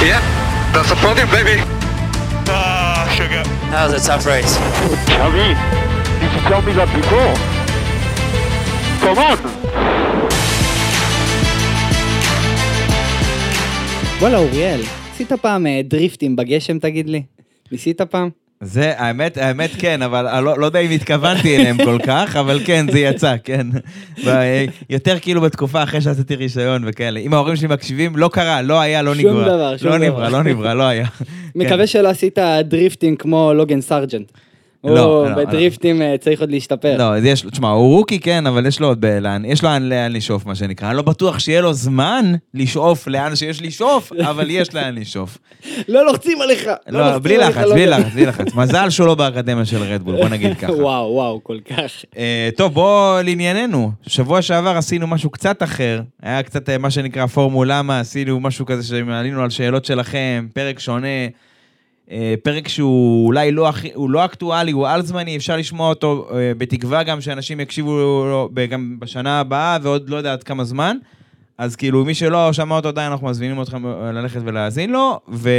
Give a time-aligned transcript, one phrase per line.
[0.00, 0.20] Yeah,
[0.72, 1.56] that's the podium, baby.
[2.48, 3.44] Ah, sugar.
[3.70, 4.56] That was a tough race.
[5.04, 5.48] Tell me.
[6.20, 7.34] You should tell me that before.
[9.04, 9.38] Come on.
[14.20, 14.80] וואלה, אוריאל,
[15.12, 17.22] עשית פעם אה, דריפטים בגשם, תגיד לי?
[17.72, 18.30] ניסית פעם?
[18.62, 22.86] זה, האמת, האמת כן, אבל לא, לא יודע אם התכוונתי אליהם כל כך, אבל כן,
[22.92, 23.66] זה יצא, כן.
[24.90, 27.20] יותר כאילו בתקופה אחרי שעשיתי רישיון וכאלה.
[27.20, 29.48] אם ההורים שלי מקשיבים, לא קרה, לא היה, לא שום נברא.
[29.48, 30.06] דבר, שום לא דבר.
[30.06, 31.06] נברא, לא נברא, לא היה.
[31.54, 34.32] מקווה שלא עשית דריפטים כמו לוגן סארג'נט.
[34.84, 36.96] לא, הוא לא, בדריפטים אה, צריך עוד להשתפר.
[36.98, 39.88] לא, יש, תשמע, הוא רוקי כן, אבל יש לו עוד ב- לאן, יש לו לאן-
[39.88, 40.88] לאן לשאוף, מה שנקרא.
[40.88, 45.38] אני לא בטוח שיהיה לו זמן לשאוף לאן שיש לשאוף, אבל יש לאן לשאוף.
[45.88, 46.68] לא לוחצים עליך.
[46.88, 47.86] לא, לוחצים בלי לחץ, לא בלי.
[47.86, 48.54] לחץ, בלי לחץ.
[48.54, 50.72] מזל שהוא לא באקדמיה של רדבול, בוא נגיד ככה.
[50.82, 51.90] וואו, וואו, כל כך.
[52.18, 53.92] אה, טוב, בוא לענייננו.
[54.06, 56.00] שבוע שעבר עשינו משהו קצת אחר.
[56.22, 60.78] היה קצת אה, מה שנקרא פורמולה, מה עשינו משהו כזה שעלינו על שאלות שלכם, פרק
[60.78, 61.06] שונה.
[62.10, 67.02] אה, פרק שהוא אולי לא, הוא לא אקטואלי, הוא על-זמני, אפשר לשמוע אותו אה, בתקווה
[67.02, 70.96] גם שאנשים יקשיבו לו גם בשנה הבאה ועוד לא יודע עד כמה זמן.
[71.58, 75.50] אז כאילו, מי שלא שמע אותו עדיין, אנחנו מזמינים אתכם אה, ללכת ולהאזין לו, ו...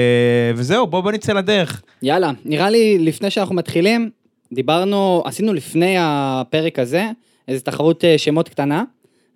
[0.55, 1.81] וזהו, בואו בוא נצא לדרך.
[2.01, 4.09] יאללה, נראה לי לפני שאנחנו מתחילים,
[4.53, 7.09] דיברנו, עשינו לפני הפרק הזה
[7.47, 8.83] איזו תחרות שמות קטנה,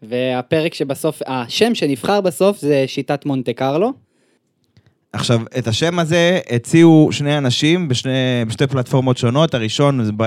[0.04, 4.05] והפרק שבסוף, השם שנבחר בסוף זה שיטת מונטה קרלו.
[5.16, 8.12] עכשיו, את השם הזה הציעו שני אנשים בשני,
[8.48, 9.54] בשתי פלטפורמות שונות.
[9.54, 10.18] הראשון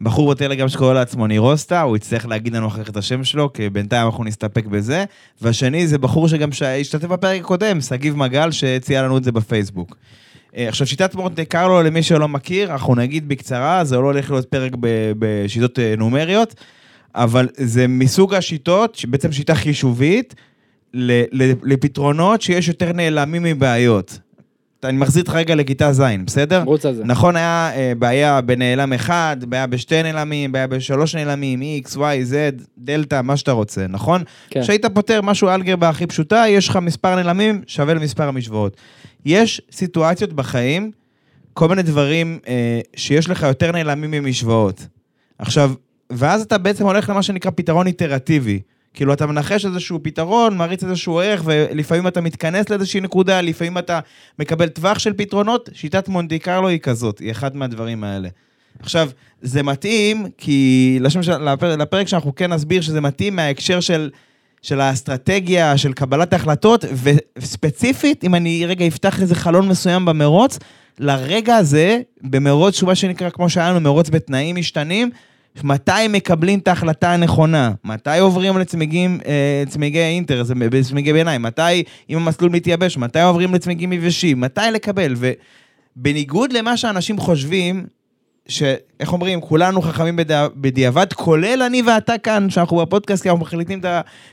[0.00, 3.70] בחור בטלגרם שקורא לעצמו נירוסטה, הוא יצטרך להגיד לנו אחר כך את השם שלו, כי
[3.70, 5.04] בינתיים אנחנו נסתפק בזה.
[5.42, 6.48] והשני זה בחור שגם
[6.80, 9.96] השתתף בפרק הקודם, שגיב מגל, שהציע לנו את זה בפייסבוק.
[10.56, 14.46] אה, עכשיו, שיטת מונטה קרלו, למי שלא מכיר, אנחנו נגיד בקצרה, זה לא הולך להיות
[14.46, 14.72] פרק
[15.18, 16.54] בשיטות אה, נומריות,
[17.14, 20.34] אבל זה מסוג השיטות, בעצם שיטה חישובית,
[21.62, 24.18] לפתרונות שיש יותר נעלמים מבעיות.
[24.84, 26.62] אני מחזיר אותך רגע לכיתה ז', בסדר?
[26.62, 27.04] רוץ על זה.
[27.04, 32.64] נכון, היה אה, בעיה בנעלם אחד, בעיה בשתי נעלמים, בעיה בשלוש נעלמים, X, Y, Z,
[32.78, 34.22] דלתא, מה שאתה רוצה, נכון?
[34.50, 34.62] כן.
[34.62, 38.76] כשהיית פותר משהו אלגברה הכי פשוטה, יש לך מספר נעלמים שווה למספר המשוואות.
[39.24, 40.90] יש סיטואציות בחיים,
[41.52, 44.86] כל מיני דברים אה, שיש לך יותר נעלמים ממשוואות.
[45.38, 45.72] עכשיו,
[46.10, 48.60] ואז אתה בעצם הולך למה שנקרא פתרון איטרטיבי.
[48.94, 54.00] כאילו, אתה מנחש איזשהו פתרון, מריץ איזשהו ערך, ולפעמים אתה מתכנס לאיזושהי נקודה, לפעמים אתה
[54.38, 55.68] מקבל טווח של פתרונות.
[55.72, 58.28] שיטת מונטי קרלו היא כזאת, היא אחד מהדברים האלה.
[58.80, 59.10] עכשיו,
[59.42, 64.10] זה מתאים, כי לשם של, לפרק, לפרק שאנחנו כן נסביר שזה מתאים מההקשר של,
[64.62, 66.84] של האסטרטגיה, של קבלת ההחלטות,
[67.36, 70.58] וספציפית, אם אני רגע אפתח איזה חלון מסוים במרוץ,
[70.98, 75.10] לרגע הזה, במרוץ שהוא מה שנקרא, כמו שהיה לנו, מרוץ בתנאים משתנים,
[75.62, 77.70] מתי מקבלים את ההחלטה הנכונה?
[77.84, 81.42] מתי עוברים לצמיגים, אה, צמיגי אינטר, זה בצמיגי ביניים?
[81.42, 84.40] מתי, אם המסלול מתייבש, מתי עוברים לצמיגים יבשים?
[84.40, 85.14] מתי לקבל?
[85.96, 87.86] ובניגוד למה שאנשים חושבים,
[88.48, 93.80] שאיך אומרים, כולנו חכמים בדיע- בדיעבד, כולל אני ואתה כאן, שאנחנו בפודקאסט, כי אנחנו מחליטים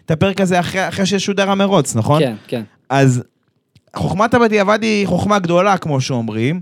[0.05, 2.19] את הפרק הזה אחרי, אחרי ששודר המרוץ, נכון?
[2.21, 2.61] כן, כן.
[2.89, 3.23] אז
[3.95, 6.61] חוכמת הבדיעבד היא חוכמה גדולה, כמו שאומרים,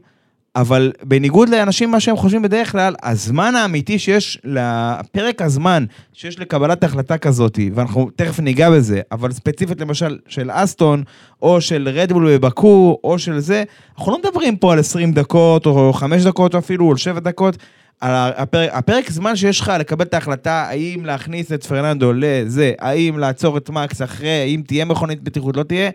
[0.59, 6.83] אבל בניגוד לאנשים, מה שהם חושבים בדרך כלל, הזמן האמיתי שיש, לפרק הזמן שיש לקבלת
[6.83, 11.03] החלטה כזאת, ואנחנו תכף ניגע בזה, אבל ספציפית למשל של אסטון,
[11.41, 13.63] או של רדבול בבקו, או של זה,
[13.97, 17.57] אנחנו לא מדברים פה על 20 דקות, או 5 דקות אפילו, או 7 דקות.
[18.01, 23.17] על הפרק, הפרק זמן שיש לך לקבל את ההחלטה האם להכניס את פרננדו לזה, האם
[23.19, 25.89] לעצור את מקס אחרי, האם תהיה מכונית בטיחות, לא תהיה,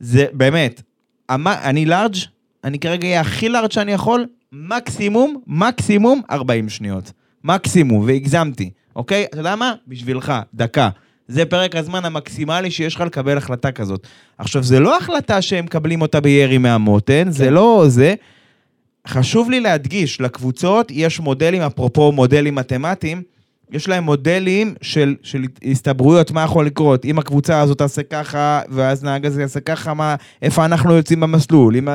[0.00, 0.82] זה באמת,
[1.30, 2.16] אני לארג',
[2.64, 7.12] אני כרגע אהיה הכי לארג' שאני יכול, מקסימום, מקסימום 40 שניות.
[7.44, 9.24] מקסימום, והגזמתי, אוקיי?
[9.24, 9.74] אתה יודע מה?
[9.88, 10.88] בשבילך, דקה.
[11.28, 14.06] זה פרק הזמן המקסימלי שיש לך לקבל החלטה כזאת.
[14.38, 17.30] עכשיו, זה לא החלטה שהם מקבלים אותה בירי מהמותן, כן.
[17.30, 18.14] זה לא זה.
[19.08, 23.22] חשוב לי להדגיש, לקבוצות יש מודלים, אפרופו מודלים מתמטיים,
[23.72, 27.04] יש להם מודלים של, של הסתברויות, מה יכול לקרות.
[27.04, 31.76] אם הקבוצה הזאת תעשה ככה, ואז נהג הזה יעשה ככה, מה, איפה אנחנו יוצאים במסלול.
[31.76, 31.88] אם,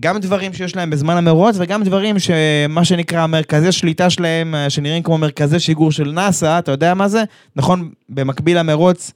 [0.00, 5.02] גם דברים שיש להם בזמן המרוץ, וגם דברים שמה שנקרא מרכזי שליטה שלהם, אה, שנראים
[5.02, 7.24] כמו מרכזי שיגור של נאסא, אתה יודע מה זה?
[7.56, 9.12] נכון, במקביל למרוץ,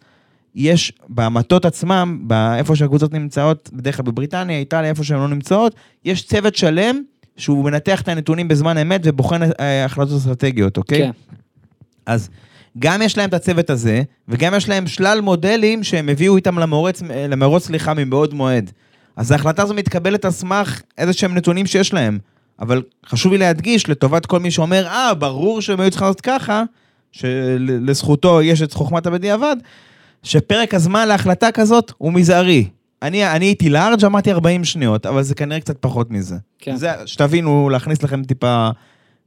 [0.54, 2.28] יש במטות עצמם,
[2.58, 5.74] איפה שהקבוצות נמצאות, בדרך כלל בבריטניה, איטליה, איפה שהן לא נמצאות,
[6.04, 7.02] יש צוות שלם
[7.36, 10.98] שהוא מנתח את הנתונים בזמן אמת ובוחן אה, החלטות אסטרטגיות, אוקיי?
[10.98, 11.10] כן.
[12.06, 12.30] אז
[12.78, 17.02] גם יש להם את הצוות הזה, וגם יש להם שלל מודלים שהם הביאו איתם למרוץ,
[17.28, 18.70] למרוץ סליחה מבעוד מועד.
[19.16, 22.18] אז ההחלטה הזו מתקבלת על סמך איזה שהם נתונים שיש להם.
[22.60, 26.62] אבל חשוב לי להדגיש, לטובת כל מי שאומר, אה, ברור שהם היו צריכים לעשות ככה,
[27.12, 29.56] שלזכותו יש את חוכמת הבדיעבד,
[30.22, 32.68] שפרק הזמן להחלטה כזאת הוא מזערי.
[33.02, 36.36] אני אני הייתי לארג', אמרתי 40 שניות, אבל זה כנראה קצת פחות מזה.
[36.58, 36.76] כן.
[36.76, 38.68] זה, שתבינו, להכניס לכם טיפה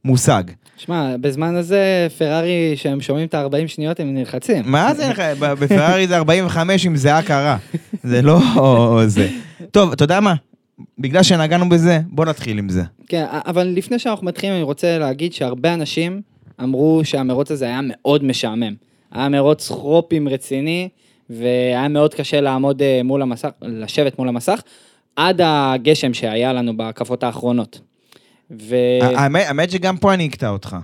[0.05, 0.43] מושג.
[0.77, 4.63] שמע, בזמן הזה פרארי, שהם שומעים את ה-40 שניות, הם נלחצים.
[4.65, 7.57] מה זה, ב- בפרארי זה 45 עם זיעה קרה.
[8.03, 8.39] זה לא
[9.07, 9.29] זה.
[9.71, 10.33] טוב, אתה יודע מה?
[10.99, 12.83] בגלל שנגענו בזה, בוא נתחיל עם זה.
[13.07, 16.21] כן, אבל לפני שאנחנו מתחילים, אני רוצה להגיד שהרבה אנשים
[16.63, 18.73] אמרו שהמרוץ הזה היה מאוד משעמם.
[19.11, 20.89] היה מרוץ כרופים רציני,
[21.29, 24.61] והיה מאוד קשה לעמוד אה, מול המסך, לשבת מול המסך,
[25.15, 27.79] עד הגשם שהיה לנו בהקפות האחרונות.
[28.51, 28.75] ו...
[29.01, 30.75] האמת, שגם פה אני אקטע אותך.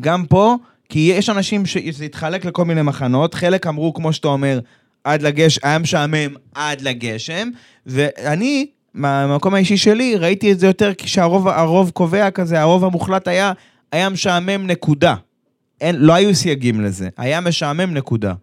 [0.00, 0.56] גם פה,
[0.88, 4.60] כי יש אנשים שזה התחלק לכל מיני מחנות, חלק אמרו, כמו שאתה אומר,
[5.04, 7.48] עד לגשם, היה משעמם עד לגשם,
[7.86, 13.52] ואני, מהמקום האישי שלי, ראיתי את זה יותר כשהרוב הרוב קובע כזה, הרוב המוחלט היה,
[13.92, 15.14] היה משעמם נקודה.
[15.80, 18.34] אין, לא היו סייגים לזה, היה משעמם נקודה.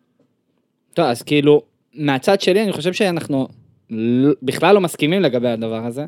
[0.94, 1.62] טוב, אז כאילו,
[1.94, 3.48] מהצד שלי, אני חושב שאנחנו
[4.44, 6.06] בכלל לא מסכימים לגבי הדבר הזה.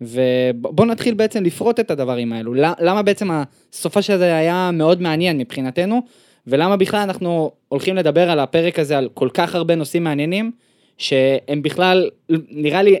[0.00, 2.54] ובוא נתחיל בעצם לפרוט את הדברים האלו.
[2.54, 6.02] למה בעצם הסופה של זה היה מאוד מעניין מבחינתנו,
[6.46, 10.50] ולמה בכלל אנחנו הולכים לדבר על הפרק הזה, על כל כך הרבה נושאים מעניינים,
[10.98, 12.10] שהם בכלל,
[12.50, 12.96] נראה לי,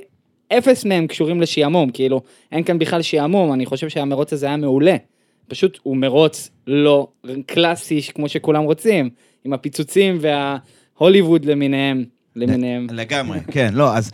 [0.58, 2.22] אפס מהם קשורים לשעמום, כאילו,
[2.52, 4.96] אין כאן בכלל שעמום, אני חושב שהמרוץ הזה היה מעולה.
[5.48, 7.08] פשוט הוא מרוץ לא
[7.46, 9.10] קלאסי כמו שכולם רוצים,
[9.44, 12.04] עם הפיצוצים וההוליווד למיניהם,
[12.36, 12.86] למיניהם.
[12.92, 14.12] לגמרי, כן, לא, אז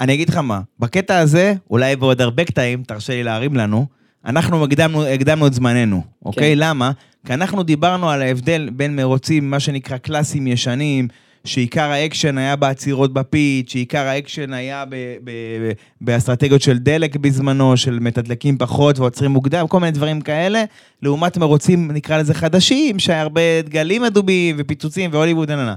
[0.00, 3.86] אני אגיד לך מה, בקטע הזה, אולי בעוד הרבה קטעים, תרשה לי להרים לנו,
[4.26, 6.54] אנחנו הקדמנו, הקדמנו את זמננו, אוקיי?
[6.54, 6.58] כן.
[6.58, 6.90] למה?
[7.26, 11.08] כי אנחנו דיברנו על ההבדל בין מרוצים, מה שנקרא קלאסיים ישנים,
[11.44, 14.94] שעיקר האקשן היה בעצירות ב pits, שעיקר האקשן היה ב-
[15.24, 20.64] ב- ב- באסטרטגיות של דלק בזמנו, של מתדלקים פחות ועוצרים מוקדם, כל מיני דברים כאלה,
[21.02, 25.74] לעומת מרוצים, נקרא לזה חדשים, שהיה הרבה דגלים אדומים ופיצוצים והוליווד, נהנה.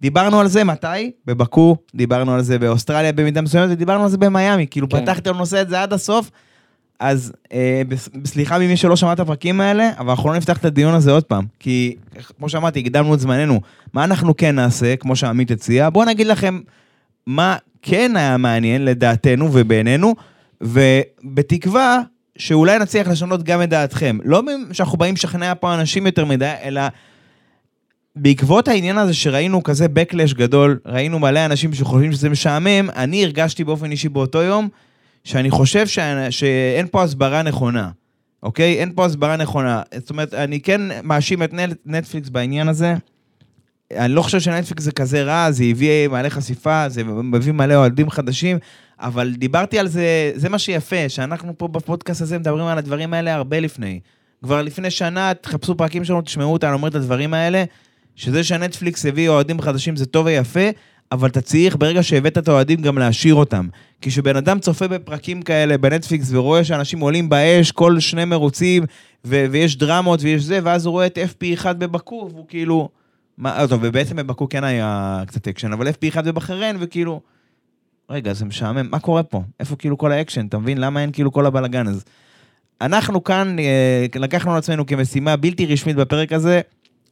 [0.00, 1.10] דיברנו על זה מתי?
[1.26, 4.66] בבקו, דיברנו על זה באוסטרליה במידה מסוימת, ודיברנו על זה במיאמי.
[4.70, 5.00] כאילו, כן.
[5.00, 6.30] פתחתי על הנושא הזה עד הסוף,
[7.00, 7.82] אז אה,
[8.24, 11.24] סליחה ממי שלא שמע את הפרקים האלה, אבל אנחנו לא נפתח את הדיון הזה עוד
[11.24, 11.44] פעם.
[11.58, 11.96] כי,
[12.38, 13.60] כמו שאמרתי, הקדמנו את זמננו.
[13.94, 15.90] מה אנחנו כן נעשה, כמו שעמית הציע?
[15.90, 16.60] בואו נגיד לכם
[17.26, 20.14] מה כן היה מעניין לדעתנו ובעינינו,
[20.60, 22.00] ובתקווה
[22.38, 24.18] שאולי נצליח לשנות גם את דעתכם.
[24.24, 24.42] לא
[24.72, 26.82] שאנחנו באים לשכנע פה אנשים יותר מדי, אלא
[28.16, 33.64] בעקבות העניין הזה שראינו כזה backlash גדול, ראינו מלא אנשים שחושבים שזה משעמם, אני הרגשתי
[33.64, 34.68] באופן אישי באותו יום,
[35.24, 37.90] שאני חושב שה- שאין פה הסברה נכונה,
[38.42, 38.74] אוקיי?
[38.78, 39.82] אין פה הסברה נכונה.
[39.96, 42.94] זאת אומרת, אני כן מאשים את נט- נטפליקס בעניין הזה.
[43.96, 48.10] אני לא חושב שנטפליקס זה כזה רע, זה הביא מלא חשיפה, זה מביא מלא אוהדים
[48.10, 48.58] חדשים,
[49.00, 53.34] אבל דיברתי על זה, זה מה שיפה, שאנחנו פה בפודקאסט הזה מדברים על הדברים האלה
[53.34, 54.00] הרבה לפני.
[54.42, 57.64] כבר לפני שנה, תחפשו פרקים שלנו, תשמעו אותנו, אומר את הדברים האלה,
[58.20, 60.70] שזה שנטפליקס הביא אוהדים חדשים זה טוב ויפה,
[61.12, 63.68] אבל אתה צריך ברגע שהבאת את האוהדים גם להשאיר אותם.
[64.00, 68.84] כי כשבן אדם צופה בפרקים כאלה בנטפליקס ורואה שאנשים עולים באש כל שני מרוצים,
[69.24, 72.88] ו- ויש דרמות ויש זה, ואז הוא רואה את FP1 בבקו, והוא כאילו...
[73.38, 77.20] מה, טוב, ובעצם בבקו כן היה קצת אקשן, אבל FP1 בבחריין, וכאילו...
[78.10, 79.42] רגע, זה משעמם, מה קורה פה?
[79.60, 80.46] איפה כאילו כל האקשן?
[80.46, 80.78] אתה מבין?
[80.78, 82.00] למה אין כאילו כל הבלאגן הזה?
[82.80, 86.60] אנחנו כאן אה, לקחנו על עצמנו כמשימה בלתי רשמית בפרק הזה,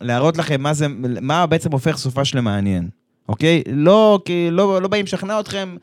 [0.00, 0.86] להראות לכם מה זה,
[1.20, 2.88] מה בעצם הופך סופש למעניין,
[3.28, 3.62] אוקיי?
[3.72, 5.76] לא, כי לא, לא באים לשכנע אתכם,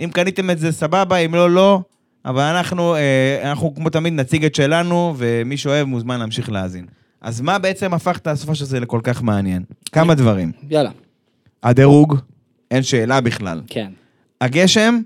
[0.00, 1.80] אם קניתם את זה סבבה, אם לא, לא,
[2.24, 6.86] אבל אנחנו, אה, אנחנו כמו תמיד נציג את שלנו, ומי שאוהב מוזמן להמשיך להאזין.
[7.20, 9.62] אז מה בעצם הפך את הסופש הזה לכל כך מעניין?
[9.92, 10.52] כמה דברים.
[10.70, 10.90] יאללה,
[11.62, 12.16] הדירוג,
[12.70, 13.60] אין שאלה בכלל.
[13.66, 13.90] כן.
[14.40, 15.00] הגשם,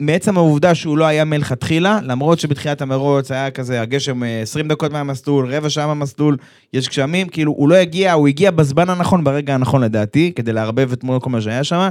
[0.00, 4.92] מעצם העובדה שהוא לא היה מלכתחילה, למרות שבתחילת המרוץ היה כזה, הגשם אה, 20 דקות
[4.92, 6.36] מהמסלול, רבע שעה מהמסלול,
[6.72, 10.92] יש גשמים, כאילו, הוא לא הגיע, הוא הגיע בזמן הנכון, ברגע הנכון לדעתי, כדי לערבב
[10.92, 11.88] את מול כל מה שהיה שם.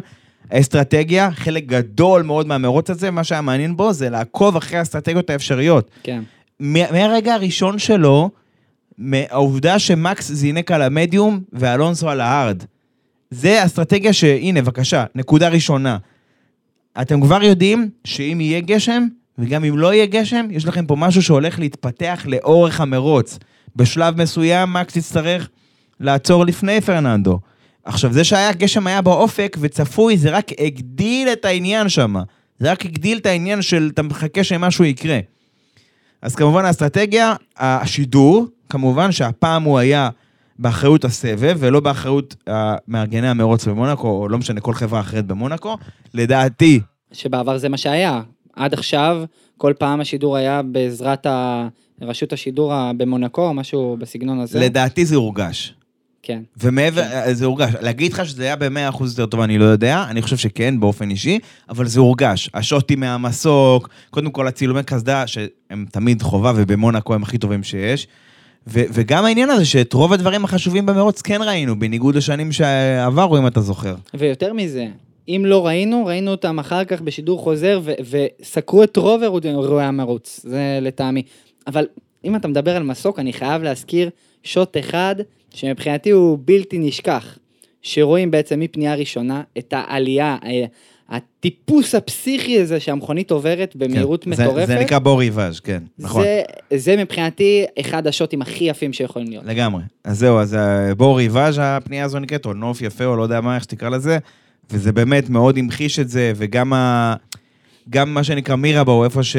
[0.52, 5.90] האסטרטגיה, חלק גדול מאוד מהמרוץ הזה, מה שהיה מעניין בו זה לעקוב אחרי האסטרטגיות האפשריות.
[6.04, 6.22] כן.
[6.60, 8.30] מה- מהרגע הראשון שלו,
[8.98, 12.64] מהעובדה שמקס זינק על המדיום ואלונסו על ההארד.
[13.32, 15.98] זה אסטרטגיה שהנה, בבקשה, נקודה ראשונה.
[17.02, 19.08] אתם כבר יודעים שאם יהיה גשם,
[19.38, 23.40] וגם אם לא יהיה גשם, יש לכם פה משהו שהולך להתפתח לאורך המרוץ.
[23.76, 25.50] בשלב מסוים מקס יצטרך
[26.00, 27.40] לעצור לפני פרננדו.
[27.86, 32.16] עכשיו, זה שהיה גשם היה באופק וצפוי, זה רק הגדיל את העניין שם.
[32.60, 35.20] זה רק הגדיל את העניין של אתה מחכה שמשהו יקרה.
[36.22, 40.10] אז כמובן האסטרטגיה, השידור, כמובן שהפעם הוא היה
[40.60, 42.36] באחריות הסבב ולא באחריות
[42.88, 45.78] מארגני המרוץ במונקו, או לא משנה, כל חברה אחרת במונקו.
[46.14, 46.80] לדעתי,
[47.12, 48.22] שבעבר זה מה שהיה.
[48.56, 49.24] עד עכשיו,
[49.58, 51.68] כל פעם השידור היה בעזרת ה...
[52.02, 54.60] רשות השידור במונקו, או משהו בסגנון הזה.
[54.60, 55.74] לדעתי זה הורגש.
[56.24, 56.42] כן.
[56.58, 57.74] ומעבר, אה, זה הורגש.
[57.82, 61.40] להגיד לך שזה היה ב-100% יותר טוב, אני לא יודע, אני חושב שכן, באופן אישי,
[61.70, 62.50] אבל זה הורגש.
[62.54, 68.08] השוטים מהמסוק, קודם כל הצילומי קסדה, שהם תמיד חובה, ובמונאקו הם הכי טובים שיש.
[68.68, 73.48] ו- וגם העניין הזה שאת רוב הדברים החשובים במרוץ כן ראינו, בניגוד לשנים שעברו, אם
[73.48, 73.96] אתה זוכר.
[74.14, 74.88] ויותר מזה,
[75.30, 77.94] אם לא ראינו, ראינו אותם אחר כך בשידור חוזר ו-
[78.42, 79.50] וסקרו את רוב אירועי-
[79.84, 81.24] המרוץ, זה לטעמי.
[81.68, 81.86] אבל
[82.26, 84.10] אם אתה מדבר על מסוק, אני חייב להזכיר
[84.44, 85.16] שוט אחד,
[85.54, 87.38] שמבחינתי הוא בלתי נשכח,
[87.82, 90.48] שרואים בעצם מפנייה ראשונה את העלייה, ה-
[91.10, 94.68] הטיפוס הפסיכי הזה שהמכונית עוברת במהירות כן, זה- מטורפת.
[94.68, 96.24] זה נקרא בור ריבאז', כן, נכון.
[96.24, 96.42] זה,
[96.78, 99.46] זה מבחינתי אחד השוטים הכי יפים שיכולים להיות.
[99.46, 99.82] לגמרי.
[100.04, 103.42] אז זהו, אז אה, בור ריבאז' הפנייה הזו נקראת, או נוף יפה, או לא יודע
[103.42, 104.18] מה, איך שתקרא לזה,
[104.72, 107.16] וזה באמת מאוד המחיש את זה, וגם ה...
[107.90, 109.36] גם מה שנקרא מירבו, איפה, ש...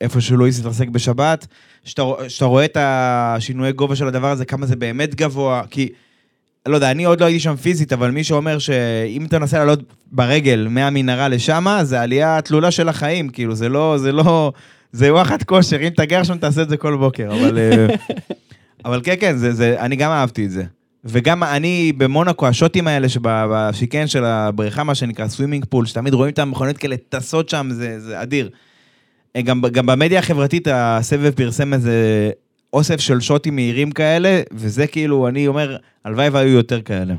[0.00, 1.46] איפה שלואיס התעסק בשבת,
[1.84, 5.88] שאתה, שאתה רואה את השינויי גובה של הדבר הזה, כמה זה באמת גבוה, כי,
[6.66, 9.80] לא יודע, אני עוד לא הייתי שם פיזית, אבל מי שאומר שאם אתה מנסה לעלות
[10.12, 14.52] ברגל מהמנהרה לשמה, זה עלייה תלולה של החיים, כאילו, זה לא, זה לא,
[14.92, 17.58] זה וואחד כושר, אם אתה גר שם תעשה את זה כל בוקר, אבל...
[17.58, 17.86] אה,
[18.84, 20.64] אבל כן, כן, זה, זה, אני גם אהבתי את זה.
[21.04, 26.38] וגם אני במונקו, השוטים האלה שבשיקן של הבריכה, מה שנקרא swimming pool, שתמיד רואים את
[26.38, 28.50] המכוניות כאלה טסות שם, זה, זה אדיר.
[29.36, 32.30] אה, גם, גם במדיה החברתית הסבב פרסם איזה
[32.72, 37.14] אוסף של שוטים מהירים כאלה, וזה כאילו, אני אומר, הלוואי והיו יותר כאלה.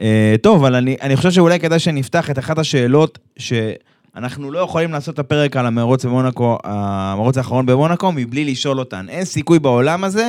[0.00, 4.92] אה, טוב, אבל אני, אני חושב שאולי כדאי שנפתח את אחת השאלות שאנחנו לא יכולים
[4.92, 9.06] לעשות את הפרק על המרוץ במונקו, המרוץ האחרון במונקו, מבלי לשאול אותן.
[9.08, 10.28] אין סיכוי בעולם הזה,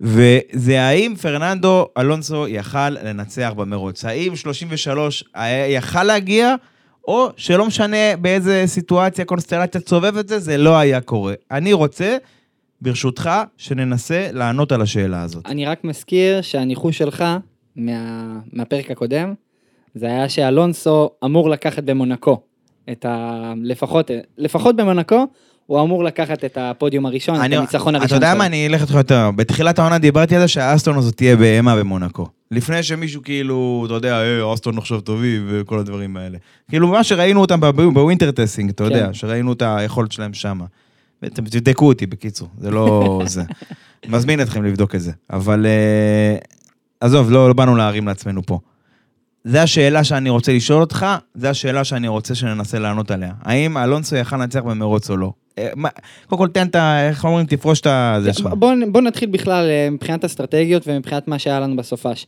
[0.00, 4.04] וזה האם פרננדו אלונסו יכל לנצח במרוץ.
[4.04, 6.54] האם 33 היה- יכל להגיע,
[7.08, 11.34] או שלא משנה באיזה סיטואציה, קונסטלציה תסובב את זה, זה לא היה קורה.
[11.50, 12.16] אני רוצה,
[12.82, 15.46] ברשותך, שננסה לענות על השאלה הזאת.
[15.46, 17.24] אני רק מזכיר שהניחוש שלך
[17.76, 17.92] מה,
[18.52, 19.34] מהפרק הקודם,
[19.94, 22.40] זה היה שאלונסו אמור לקחת במונקו
[22.92, 23.32] את ה...
[23.62, 25.26] לפחות, לפחות במונקו,
[25.66, 28.38] הוא אמור לקחת את הפודיום הראשון, את אני- הניצחון אתה הראשון יודע שלו.
[28.38, 29.30] מה, אני אלך איתך יותר.
[29.36, 32.26] בתחילת העונה דיברתי על זה שהאסטון הזאת תהיה בהמה במונקו.
[32.50, 36.38] לפני שמישהו כאילו, אתה יודע, "אה, אסטון עכשיו טובים וכל הדברים האלה.
[36.70, 37.60] כאילו, מה שראינו אותם
[37.94, 39.14] ב winter testing, אתה יודע, כן.
[39.14, 40.60] שראינו את היכולת שלהם שם.
[41.22, 43.42] בעצם תבדקו אותי, בקיצור, זה לא זה.
[44.08, 45.12] מזמין אתכם לבדוק את זה.
[45.30, 46.36] אבל אה,
[47.00, 48.58] עזוב, לא, לא באנו להרים לעצמנו פה.
[49.44, 53.32] זו השאלה שאני רוצה לשאול אותך, זו השאלה שאני רוצה שננסה לענות עליה.
[53.42, 55.32] האם אלונסו יכל לנצח במרוץ או לא?
[55.58, 55.70] אה,
[56.26, 57.08] קודם כל תן את ה...
[57.08, 57.46] איך אומרים?
[57.46, 58.18] תפרוש את ה...
[58.22, 58.46] זה שלך.
[58.46, 62.26] בוא, בוא נתחיל בכלל אה, מבחינת אסטרטגיות ומבחינת מה שהיה לנו בסופש.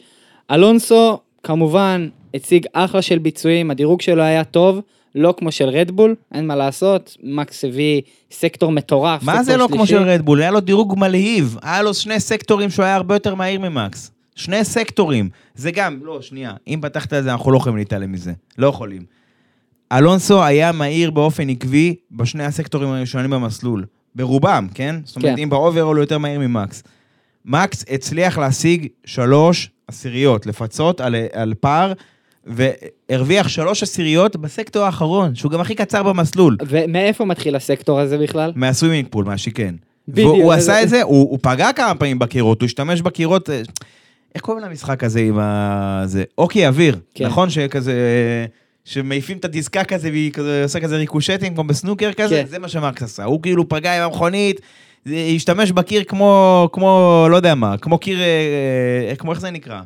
[0.51, 4.81] אלונסו, כמובן, הציג אחלה של ביצועים, הדירוג שלו היה טוב,
[5.15, 9.23] לא כמו של רדבול, אין מה לעשות, מקס הביא סקטור מטורף.
[9.23, 10.03] מה סקטור זה לא כמו שלישי.
[10.03, 10.41] של רדבול?
[10.41, 11.59] היה לו דירוג מלהיב.
[11.63, 14.11] היה לו שני סקטורים שהוא היה הרבה יותר מהיר ממקס.
[14.35, 15.29] שני סקטורים.
[15.55, 16.53] זה גם, לא, שנייה.
[16.69, 18.33] אם פתחת את זה, אנחנו לא יכולים להתעלם מזה.
[18.59, 19.03] לא יכולים.
[19.93, 23.85] אלונסו היה מהיר באופן עקבי בשני הסקטורים הראשונים במסלול.
[24.15, 24.97] ברובם, כן?
[25.05, 25.43] זאת אומרת, כן.
[25.43, 26.83] אם ב overall הוא יותר מהיר ממקס.
[27.45, 31.93] מקס הצליח להשיג שלוש עשיריות, לפצות על, על פער,
[32.47, 36.57] והרוויח שלוש עשיריות בסקטור האחרון, שהוא גם הכי קצר במסלול.
[36.69, 38.53] ומאיפה מתחיל הסקטור הזה בכלל?
[38.57, 39.75] מהסווימינג פול, מהשיקן.
[40.09, 43.51] בדיוק, והוא זה- עשה את זה, הוא, הוא פגע כמה פעמים בקירות, הוא השתמש בקירות,
[43.51, 43.63] אה,
[44.35, 46.03] איך קוראים למשחק הזה עם ה...
[46.07, 46.25] זה?
[46.39, 47.27] אוקי אוויר, כן.
[47.27, 47.51] נכון?
[47.51, 47.95] שכזה...
[48.85, 52.47] שמעיפים את הדיסקה כזה והיא כזה עושה כזה ריקושטים כמו בסנוקר כזה, כן.
[52.51, 53.25] זה מה שמרקס עשה.
[53.25, 54.61] הוא כאילו פגע עם המכונית,
[55.37, 58.25] השתמש בקיר כמו, כמו, לא יודע מה, כמו קיר, אה,
[59.11, 59.81] אה, כמו איך זה נקרא?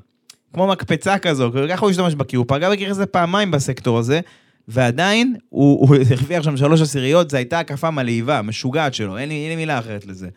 [0.58, 4.20] כמו מקפצה כזו, ככה הוא השתמש בקיר, הוא פגע הזה פעמיים בסקטור הזה,
[4.68, 9.48] ועדיין הוא, הרוויח שם שלוש עשיריות, זו הייתה הקפה מלהיבה, משוגעת שלו, אין לי, אין
[9.50, 10.28] לי מילה אחרת לזה.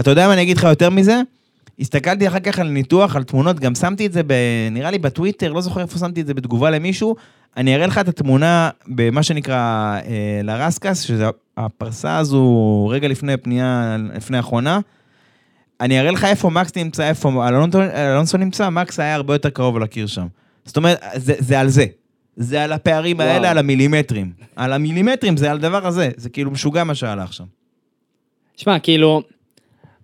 [0.00, 1.20] אתה יודע מה אני אגיד לך יותר מזה?
[1.80, 4.32] הסתכלתי אחר כך על ניתוח, על תמונות, גם שמתי את זה, ב,
[4.70, 7.16] נראה לי בטוויטר, לא זוכר איפה שמתי את זה בתגובה למישהו.
[7.56, 13.96] אני אראה לך את התמונה במה שנקרא אה, לרסקס, שזה הפרסה הזו רגע לפני פנייה,
[14.14, 14.80] לפני האחרונה.
[15.84, 20.06] אני אראה לך איפה מקס נמצא, איפה אלונסו, נמצא, מקס היה הרבה יותר קרוב לקיר
[20.06, 20.26] שם.
[20.64, 21.86] זאת אומרת, זה, זה על זה.
[22.36, 23.28] זה על הפערים וואו.
[23.28, 24.32] האלה, על המילימטרים.
[24.56, 26.10] על המילימטרים, זה על הדבר הזה.
[26.16, 27.44] זה כאילו משוגע מה שהלך שם.
[28.56, 29.22] שמע, כאילו,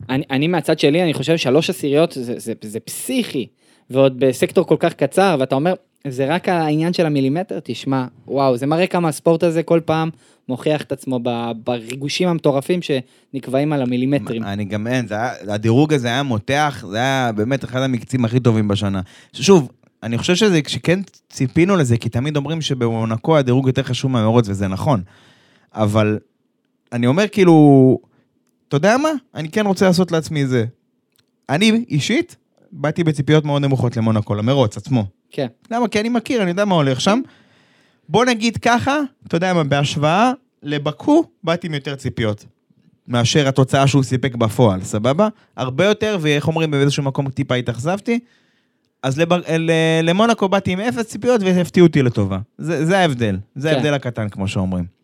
[0.08, 3.46] אני, אני מהצד שלי, אני חושב שלוש עשיריות זה, זה, זה פסיכי,
[3.90, 5.74] ועוד בסקטור כל כך קצר, ואתה אומר,
[6.08, 10.10] זה רק העניין של המילימטר, תשמע, וואו, זה מראה כמה הספורט הזה כל פעם
[10.48, 11.20] מוכיח את עצמו
[11.64, 14.42] בריגושים המטורפים שנקבעים על המילימטרים.
[14.42, 15.06] אני גם אין,
[15.48, 19.00] הדירוג הזה היה מותח, זה היה באמת אחד המקצים הכי טובים בשנה.
[19.32, 19.70] שוב,
[20.02, 24.68] אני חושב שזה, שכן ציפינו לזה, כי תמיד אומרים שבמונקו הדירוג יותר חשוב מהמרוץ, וזה
[24.68, 25.02] נכון.
[25.74, 26.18] אבל
[26.92, 27.98] אני אומר כאילו,
[28.68, 29.08] אתה יודע מה?
[29.34, 30.64] אני כן רוצה לעשות לעצמי זה.
[31.48, 32.36] אני אישית
[32.72, 35.04] באתי בציפיות מאוד נמוכות למונקו, למרוץ עצמו.
[35.30, 35.46] כן.
[35.70, 35.88] למה?
[35.88, 37.20] כי אני מכיר, אני יודע מה הולך שם.
[38.08, 42.44] בוא נגיד ככה, אתה יודע מה, בהשוואה לבקו, באתי עם יותר ציפיות.
[43.08, 45.28] מאשר התוצאה שהוא סיפק בפועל, סבבה?
[45.56, 48.18] הרבה יותר, ואיך אומרים, באיזשהו מקום טיפה התאכזבתי.
[49.02, 49.70] אז לבר, ל,
[50.02, 52.38] למונקו באתי עם אפס ציפיות והפתיעו אותי לטובה.
[52.58, 53.74] זה, זה ההבדל, זה כן.
[53.74, 54.99] ההבדל הקטן, כמו שאומרים.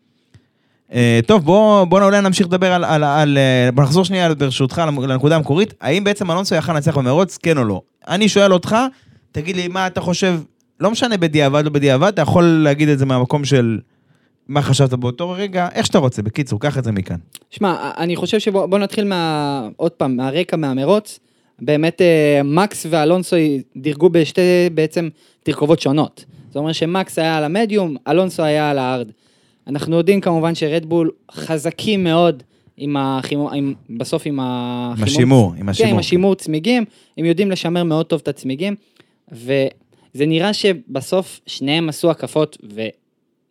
[0.89, 0.93] Uh,
[1.25, 3.37] טוב, בוא, בוא אולי נמשיך לדבר על, על, על...
[3.37, 5.73] אה, בוא נחזור שנייה ברשותך לנקודה המקורית.
[5.81, 7.81] האם בעצם אלונסו יכל לנצח במרוץ, כן או לא?
[8.07, 8.75] אני שואל אותך,
[9.31, 10.39] תגיד לי מה אתה חושב,
[10.79, 13.79] לא משנה בדיעבד או בדיעבד, אתה יכול להגיד את זה מהמקום של
[14.47, 17.17] מה חשבת באותו רגע, איך שאתה רוצה, בקיצור, קח את זה מכאן.
[17.49, 19.67] שמע, אני חושב שבוא בוא נתחיל מה...
[19.75, 21.19] עוד פעם, מהרקע, מהמרוץ.
[21.61, 23.35] באמת, אה, מקס ואלונסו
[23.77, 24.41] דירגו בשתי
[24.73, 25.09] בעצם
[25.43, 26.25] תרכובות שונות.
[26.47, 29.07] זאת אומרת שמקס היה על המדיום, אלונסו היה על הארד.
[29.67, 32.43] אנחנו יודעים כמובן שרדבול חזקים מאוד
[32.77, 35.03] עם החימום, עם, בסוף עם החימום.
[35.03, 35.93] השימור, עם כן, השימור.
[35.93, 36.85] עם השימור צמיגים,
[37.17, 38.75] הם יודעים לשמר מאוד טוב את הצמיגים,
[39.31, 42.57] וזה נראה שבסוף שניהם עשו הקפות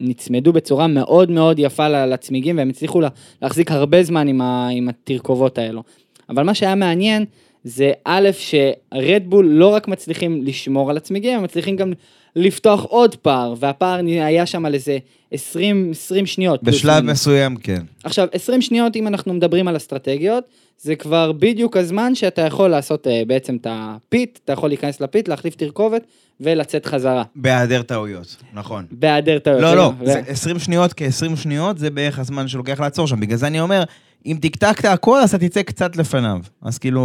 [0.00, 3.08] ונצמדו בצורה מאוד מאוד יפה לצמיגים, והם הצליחו לה-
[3.42, 5.82] להחזיק הרבה זמן עם, ה, עם התרכובות האלו.
[6.28, 7.24] אבל מה שהיה מעניין,
[7.64, 11.92] זה א', שרדבול לא רק מצליחים לשמור על הצמיגים, הם מצליחים גם
[12.36, 14.98] לפתוח עוד פער, והפער היה שם על איזה
[15.32, 16.62] 20, 20 שניות.
[16.62, 17.04] בשלב.
[17.04, 17.82] מסוים, כן.
[18.04, 20.44] עכשיו, 20 שניות, אם אנחנו מדברים על אסטרטגיות,
[20.78, 25.28] זה כבר בדיוק הזמן שאתה יכול לעשות uh, בעצם את הפיט, אתה יכול להיכנס לפיט,
[25.28, 26.02] להחליף תרכובת
[26.40, 27.22] ולצאת חזרה.
[27.36, 28.86] בהיעדר טעויות, נכון.
[28.90, 29.62] בהיעדר טעויות.
[29.62, 33.20] לא, לא, ו- זה 20 שניות כ-20 שניות, זה בערך הזמן שלוקח לעצור שם.
[33.20, 33.82] בגלל זה אני אומר,
[34.26, 36.38] אם טקטקת הכל, אז אתה תצא קצת לפניו.
[36.62, 37.02] אז כאילו,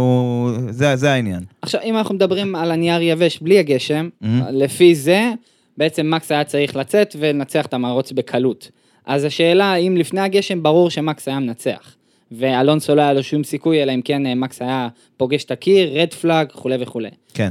[0.70, 1.40] זה, זה העניין.
[1.62, 4.26] עכשיו, אם אנחנו מדברים על הנייר יבש בלי הגשם, Mhm.
[4.50, 5.32] לפי זה,
[5.78, 8.70] בעצם מקס היה צריך לצאת ולנצח את המרוץ בקלות.
[9.06, 11.94] אז השאלה, אם לפני הגשם, ברור שמקס היה מנצח.
[12.32, 16.00] ואלונסו לא היה לו שום סיכוי, אלא אם כן אה, מקס היה פוגש את הקיר,
[16.00, 17.08] רד פלאג, וכולי וכולי.
[17.34, 17.50] כן.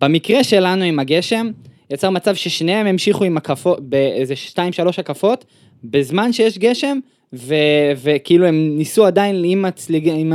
[0.00, 1.50] במקרה שלנו עם הגשם,
[1.90, 4.58] יצר מצב ששניהם המשיכו עם הקפות, באיזה 2-3
[4.98, 5.44] הקפות,
[5.84, 6.98] בזמן שיש גשם,
[7.32, 7.54] ו,
[8.02, 10.32] וכאילו הם ניסו עדיין עם, הצליג, עם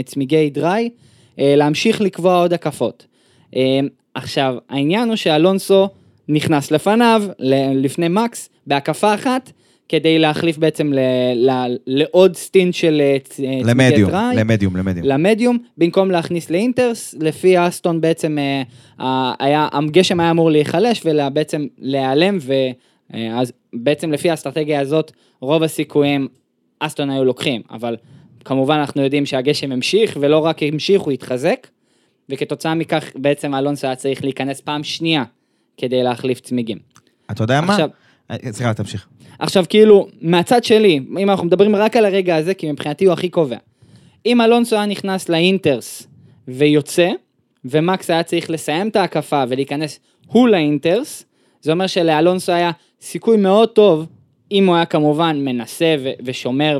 [0.00, 0.90] הצמיגי דריי,
[1.38, 3.06] אה, להמשיך לקבוע עוד הקפות.
[3.56, 3.80] אה,
[4.14, 5.88] עכשיו, העניין הוא שאלונסו
[6.28, 7.22] נכנס לפניו,
[7.74, 9.52] לפני מקס, בהקפה אחת,
[9.88, 10.98] כדי להחליף בעצם ל,
[11.34, 14.36] ל, לעוד סטינט של אה, צמיגי למדיום, דריי.
[14.36, 15.06] למדיום, למדיום.
[15.06, 18.38] למדיום, במקום להכניס לאינטרס, לפי אסטון בעצם
[19.38, 22.38] היה, הגשם היה אמור להיחלש ובעצם להיעלם,
[23.10, 26.28] ואז בעצם לפי האסטרטגיה הזאת, רוב הסיכויים
[26.78, 27.96] אסטון היו לוקחים, אבל
[28.44, 31.66] כמובן אנחנו יודעים שהגשם המשיך, ולא רק המשיך, הוא התחזק,
[32.28, 35.24] וכתוצאה מכך בעצם אלונסו היה צריך להיכנס פעם שנייה
[35.76, 36.78] כדי להחליף צמיגים.
[37.30, 37.72] אתה יודע מה?
[37.72, 37.88] עכשיו-
[38.30, 39.06] אה, סליחה, תמשיך.
[39.38, 43.28] עכשיו כאילו, מהצד שלי, אם אנחנו מדברים רק על הרגע הזה, כי מבחינתי הוא הכי
[43.28, 43.56] קובע.
[44.26, 46.06] אם אלונסו היה נכנס לאינטרס
[46.48, 47.10] ויוצא,
[47.64, 51.24] ומקס היה צריך לסיים את ההקפה ולהיכנס הוא לאינטרס,
[51.60, 52.70] זה אומר שלאלונסו היה
[53.04, 54.06] סיכוי מאוד טוב,
[54.52, 56.78] אם הוא היה כמובן מנסה ו- ושומר,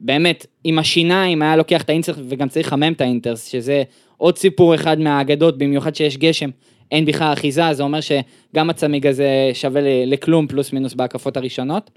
[0.00, 3.82] ובאמת, עם השיניים היה לוקח את האינטרס וגם צריך לחמם את האינטרס, שזה
[4.16, 6.50] עוד סיפור אחד מהאגדות, במיוחד שיש גשם,
[6.90, 11.90] אין בכלל אחיזה, זה אומר שגם הצמיג הזה שווה לכלום פלוס מינוס בהקפות הראשונות.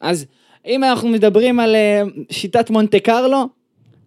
[0.00, 0.26] אז
[0.66, 3.44] אם אנחנו מדברים על אה, שיטת מונטה קרלו,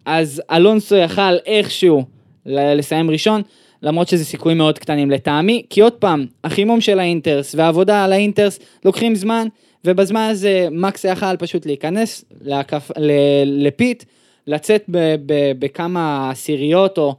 [0.04, 2.04] אז אלונסו יכל איכשהו
[2.46, 3.42] לסיים ראשון,
[3.82, 8.58] למרות שזה סיכויים מאוד קטנים לטעמי, כי עוד פעם, החימום של האינטרס והעבודה על האינטרס
[8.84, 9.46] לוקחים זמן,
[9.84, 14.04] ובזמן הזה מקס יכל פשוט להיכנס להקף, ל- לפיט,
[14.46, 17.14] לצאת ב- ב- בכמה עשיריות או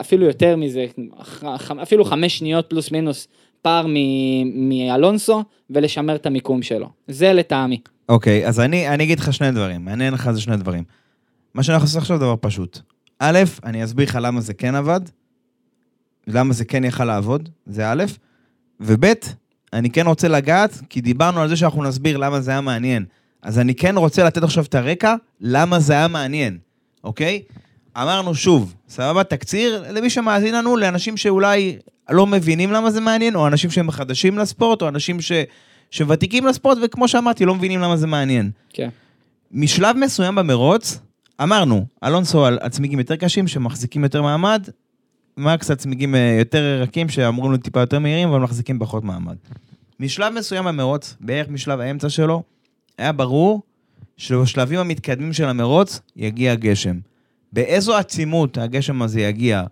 [0.00, 0.86] אפילו יותר מזה,
[1.82, 3.28] אפילו חמש שניות פלוס מינוס
[3.62, 3.86] פער
[4.54, 6.88] מאלונסו, ולשמר את המיקום שלו.
[7.08, 7.80] זה לטעמי.
[8.08, 10.84] אוקיי, אז אני, אני אגיד לך שני דברים, אני אענה לך על זה שני דברים.
[11.54, 12.78] מה שאנחנו עושים עכשיו זה דבר פשוט.
[13.18, 15.00] א', אני אסביר לך למה זה כן עבד,
[16.34, 18.04] למה זה כן יכל לעבוד, זה א',
[18.80, 19.04] וב',
[19.72, 23.04] אני כן רוצה לגעת, כי דיברנו על זה שאנחנו נסביר למה זה היה מעניין.
[23.42, 26.58] אז אני כן רוצה לתת עכשיו את הרקע, למה זה היה מעניין,
[27.04, 27.42] אוקיי?
[27.96, 31.78] אמרנו שוב, סבבה, תקציר למי שמאזין לנו, לאנשים שאולי
[32.10, 35.32] לא מבינים למה זה מעניין, או אנשים שהם חדשים לספורט, או אנשים ש...
[35.90, 38.50] שוותיקים לספורט, וכמו שאמרתי, לא מבינים למה זה מעניין.
[38.72, 38.88] כן.
[39.52, 40.98] משלב מסוים במרוץ,
[41.42, 44.68] אמרנו, אלונסו על, על צמיגים יותר קשים, שמחזיקים יותר מעמד,
[45.36, 49.36] מקס על צמיגים אה, יותר רכים, שאמורים להיות טיפה יותר מהירים, אבל מחזיקים פחות מעמד.
[50.00, 52.42] משלב מסוים במרוץ, בערך משלב האמצע שלו,
[52.98, 53.62] היה ברור
[54.16, 56.98] שבשלבים המתקדמים של המרוץ יגיע גשם.
[57.52, 59.64] באיזו עצימות הגשם הזה יגיע,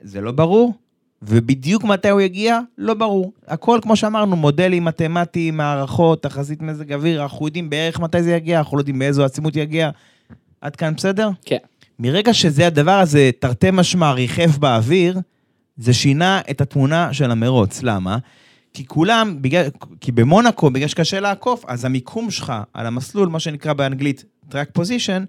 [0.00, 0.74] זה לא ברור,
[1.22, 3.32] ובדיוק מתי הוא יגיע, לא ברור.
[3.46, 8.58] הכל, כמו שאמרנו, מודלים מתמטיים, מערכות, תחזית מזג אוויר, אנחנו יודעים בערך מתי זה יגיע,
[8.58, 9.90] אנחנו לא יודעים באיזו עצימות יגיע.
[10.60, 11.30] עד כאן בסדר?
[11.44, 11.56] כן.
[11.98, 15.18] מרגע שזה הדבר הזה, תרתי משמע, ריחף באוויר,
[15.76, 17.82] זה שינה את התמונה של המרוץ.
[17.82, 18.18] למה?
[18.74, 19.64] כי כולם, בגלל,
[20.00, 25.24] כי במונאקו, בגלל שקשה לעקוף, אז המיקום שלך על המסלול, מה שנקרא באנגלית track position,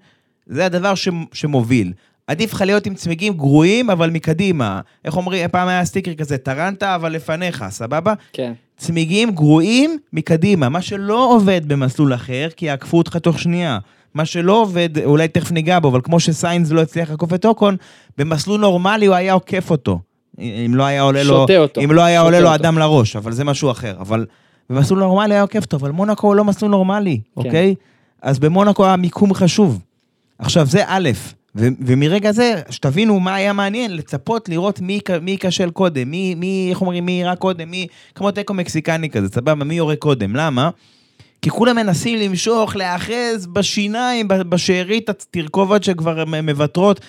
[0.46, 1.94] זה הדבר ש, שמוביל.
[2.28, 4.82] עדיף לך להיות עם צמיגים גרועים, אבל מקדימה.
[5.06, 8.14] איך אומרים, פעם היה סטיקר כזה, טרנת אבל לפניך, סבבה?
[8.34, 8.54] כן.
[8.78, 13.80] צמיגים גרועים מקדימה, מה שלא עובד במסלול אחר, כי יעקפו אותך תוך שנייה.
[14.14, 17.76] מה שלא עובד, אולי תכף ניגע בו, אבל כמו שסיינס לא הצליח לעקוף את אוקון,
[18.18, 20.00] במסלול נורמלי הוא היה עוקף אותו.
[20.40, 21.82] אם לא היה עולה לו, שותה אותו.
[21.82, 22.56] אם לא היה עולה לו.
[22.56, 23.96] אדם לראש, אבל זה משהו אחר.
[24.00, 24.26] אבל
[24.70, 27.42] במסלול נורמלי היה עוקף אותו, אבל מונאקו הוא לא מסלול נורמלי, כן.
[27.46, 27.76] אוקיי?
[28.22, 29.82] אז במונאקו המיקום חשוב.
[30.40, 31.10] עכשיו, זה א',
[31.56, 36.68] ו- ומרגע זה, שתבינו מה היה מעניין, לצפות לראות מי, מי ייכשל קודם, מי, מי,
[36.70, 40.70] איך אומרים, מי יירה קודם, מי, כמו תיקו מקסיקני כזה, סבבה, מי יורה קודם, למה?
[41.42, 47.00] כי כולם מנסים למשוך, להיאחז בשיניים, בשארית התרכובת שכבר מוותרות.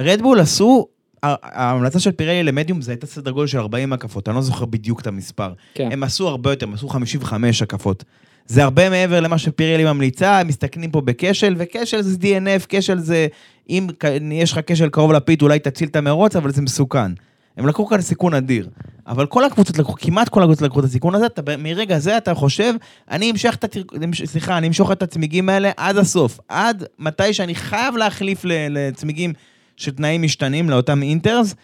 [0.00, 0.86] רדבול עשו,
[1.22, 5.00] ההמלצה של פירלי למדיום זה הייתה סדר גודל של 40 הקפות, אני לא זוכר בדיוק
[5.00, 5.52] את המספר.
[5.74, 5.88] כן.
[5.92, 8.04] הם עשו הרבה יותר, הם עשו 55 הקפות.
[8.46, 13.26] זה הרבה מעבר למה שפירלי ממליצה, הם מסתכנים פה בכשל, וכשל זה DNF, כשל זה,
[13.70, 13.86] אם
[14.32, 17.12] יש לך כשל קרוב לפית, אולי תציל את המרוץ, אבל זה מסוכן.
[17.56, 18.68] הם לקחו כאן סיכון אדיר.
[19.06, 22.34] אבל כל הקבוצות לקחו, כמעט כל הקבוצות לקחו את הסיכון הזה, אתה, מרגע זה אתה
[22.34, 22.74] חושב,
[23.10, 23.82] אני אמשוך את, התר...
[24.24, 29.32] סליחה, אני אמשוך את הצמיגים האלה עד הסוף, עד מתי שאני חייב להחליף לצמיגים
[29.76, 31.54] שתנאים משתנים לאותם אינטרס.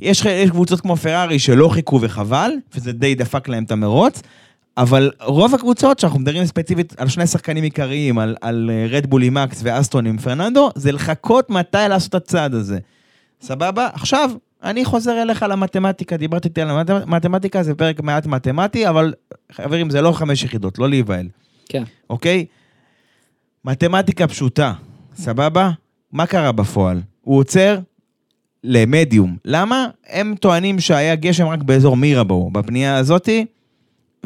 [0.00, 4.22] יש, יש קבוצות כמו פרארי שלא חיכו וחבל, וזה די דפק להם את המרוץ,
[4.76, 9.60] אבל רוב הקבוצות שאנחנו מדברים ספציפית על שני שחקנים עיקריים, על, על רדבול עם מקס
[9.62, 12.78] ואסטון עם פרננדו, זה לחכות מתי לעשות את הצעד הזה.
[13.40, 13.88] סבבה?
[13.92, 14.30] עכשיו,
[14.62, 19.14] אני חוזר אליך למתמטיקה, דיברתי איתי על המתמטיקה, זה פרק מעט מתמטי, אבל
[19.52, 21.28] חברים, זה לא חמש יחידות, לא להיבהל,
[21.68, 21.82] כן.
[22.10, 22.46] אוקיי?
[23.64, 24.72] מתמטיקה פשוטה,
[25.14, 25.70] סבבה?
[26.12, 27.00] מה קרה בפועל?
[27.20, 27.78] הוא עוצר
[28.64, 29.36] למדיום.
[29.44, 29.86] למה?
[30.06, 33.46] הם טוענים שהיה גשם רק באזור מירבו, בפנייה הזאתי,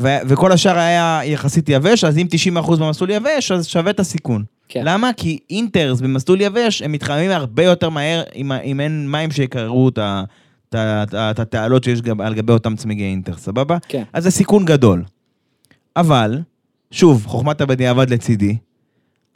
[0.03, 4.45] ו- וכל השאר היה יחסית יבש, אז אם 90% במסלול יבש, אז שווה את הסיכון.
[4.69, 4.81] כן.
[4.85, 5.11] למה?
[5.17, 9.89] כי אינטרס במסלול יבש, הם מתחממים הרבה יותר מהר אם, אם אין מים שיקררו
[10.75, 13.77] את התעלות שיש גב- על גבי אותם צמיגי אינטר, סבבה?
[13.89, 14.03] כן.
[14.13, 15.03] אז זה סיכון גדול.
[15.97, 16.41] אבל,
[16.91, 18.57] שוב, חוכמת הבדיעבד לצידי,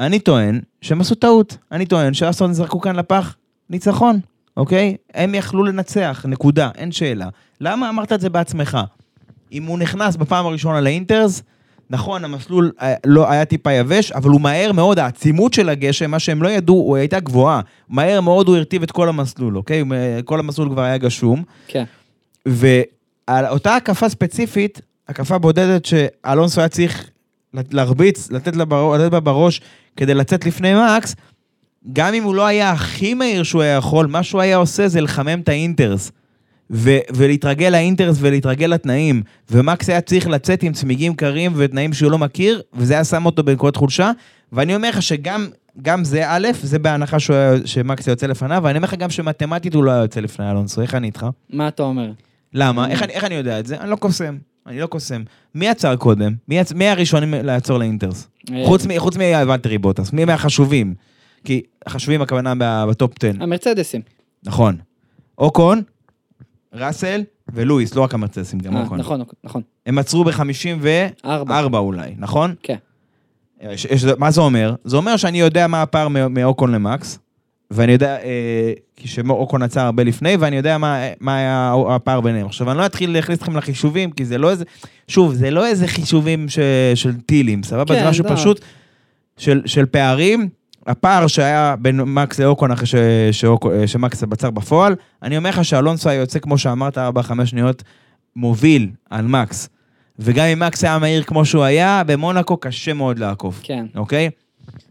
[0.00, 1.56] אני טוען שהם עשו טעות.
[1.72, 3.36] אני טוען שאסון זרקו כאן לפח
[3.70, 4.20] ניצחון,
[4.56, 4.96] אוקיי?
[5.14, 7.28] הם יכלו לנצח, נקודה, אין שאלה.
[7.60, 8.78] למה אמרת את זה בעצמך?
[9.52, 11.42] אם הוא נכנס בפעם הראשונה לאינטרס,
[11.90, 16.18] נכון, המסלול אה, לא היה טיפה יבש, אבל הוא מהר מאוד, העצימות של הגשם, מה
[16.18, 17.60] שהם לא ידעו, הוא הייתה גבוהה.
[17.88, 19.82] מהר מאוד הוא הרטיב את כל המסלול, אוקיי?
[20.24, 21.42] כל המסלול כבר היה גשום.
[21.66, 21.84] כן.
[22.46, 27.10] ועל אותה הקפה ספציפית, הקפה בודדת שאלונסו היה צריך
[27.70, 29.60] להרביץ, לתת, לה בראש, לתת בה בראש
[29.96, 31.16] כדי לצאת לפני מקס,
[31.92, 35.00] גם אם הוא לא היה הכי מהיר שהוא היה יכול, מה שהוא היה עושה זה
[35.00, 36.12] לחמם את האינטרס.
[36.70, 39.22] ו- ולהתרגל לאינטרס ולהתרגל לתנאים.
[39.50, 43.42] ומקס היה צריך לצאת עם צמיגים קרים ותנאים שהוא לא מכיר, וזה היה שם אותו
[43.42, 44.12] בנקודת חולשה.
[44.52, 45.46] ואני אומר לך שגם
[45.82, 49.84] גם זה א', זה בהנחה שהוא שמקס יוצא לפניו, ואני אומר לך גם שמתמטית הוא
[49.84, 51.26] לא היה יוצא לפני אלונסו, איך אני איתך?
[51.50, 52.10] מה אתה אומר?
[52.54, 52.90] למה?
[52.90, 53.76] איך אני, איך אני יודע את זה?
[53.80, 54.36] אני לא קוסם.
[54.66, 55.22] אני לא קוסם.
[55.54, 56.34] מי עצר קודם?
[56.48, 56.72] מי, עצ...
[56.72, 58.28] מי הראשונים לעצור לאינטרס?
[58.52, 58.98] אה, חוץ, מ...
[58.98, 60.94] חוץ מהוואטרי בוטס, מי מהחשובים?
[61.44, 64.00] כי החשובים הכוונה בטופ 10, המרצדסים.
[64.44, 64.76] נכון.
[65.38, 65.82] אוקון,
[66.76, 68.98] ראסל ולואיס, לא רק המרצדסים, גם אה, אוקון.
[68.98, 69.62] נכון, נכון.
[69.86, 70.86] הם עצרו ב-54
[71.50, 71.78] ארבע.
[71.78, 72.54] אולי, נכון?
[72.62, 72.76] כן.
[73.62, 74.74] יש, יש, מה זה אומר?
[74.84, 77.18] זה אומר שאני יודע מה הפער מאוקון למקס,
[77.70, 78.72] ואני יודע, אה,
[79.04, 82.46] שאוקון עצר הרבה לפני, ואני יודע מה, מה היה הפער ביניהם.
[82.46, 84.64] עכשיו, אני לא אתחיל להכניס אתכם לחישובים, כי זה לא איזה,
[85.08, 86.58] שוב, זה לא איזה חישובים ש,
[86.94, 87.94] של טילים, סבבה?
[87.94, 88.36] כן, זה משהו לא.
[88.36, 88.60] פשוט
[89.36, 90.48] של, של פערים.
[90.86, 92.94] הפער שהיה בין מקס לאוקון אחרי ש,
[93.44, 97.00] אה, שמקס עצר בפועל, אני אומר לך שאלונסו היה יוצא, כמו שאמרת, 4-5
[97.44, 97.82] שניות,
[98.36, 99.68] מוביל על מקס.
[100.18, 103.60] וגם אם מקס היה מהיר כמו שהוא היה, במונאקו קשה מאוד לעקוף.
[103.62, 103.86] כן.
[103.96, 104.30] אוקיי?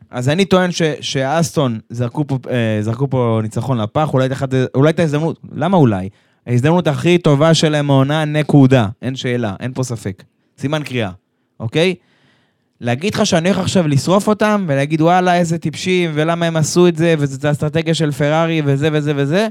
[0.09, 4.53] אז אני טוען ש, שאסטון זרקו פה, אה, זרקו פה ניצחון לפח, אולי את אחת-
[4.75, 6.09] אולי את ההזדמנות, למה אולי?
[6.47, 8.87] ההזדמנות הכי טובה שלהם העונה, נקודה.
[9.01, 10.23] אין שאלה, אין פה ספק.
[10.57, 11.09] סימן קריאה,
[11.59, 11.95] אוקיי?
[12.81, 16.95] להגיד לך שאני הולך עכשיו לשרוף אותם, ולהגיד וואלה איזה טיפשים, ולמה הם עשו את
[16.95, 19.47] זה, וזאת האסטרטגיה של פרארי, וזה וזה וזה,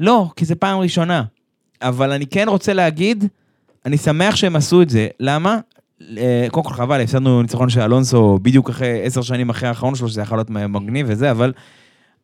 [0.00, 1.22] לא, כי זה פעם ראשונה.
[1.82, 3.24] אבל אני כן רוצה להגיד,
[3.86, 5.08] אני שמח שהם עשו את זה.
[5.20, 5.58] למה?
[6.18, 10.08] אה, קודם כל חבל, הפסדנו ניצחון של אלונסו בדיוק אחרי עשר שנים אחרי האחרון שלו,
[10.08, 11.52] שזה יכול להיות מגניב וזה, אבל,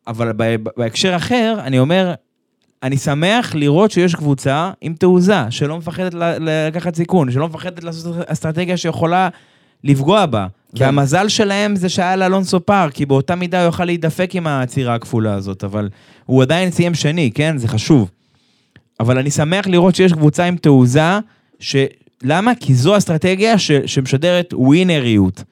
[0.07, 0.31] אבל
[0.77, 2.13] בהקשר אחר, אני אומר,
[2.83, 8.77] אני שמח לראות שיש קבוצה עם תעוזה, שלא מפחדת לקחת סיכון, שלא מפחדת לעשות אסטרטגיה
[8.77, 9.29] שיכולה
[9.83, 10.47] לפגוע בה.
[10.75, 10.85] כן.
[10.85, 15.33] והמזל שלהם זה שהיה לאלונסו פער, כי באותה מידה הוא יוכל להידפק עם העצירה הכפולה
[15.33, 15.89] הזאת, אבל
[16.25, 17.57] הוא עדיין סיים שני, כן?
[17.57, 18.11] זה חשוב.
[18.99, 21.19] אבל אני שמח לראות שיש קבוצה עם תעוזה,
[21.59, 21.75] ש...
[22.23, 22.51] למה?
[22.59, 23.71] כי זו אסטרטגיה ש...
[23.71, 25.43] שמשדרת ווינריות.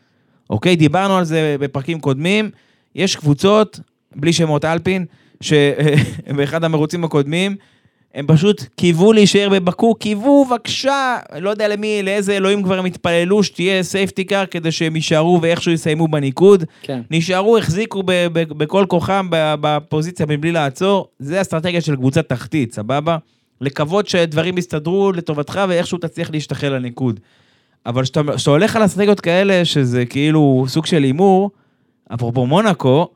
[0.49, 0.75] אוקיי?
[0.75, 2.49] דיברנו על זה בפרקים קודמים,
[2.95, 3.79] יש קבוצות,
[4.15, 5.05] בלי שמות אלפין,
[5.41, 7.55] שבאחד המרוצים הקודמים,
[8.15, 13.43] הם פשוט קיוו להישאר בבקו, קיוו בבקשה, לא יודע למי, לאיזה אלוהים כבר הם התפללו
[13.43, 16.63] שתהיה סייפטי קאר כדי שהם יישארו ואיכשהו יסיימו בניקוד.
[16.81, 17.01] כן.
[17.11, 21.07] נשארו, החזיקו ב- ב- בכל כוחם בפוזיציה מבלי לעצור.
[21.19, 23.17] זה אסטרטגיה של קבוצה תחתית, סבבה?
[23.61, 27.19] לקוות שדברים יסתדרו לטובתך ואיכשהו תצליח להשתחרר לניקוד.
[27.85, 31.51] אבל כשאתה הולך על אסטרטגיות כאלה, שזה כאילו סוג של הימור,
[32.13, 33.07] אפרופו מונאקו,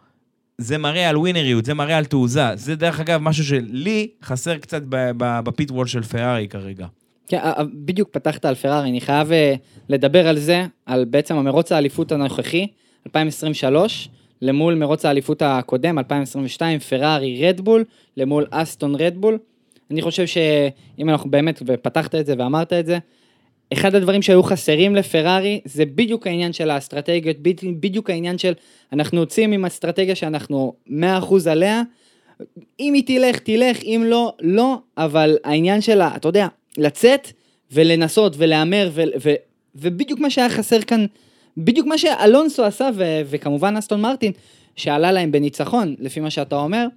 [0.59, 2.55] זה מראה על ווינריות, זה מראה על תעוזה.
[2.55, 4.81] זה דרך אגב משהו שלי חסר קצת
[5.17, 6.87] בפיט וול של פרארי כרגע.
[7.27, 9.55] כן, אה, אה, בדיוק פתחת על פרארי, אני חייב אה,
[9.89, 12.67] לדבר על זה, על בעצם המרוץ האליפות הנוכחי,
[13.07, 14.09] 2023,
[14.41, 17.83] למול מרוץ האליפות הקודם, 2022, פרארי רדבול,
[18.17, 19.37] למול אסטון רדבול.
[19.91, 22.97] אני חושב שאם אנחנו באמת, ופתחת את זה ואמרת את זה,
[23.73, 27.37] אחד הדברים שהיו חסרים לפרארי זה בדיוק העניין של האסטרטגיות,
[27.79, 28.53] בדיוק- העניין של
[28.93, 31.81] אנחנו יוצאים עם אסטרטגיה שאנחנו 100% עליה,
[32.79, 37.31] אם היא תלך, תלך, אם לא, לא, אבל העניין שלה, אתה יודע, לצאת
[37.71, 39.33] ולנסות ולהמר, ו- ו-
[39.75, 41.05] ובדיוק מה שהיה חסר כאן,
[41.57, 44.31] בדיוק מה שאלונסו עשה, ו- וכמובן אסטון מרטין,
[44.75, 46.87] שעלה להם בניצחון, לפי מה שאתה אומר,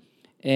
[0.45, 0.51] אמ,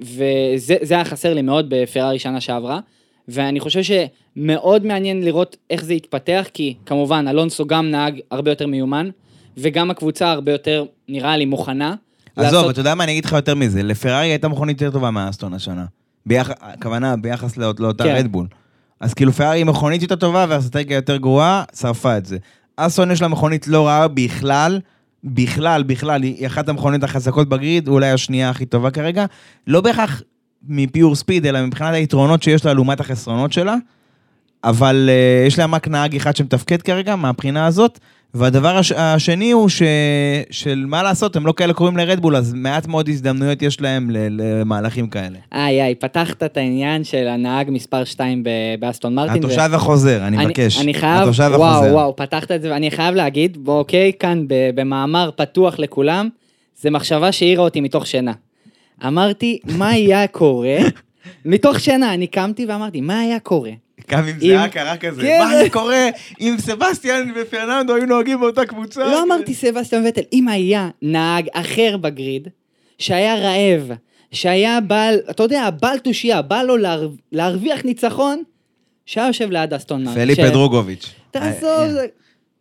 [0.00, 2.80] וזה זה היה חסר לי מאוד בפרארי שנה שעברה,
[3.28, 8.66] ואני חושב שמאוד מעניין לראות איך זה יתפתח, כי כמובן אלונסו גם נהג הרבה יותר
[8.66, 9.10] מיומן,
[9.56, 11.94] וגם הקבוצה הרבה יותר, נראה לי, מוכנה.
[12.36, 13.82] עזוב, לעשות- אתה יודע מה, אני אגיד לך יותר מזה.
[13.82, 15.84] לפרארי הייתה מכונית יותר טובה מאסטון השנה.
[16.26, 16.50] ביח...
[16.60, 18.14] הכוונה, ביחס לאות- לאותה כן.
[18.16, 18.46] רדבול.
[19.00, 22.38] אז כאילו פרארי היא מכונית יותר טובה והאסטרטגיה יותר גרועה, שרפה את זה.
[22.76, 24.80] אסטון יש לה מכונית לא רעה בכלל,
[25.24, 29.26] בכלל, בכלל, היא אחת המכוניות החזקות בגריד, אולי השנייה הכי טובה כרגע.
[29.66, 30.22] לא בהכרח
[30.62, 33.76] מפיור ספיד, אלא מבחינת היתרונות שיש לה לעומת החסרונות שלה.
[34.64, 37.98] אבל uh, יש להם רק נהג אחד שמתפקד כרגע, מהבחינה הזאת.
[38.34, 38.92] והדבר הש...
[38.92, 39.82] השני הוא ש...
[40.50, 44.10] של מה לעשות, הם לא כאלה קוראים לרדבול, אז מעט מאוד הזדמנויות יש להם.
[44.12, 45.38] למהלכים כאלה.
[45.52, 48.44] איי איי, פתחת את העניין של הנהג מספר 2
[48.80, 49.44] באסטון מרטין.
[49.44, 50.80] ו- התושב החוזר, אני מבקש.
[50.80, 51.94] אני חייב, התושב וואו החוזר.
[51.94, 54.44] וואו, פתחת את זה, ואני חייב להגיד, בוא אוקיי, כאן
[54.74, 56.28] במאמר פתוח לכולם,
[56.80, 58.32] זה מחשבה שהעירה אותי מתוך שינה.
[59.06, 60.76] אמרתי, מה היה קורה?
[61.44, 63.70] מתוך שינה, אני קמתי ואמרתי, מה היה קורה?
[64.12, 66.08] עם אם- זיעה קרה כזה, כן, מה זה- היה קורה
[66.40, 69.00] אם סבסטיאן ופרננדו היו נוהגים באותה קבוצה?
[69.06, 72.48] לא אמרתי סבסטיאן וטל, אם היה נהג אחר בגריד,
[72.98, 73.90] שהיה רעב,
[74.32, 78.42] שהיה בעל, אתה יודע, בעל תושייה, בא לו להר- להרוויח ניצחון,
[79.06, 80.24] שהיה יושב ליד אסטון מרטין.
[80.24, 81.10] פליפה ש- דרוגוביץ'.
[81.30, 82.06] תעזוב, אה, זה-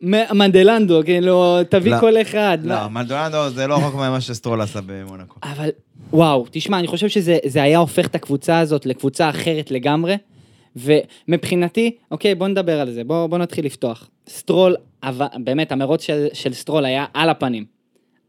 [0.02, 2.00] מנדלנדו, כאילו, תביא לא.
[2.00, 2.58] כל אחד.
[2.64, 5.40] לא, מלדונדו זה לא רחוק ממה שסטרול עשה במונקו.
[5.44, 5.70] אבל
[6.14, 10.18] וואו, תשמע, אני חושב שזה זה היה הופך את הקבוצה הזאת לקבוצה אחרת לגמרי,
[10.76, 14.10] ומבחינתי, אוקיי, בוא נדבר על זה, בוא, בוא נתחיל לפתוח.
[14.30, 17.66] סטרול, אבל, באמת, המרוץ של, של סטרול היה על הפנים.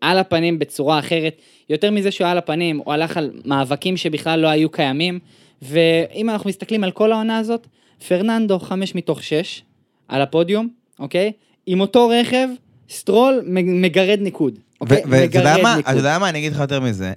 [0.00, 1.40] על הפנים בצורה אחרת.
[1.70, 5.18] יותר מזה שהוא היה על הפנים, הוא הלך על מאבקים שבכלל לא היו קיימים,
[5.62, 7.66] ואם אנחנו מסתכלים על כל העונה הזאת,
[8.08, 9.62] פרננדו חמש מתוך שש
[10.08, 11.32] על הפודיום, אוקיי?
[11.70, 12.48] עם אותו רכב,
[12.90, 14.58] סטרול מגרד ניקוד.
[14.80, 15.02] אוקיי?
[15.06, 16.28] ואתה יודע מה?
[16.28, 17.12] אני אגיד לך יותר מזה.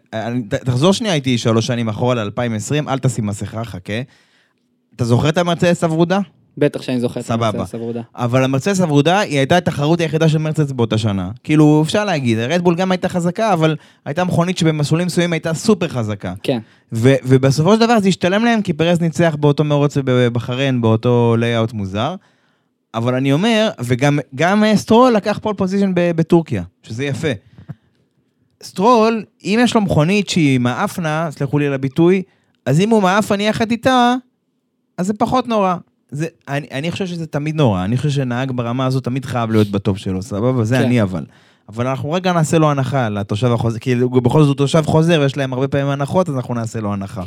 [0.49, 4.01] תחזור שנייה איתי שלוש שנים אחורה ל-2020, אל תשים מסכה, חכה.
[4.95, 6.19] אתה זוכר את המרצדס הוורודה?
[6.57, 7.31] בטח שאני זוכר את.
[7.31, 8.01] המרצדס הוורודה.
[8.15, 11.29] אבל המרצדס הוורודה היא הייתה התחרות היחידה של מרצדס באותה שנה.
[11.43, 16.33] כאילו, אפשר להגיד, רדבול גם הייתה חזקה, אבל הייתה מכונית שבמסלולים מסוימים הייתה סופר חזקה.
[16.43, 16.59] כן.
[16.93, 21.73] ו- ובסופו של דבר זה השתלם להם, כי פרס ניצח באותו מרוץ בבחריין, באותו layout
[21.73, 22.15] מוזר.
[22.93, 27.27] אבל אני אומר, וגם גם אה, סטרול לקח פול פוזיישן בטורקיה, שזה יפה.
[28.63, 32.23] סטרול, אם יש לו מכונית שהיא מעפנה, סלחו לי על הביטוי,
[32.65, 34.15] אז אם הוא מעפן יחד איתה,
[34.97, 35.75] אז זה פחות נורא.
[36.11, 39.67] זה, אני, אני חושב שזה תמיד נורא, אני חושב שנהג ברמה הזאת תמיד חייב להיות
[39.67, 40.63] בטופ שלו, סבבה?
[40.63, 40.83] זה כן.
[40.83, 41.25] אני אבל.
[41.69, 45.37] אבל אנחנו רגע נעשה לו הנחה לתושב החוזר, כי בכל זאת הוא תושב חוזר ויש
[45.37, 47.23] להם הרבה פעמים הנחות, אז אנחנו נעשה לו הנחה.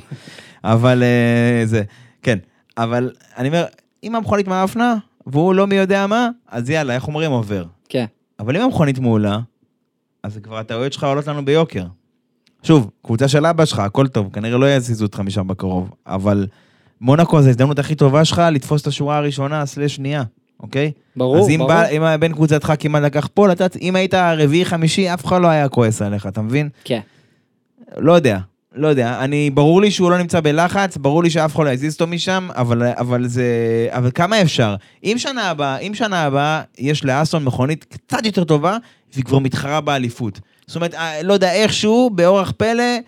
[0.64, 1.83] אבל אה, זה,
[2.22, 2.38] כן.
[2.79, 3.64] אבל אני אומר,
[4.05, 4.96] אם המכונית מאפנה,
[5.27, 7.65] והוא לא מי יודע מה, אז יאללה, איך אומרים, עובר.
[7.89, 8.05] כן.
[8.41, 9.39] אבל אם המכונית מעולה,
[10.23, 11.85] אז כבר הטעויות שלך עולות לנו ביוקר.
[12.63, 16.47] שוב, קבוצה של אבא שלך, הכל טוב, כנראה לא יזיזו אותך משם בקרוב, אבל
[17.01, 20.23] מונקו זה ההזדמנות הכי טובה שלך לתפוס את השורה הראשונה, סלש שנייה,
[20.61, 20.93] אוקיי?
[21.17, 21.69] ברור, אז אם, ברור.
[21.69, 25.69] בא, אם הבן קבוצתך כמעט לקח פול, אתה, אם היית רביעי-חמישי, אף אחד לא היה
[25.69, 26.69] כועס עליך, אתה מבין?
[26.85, 27.01] כן.
[27.97, 28.39] לא יודע,
[28.75, 29.25] לא יודע.
[29.25, 32.49] אני, ברור לי שהוא לא נמצא בלחץ, ברור לי שאף אחד לא יזיז אותו משם,
[32.57, 33.45] אבל, אבל זה...
[33.91, 34.75] אבל כמה אפשר?
[35.05, 38.77] אם שנה הבאה, אם שנה הבאה יש לאסטון מכונית קצת יותר טובה,
[39.13, 40.41] והיא כבר מתחרה באליפות.
[40.67, 42.99] זאת אומרת, אה, לא יודע, איכשהו, באורח פלא,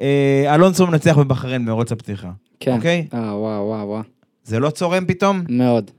[0.00, 2.30] אה, אלונסו מנצח בבחריין מרוץ הפתיחה.
[2.60, 2.76] כן.
[2.76, 3.06] אוקיי?
[3.14, 4.02] אה, וואו, וואו, וואו.
[4.44, 5.42] זה לא צורם פתאום?
[5.48, 5.90] מאוד.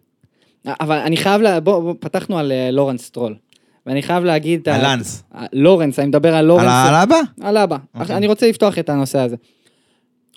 [0.80, 1.60] אבל אני חייב, לה...
[1.60, 3.36] בוא, בוא, פתחנו על אה, לורנס סטרול.
[3.88, 4.60] ואני חייב להגיד...
[4.62, 5.24] את ה- הלאנס.
[5.36, 6.64] אה, לורנס, אני מדבר על לורנס.
[6.64, 7.20] על ה- על האבא?
[7.42, 7.78] על אבא.
[7.96, 8.16] אוקיי.
[8.16, 9.36] אני רוצה לפתוח את הנושא הזה.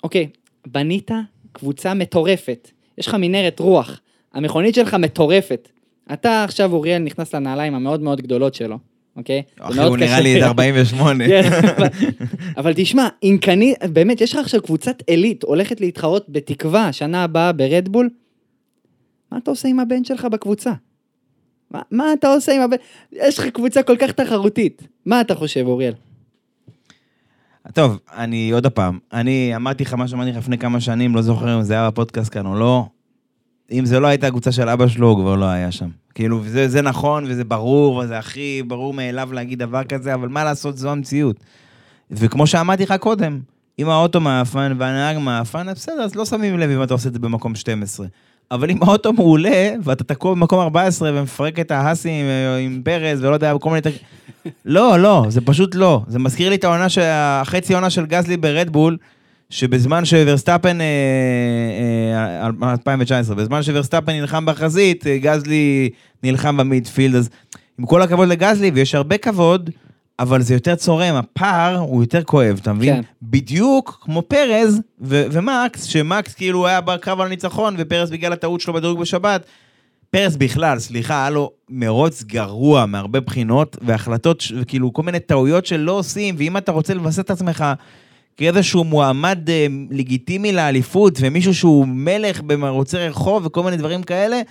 [0.03, 0.27] אוקיי,
[0.67, 1.11] בנית
[1.51, 2.71] קבוצה מטורפת.
[2.97, 3.99] יש לך מנהרת רוח.
[4.33, 5.69] המכונית שלך מטורפת.
[6.13, 8.77] אתה עכשיו, אוריאל, נכנס לנעליים המאוד מאוד גדולות שלו,
[9.15, 9.41] אוקיי?
[9.59, 10.19] אחי, הוא נראה.
[10.21, 11.27] לי את 48.
[11.27, 11.49] כן,
[12.57, 17.51] אבל- תשמע, אם קנית, באמת, יש לך עכשיו קבוצת עילית הולכת להתחרות בתקווה שנה הבאה
[17.51, 18.09] ברדבול,
[19.31, 20.71] מה אתה עושה עם הבן שלך בקבוצה?
[21.71, 22.77] מה, מה אתה עושה עם הבן?
[23.11, 24.87] יש לך קבוצה כל כך תחרותית.
[25.05, 25.93] מה אתה חושב, אוריאל?
[27.73, 31.57] טוב, אני עוד פעם, אני אמרתי לך מה שאמרתי לך לפני כמה שנים, לא זוכר
[31.57, 32.85] אם זה היה בפודקאסט כאן או לא.
[33.71, 35.89] אם זה לא הייתה הקבוצה של אבא שלו, הוא כבר לא היה שם.
[36.15, 40.43] כאילו, זה, זה נכון וזה ברור, וזה הכי ברור מאליו להגיד דבר כזה, אבל מה
[40.43, 41.35] לעשות, זו המציאות.
[42.11, 43.39] וכמו שאמרתי לך קודם,
[43.79, 47.13] אם האוטו מעפן והנהג מעפן, אז בסדר, אז לא שמים לב אם אתה עושה את
[47.13, 48.07] זה במקום 12.
[48.51, 52.25] אבל אם האוטו מעולה, ואתה תקוע במקום 14 ומפרק את ההאסים עם,
[52.65, 53.81] עם פרז ולא יודע, כל מיני...
[54.65, 56.01] לא, לא, זה פשוט לא.
[56.07, 58.97] זה מזכיר לי את העונה, של- החצי עונה של גזלי ברדבול,
[59.49, 60.85] שבזמן שוורסטאפן, אה,
[62.63, 65.89] אה, 2019, בזמן שוורסטאפן נלחם בחזית, אה, גזלי
[66.23, 67.29] נלחם ב midfield, אז
[67.79, 69.69] עם כל הכבוד לגזלי, ויש הרבה כבוד,
[70.21, 72.95] אבל זה יותר צורם, הפער הוא יותר כואב, אתה מבין?
[72.95, 73.01] כן.
[73.21, 78.73] בדיוק כמו פרז ו- ומקס, שמקס כאילו היה בקרב על הניצחון, ופרז בגלל הטעות שלו
[78.73, 79.45] בדירוג בשבת.
[80.09, 85.91] פרס בכלל, סליחה, היה לו מרוץ גרוע מהרבה בחינות, והחלטות, וכאילו כל מיני טעויות שלא
[85.91, 87.65] עושים, ואם אתה רוצה לבסס את עצמך
[88.37, 94.41] כאיזשהו מועמד אה, לגיטימי לאליפות, ומישהו שהוא מלך במרוצי רחוב וכל מיני דברים כאלה,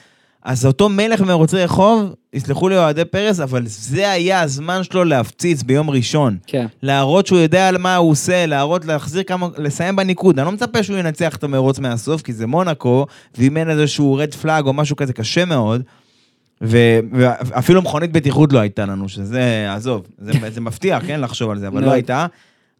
[0.44, 5.62] אז אותו מלך במרוצי רחוב, יסלחו לי אוהדי פרס, אבל זה היה הזמן שלו להפציץ
[5.62, 6.38] ביום ראשון.
[6.46, 6.66] כן.
[6.82, 10.38] להראות שהוא יודע על מה הוא עושה, להראות, להחזיר כמה, לסיים בניקוד.
[10.38, 13.06] אני לא מצפה שהוא ינצח את המרוץ מהסוף, כי זה מונאקו,
[13.38, 15.82] ואם אין איזשהו רד פלאג או משהו כזה, קשה מאוד.
[16.62, 21.58] ו- ואפילו מכונית בטיחות לא הייתה לנו, שזה, עזוב, זה, זה מפתיע, כן, לחשוב על
[21.58, 21.90] זה, אבל לא.
[21.90, 22.26] הייתה.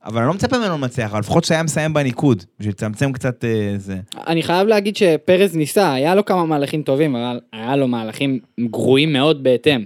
[0.05, 3.75] אבל אני לא מצפה ממנו לנצח, אבל לפחות שהיה מסיים בניקוד, בשביל לצמצם קצת אה,
[3.77, 3.97] זה.
[4.27, 9.13] אני חייב להגיד שפרז ניסה, היה לו כמה מהלכים טובים, אבל היה לו מהלכים גרועים
[9.13, 9.85] מאוד בהתאם.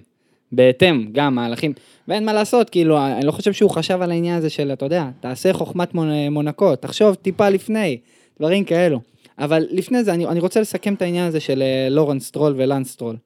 [0.52, 1.72] בהתאם, גם מהלכים.
[2.08, 5.08] ואין מה לעשות, כאילו, אני לא חושב שהוא חשב על העניין הזה של, אתה יודע,
[5.20, 7.98] תעשה חוכמת מונ- מונקו, תחשוב טיפה לפני,
[8.38, 9.00] דברים כאלו.
[9.38, 12.84] אבל לפני זה, אני, אני רוצה לסכם את העניין הזה של אה, לורנס סטרול ולאנס
[12.84, 13.16] סטרול.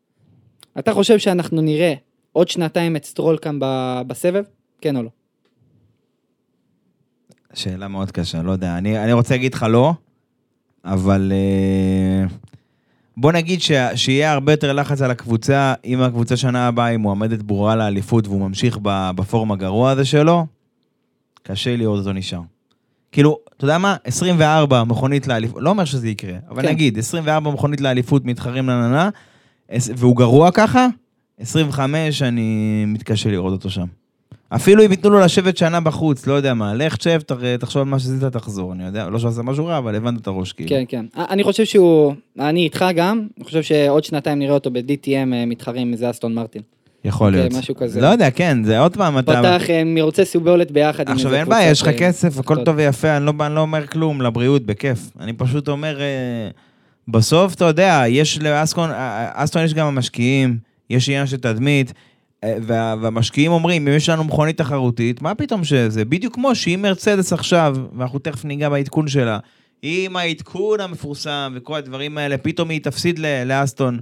[0.79, 1.95] אתה חושב שאנחנו נראה
[2.33, 3.59] עוד שנתיים את סטרול כאן
[4.07, 4.45] בסבב?
[4.81, 5.09] כן או לא?
[7.59, 8.79] שאלה מאוד קשה, לא יודע.
[8.79, 9.95] אני, אני רוצה להגיד לך לא,
[10.85, 12.27] אבל אה,
[13.17, 17.43] בוא נגיד ש, שיהיה הרבה יותר לחץ על הקבוצה, אם הקבוצה שנה הבאה היא מועמדת
[17.43, 20.47] ברורה לאליפות והוא ממשיך בפורום הגרוע הזה שלו,
[21.43, 22.41] קשה לי לראות אותו נשאר.
[23.13, 23.97] כאילו, אתה יודע מה?
[24.05, 26.69] 24 מכונית לאליפות, לא אומר שזה יקרה, אבל כן.
[26.69, 29.11] נגיד, 24 מכונית לאליפות מתחרים לננה,
[29.71, 30.87] והוא גרוע ככה,
[31.39, 33.87] 25 אני מתקשה לראות אותו שם.
[34.51, 37.21] אפילו אם ייתנו לו לשבת שנה בחוץ, לא יודע מה, לך תשב,
[37.61, 40.53] תחשוב על מה שעשית, תחזור, אני יודע, לא שעשה משהו רע, אבל הבנת את הראש,
[40.53, 40.69] כאילו.
[40.69, 41.05] כן, כן.
[41.31, 45.89] אני חושב שהוא, אני איתך גם, אני חושב שעוד שנתיים נראה אותו ב-DTM אה, מתחרים
[45.89, 46.63] עם זה אסטון מרטין.
[47.05, 47.53] יכול אוקיי, להיות.
[47.59, 48.01] משהו כזה.
[48.01, 49.33] לא יודע, כן, זה עוד פעם, אתה...
[49.33, 52.65] פתח אה, מרוצי סיבולת ביחד עם עכשיו איזה אין בעיה, יש לך אה, כסף, הכל
[52.65, 52.75] טוב.
[52.79, 54.99] ויפה, אני לא, אני לא אומר כלום, לבריאות, בכיף.
[55.21, 56.49] אני פשוט אומר, אה,
[57.09, 60.59] בסוף, אתה יודע, יש לאסטון, אה, אסטון יש גם המשקיעים,
[60.91, 61.95] יש עניין של תדמית, אה,
[62.45, 66.05] וה, והמשקיעים אומרים, אם יש לנו מכונית תחרותית, מה פתאום שזה?
[66.05, 69.39] בדיוק כמו שאם מרצדס עכשיו, ואנחנו תכף ניגע בעדכון שלה,
[69.85, 74.01] אם העדכון המפורסם וכל הדברים האלה, פתאום היא תפסיד לאסטון.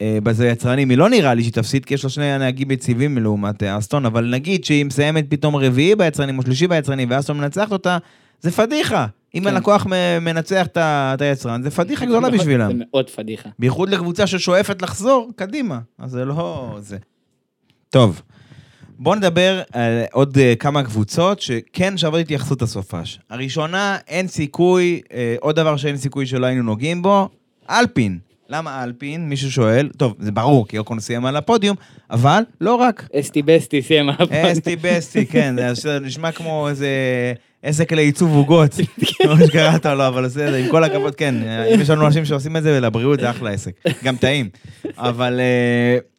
[0.00, 3.18] אה, בזה יצרנים, היא לא נראה לי שהיא תפסיד, כי יש לה שני נהגים יציבים
[3.18, 7.72] לעומת אה, אסטון, אבל נגיד שהיא מסיימת פתאום רביעי ביצרנים או שלישי ביצרנים, ואסטון מנצחת
[7.72, 7.98] אותה,
[8.40, 9.06] זה פדיחה.
[9.34, 9.46] אם כן.
[9.46, 9.86] הלקוח
[10.20, 12.68] מנצח את היצרן, זה פדיחה גדולה בשבילם.
[12.68, 13.48] זה מאוד פדיחה.
[13.58, 15.78] בייחוד לקבוצה ששואפת לחזור, קדימה.
[15.98, 16.76] אז זה לא...
[16.80, 16.96] זה.
[17.92, 18.22] טוב,
[18.98, 23.18] בואו נדבר על עוד uh, כמה קבוצות שכן שוות התייחסות הסופש.
[23.30, 27.28] הראשונה, אין סיכוי, uh, עוד דבר שאין סיכוי שלא היינו נוגעים בו,
[27.70, 28.18] אלפין.
[28.48, 29.28] למה אלפין?
[29.28, 29.88] מישהו שואל.
[29.96, 31.76] טוב, זה ברור, כי אוקון סיים על הפודיום,
[32.10, 33.08] אבל לא רק.
[33.20, 34.46] אסטי בסטי סיים על הפעם.
[34.46, 36.88] אסטי בסטי, כן, זה נשמע כמו איזה
[37.62, 38.74] עסק לעיצוב עוגות,
[39.22, 41.34] כמו שקראת לו, אבל בסדר, עם כל הכבוד, כן,
[41.74, 43.72] אם יש לנו אנשים שעושים את זה, ולבריאות זה אחלה עסק,
[44.04, 44.48] גם טעים.
[44.98, 46.11] אבל, אה,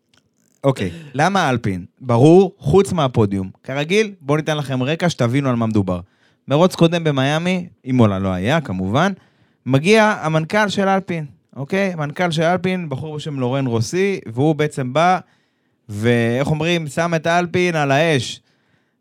[0.64, 1.86] אוקיי, למה אלפין?
[2.01, 3.49] ברור, חוץ מהפודיום.
[3.64, 5.99] כרגיל, בואו ניתן לכם רקע שתבינו על מה מדובר.
[6.47, 9.11] מרוץ קודם במיאמי, אימולה לא היה, כמובן,
[9.66, 11.95] מגיע המנכ"ל של אלפין, אוקיי?
[11.95, 15.20] מנכ"ל של אלפין, בחור בשם לורן רוסי, והוא בעצם בא,
[15.89, 18.41] ואיך אומרים, שם את אלפין על האש.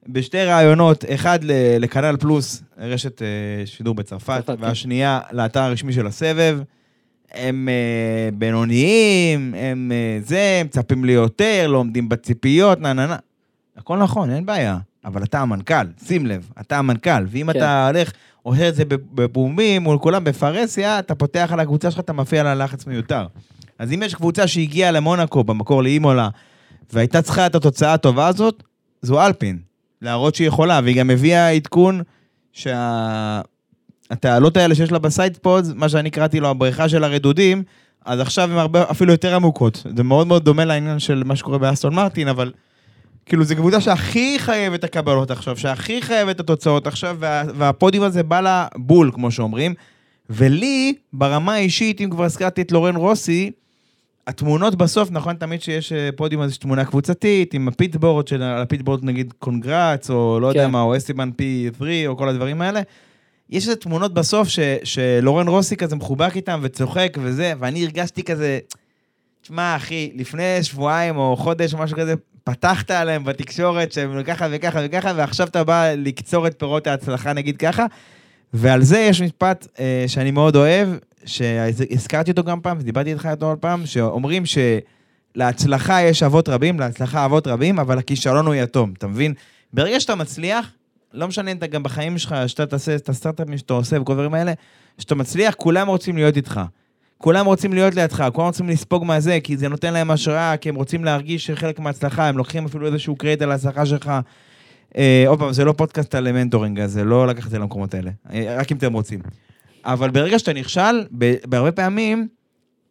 [0.08, 1.38] בשתי ראיונות, אחד
[1.78, 3.26] לכנל פלוס, רשת אה,
[3.64, 4.60] שידור בצרפת, צרפת.
[4.60, 6.60] והשנייה לאתר הרשמי של הסבב.
[7.34, 13.16] הם אה, בינוניים, הם אה, זה, מצפים לי יותר, לא עומדים בציפיות, נה נה נה.
[13.76, 14.78] הכל נכון, אין בעיה.
[15.04, 17.24] אבל אתה המנכ"ל, שים לב, אתה המנכ"ל.
[17.28, 17.58] ואם כן.
[17.58, 18.12] אתה הולך,
[18.42, 22.54] עושה את זה בפומבי מול כולם בפרהסיה, אתה פותח על הקבוצה שלך, אתה מפעיל לה
[22.54, 23.26] לחץ מיותר.
[23.78, 26.28] אז אם יש קבוצה שהגיעה למונאקו, במקור לאימולה,
[26.92, 28.62] והייתה צריכה את התוצאה הטובה הזאת,
[29.02, 29.58] זו אלפין.
[30.02, 32.02] להראות שהיא יכולה, והיא גם הביאה עדכון
[34.12, 37.62] שהתעלות האלה שיש לה ב side pods, מה שאני קראתי לו הבריכה של הרדודים,
[38.04, 39.86] אז עכשיו הן הרבה, אפילו יותר עמוקות.
[39.96, 42.52] זה מאוד מאוד דומה לעניין של מה שקורה באסטון מרטין, אבל
[43.26, 48.04] כאילו זו קבוצה שהכי חייבת את הקבלות עכשיו, שהכי חייבת את התוצאות עכשיו, וה, והפודיום
[48.04, 49.74] הזה בא לה בול, כמו שאומרים.
[50.30, 53.50] ולי, ברמה האישית, אם כבר הזכרתי את לורן רוסי,
[54.26, 58.28] התמונות בסוף, נכון תמיד שיש אה, פודיום הזה, יש תמונה קבוצתית, עם ה pit board,
[58.28, 60.70] של על ה pit board נגיד congrats, או לא יודע כן.
[60.70, 62.80] מה, או אסטבן P3, או כל הדברים האלה.
[63.52, 68.58] יש איזה תמונות בסוף ש, שלורן רוסי כזה מחובק איתם וצוחק וזה, ואני הרגשתי כזה,
[69.42, 74.80] תשמע אחי, לפני שבועיים או חודש או משהו כזה, פתחת עליהם בתקשורת שהם ככה וככה
[74.82, 77.86] וככה, ועכשיו אתה בא לקצור את פירות ההצלחה נגיד ככה.
[78.52, 80.88] ועל זה יש משפט אה, שאני מאוד אוהב,
[81.24, 84.42] שהזכרתי אותו גם פעם, דיברתי איתך אותו עוד פעם, שאומרים
[85.36, 89.34] שלהצלחה יש אבות רבים, להצלחה אבות רבים, אבל הכישלון הוא יתום, אתה מבין?
[89.72, 90.72] ברגע שאתה מצליח,
[91.14, 94.34] לא משנה אם אתה גם בחיים שלך, שאתה תעשה את הסטארט-אפים שאתה עושה וכל הדברים
[94.34, 94.52] האלה,
[94.98, 96.60] שאתה מצליח, כולם רוצים להיות איתך.
[97.22, 100.74] כולם רוצים להיות לידך, כולם רוצים לספוג מהזה, כי זה נותן להם השראה, כי הם
[100.74, 104.12] רוצים להרגיש חלק מההצלחה, הם לוקחים אפילו איזשהו קרדיט על ההצלחה שלך.
[104.96, 107.94] אה, עוד פעם, זה לא פודקאסט על מנטורינג, אז זה לא לקחת את זה למקומות
[107.94, 109.20] האלה, אה, רק אם אתם רוצים.
[109.84, 111.04] אבל ברגע שאתה נכשל,
[111.44, 112.28] בהרבה פעמים,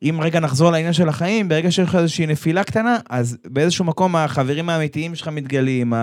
[0.04, 4.16] אם רגע נחזור לעניין של החיים, ברגע שיש לך איזושהי נפילה קטנה, אז באיזשהו מקום
[4.16, 5.94] החברים האמיתיים שלך מתגלים.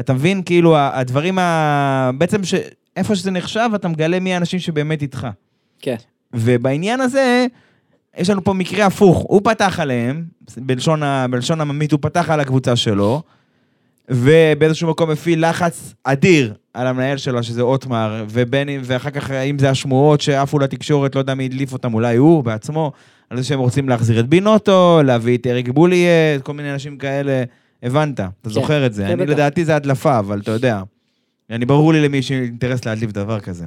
[0.00, 2.10] אתה מבין, כאילו, הדברים ה...
[2.18, 2.54] בעצם, ש...
[2.96, 5.26] איפה שזה נחשב, אתה מגלה מי האנשים שבאמת איתך.
[5.78, 5.96] כן.
[6.32, 7.46] ובעניין הזה,
[8.18, 9.24] יש לנו פה מקרה הפוך.
[9.28, 10.24] הוא פתח עליהם,
[10.56, 11.26] בלשון, ה...
[11.30, 13.22] בלשון עממית, הוא פתח על הקבוצה שלו,
[14.08, 19.58] ובאיזשהו מקום הפעיל לחץ אדיר על המנהל שלו, שזה אוטמר, ובין אם, ואחר כך, אם
[19.58, 22.92] זה השמועות שעפו לתקשורת, לא יודע מי הדליף אותם, אולי הוא בעצמו,
[23.30, 27.44] על זה שהם רוצים להחזיר את בינוטו, להביא את אריק בוליה, כל מיני אנשים כאלה.
[27.82, 29.06] הבנת, אתה זוכר את זה.
[29.06, 29.30] כן, אני.
[29.30, 30.82] לדעתי זה הדלפה, אבל אתה יודע.
[31.50, 33.66] אני ברור לי למי יש אינטרס להדליף דבר כזה.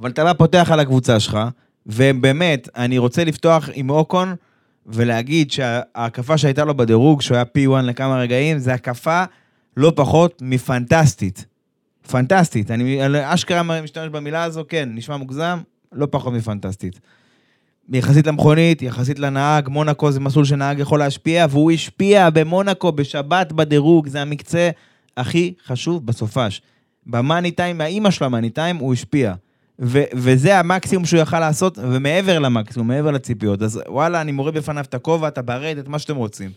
[0.00, 1.38] אבל אתה בא פותח על הקבוצה שלך,
[1.86, 4.34] ובאמת, אני רוצה לפתוח עם אוקון
[4.86, 9.24] ולהגיד שההקפה שהייתה לו בדירוג, שהוא היה P1 לכמה רגעים, זה הקפה
[9.76, 11.44] לא פחות מפנטסטית.
[12.10, 12.70] פנטסטית.
[12.70, 15.58] אני אשכרה משתמש במילה הזו, כן, נשמע מוגזם,
[15.92, 17.00] לא פחות מפנטסטית.
[17.92, 24.08] יחסית למכונית, יחסית לנהג, מונקו זה מסלול שנהג יכול להשפיע, והוא השפיע במונקו בשבת בדירוג,
[24.08, 24.70] זה המקצה
[25.16, 26.62] הכי חשוב בסופש.
[27.06, 29.34] במאני טיים, האימא של המאני טיים, הוא השפיע.
[29.80, 33.62] ו- וזה המקסימום שהוא יכל לעשות, ומעבר למקסימום, מעבר לציפיות.
[33.62, 36.50] אז וואלה, אני מוריד בפניו את הכובע, את הברט, את מה שאתם רוצים.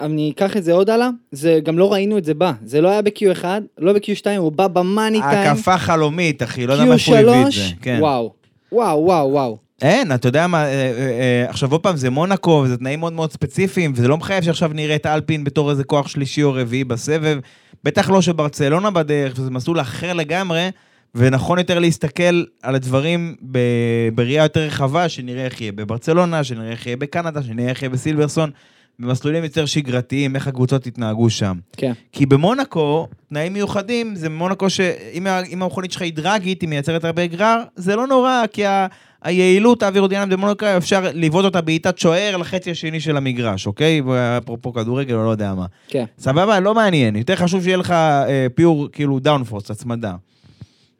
[0.00, 2.88] אני אקח את זה עוד הלאה, זה גם לא ראינו את זה בא, זה לא
[2.88, 3.44] היה ב-Q1,
[3.78, 7.52] לא ב-Q2, הוא בא במאני טיים, הקפה חלומית, אחי, לא יודע מאיפה הוא הביא את
[7.52, 7.66] זה.
[7.66, 7.98] Q3, כן.
[8.00, 8.32] וואו,
[8.72, 9.65] וואו, וואו, וואו.
[9.82, 13.12] אין, אתה יודע מה, אה, אה, אה, עכשיו עוד פעם, זה מונקו, וזה תנאים מאוד
[13.12, 16.84] מאוד ספציפיים, וזה לא מחייב שעכשיו נראה את אלפין בתור איזה כוח שלישי או רביעי
[16.84, 17.38] בסבב,
[17.84, 20.68] בטח לא שברצלונה בדרך, שזה מסלול אחר לגמרי,
[21.14, 26.86] ונכון יותר להסתכל על הדברים ב- בראייה יותר רחבה, שנראה איך יהיה בברצלונה, שנראה איך
[26.86, 28.50] יהיה בקנדה, שנראה איך יהיה בסילברסון,
[28.98, 31.58] במסלולים יותר שגרתיים, איך הקבוצות יתנהגו שם.
[31.76, 37.26] כן, כי במונקו, תנאים מיוחדים, זה במונקו שאם המכונית שלך היא דרגית, היא מייצרת הרבה
[37.26, 38.86] גרר, זה לא נורא, כי ה...
[39.26, 44.02] היעילות האווירודינמית במונקו, אפשר לבעוט אותה בעיטת שוער לחצי השני של המגרש, אוקיי?
[44.38, 45.66] אפרופו כדורגל או לא יודע מה.
[45.88, 46.04] כן.
[46.18, 46.60] סבבה?
[46.60, 47.16] לא מעניין.
[47.16, 50.14] יותר חשוב שיהיה לך אה, פיור, כאילו דאונפורס, הצמדה.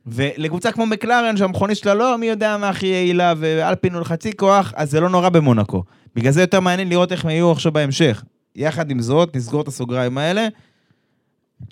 [0.06, 4.72] ולקבוצה כמו מקלרן, שהמכונית שלה לא מי יודע מה הכי יעילה, ואלפין הוא לחצי כוח,
[4.76, 5.82] אז זה לא נורא במונקו.
[6.16, 8.22] בגלל זה יותר מעניין לראות איך הם יהיו עכשיו בהמשך.
[8.56, 10.48] יחד עם זאת, נסגור את הסוגריים האלה.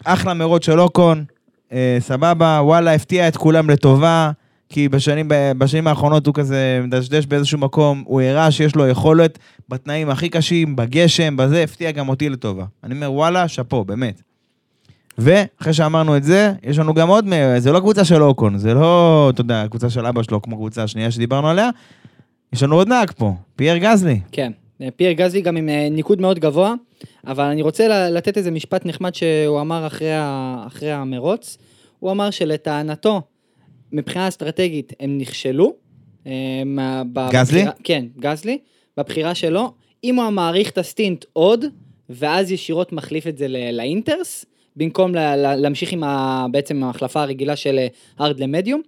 [0.05, 1.25] אחלה מרוץ של אוקון,
[1.73, 4.31] אה, סבבה, וואלה, הפתיע את כולם לטובה,
[4.69, 9.39] כי בשנים, בשנים האחרונות הוא כזה מדשדש באיזשהו מקום, הוא הראה שיש לו יכולת
[9.69, 12.65] בתנאים הכי קשים, בגשם, בזה, הפתיע גם אותי לטובה.
[12.85, 14.23] אני אומר, וואלה, שאפו, באמת.
[15.19, 17.27] ואחרי שאמרנו את זה, יש לנו גם עוד,
[17.59, 20.83] זה לא קבוצה של אוקון, זה לא, אתה יודע, הקבוצה של אבא שלו, כמו הקבוצה
[20.83, 21.71] השנייה שדיברנו עליה,
[22.53, 24.21] יש לנו עוד נהג פה, פייר גזלי.
[24.33, 24.53] כן.
[24.97, 26.75] פייר גזלי גם עם אה, ניקוד מאוד גבוה,
[27.27, 30.11] אבל אני רוצה לתת איזה משפט נחמד שהוא אמר אחרי,
[30.67, 31.59] אחרי המרוץ.
[32.05, 33.23] הוא אמר שלטענתו,
[33.95, 35.75] מבחינה אסטרטגית, הם נכשלו.
[36.27, 36.33] אה,
[37.31, 37.65] גזלי?
[37.85, 38.59] כן, גזלי.
[38.97, 39.73] בבחירה שלו,
[40.05, 41.65] אם הוא היה מאריך את הסטינט עוד,
[42.11, 44.45] ואז ישירות מחליף את זה לאינטרס,
[44.77, 47.79] במקום לה, לה, להמשיך עם ה, בעצם ההחלפה הרגילה של
[48.19, 48.83] הארד למדיום,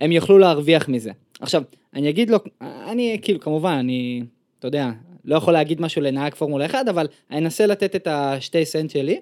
[0.00, 1.10] הם יוכלו להרוויח מזה.
[1.40, 1.62] עכשיו,
[1.94, 4.22] אני אגיד לו, אני כאילו, כמובן, אני,
[4.58, 4.90] אתה יודע,
[5.24, 9.20] לא יכול להגיד משהו לנהג פורמולה 1, אבל אני אנסה לתת את השתי סנט שלי.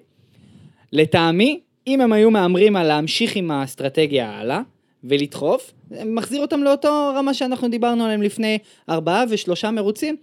[0.91, 4.61] לטעמי, אם הם היו מהמרים על להמשיך עם האסטרטגיה הלאה,
[5.03, 5.73] ולדחוף,
[6.05, 8.57] מחזיר אותם לאותו רמה שאנחנו דיברנו עליהם לפני
[8.89, 10.15] ארבעה ושלושה מרוצים.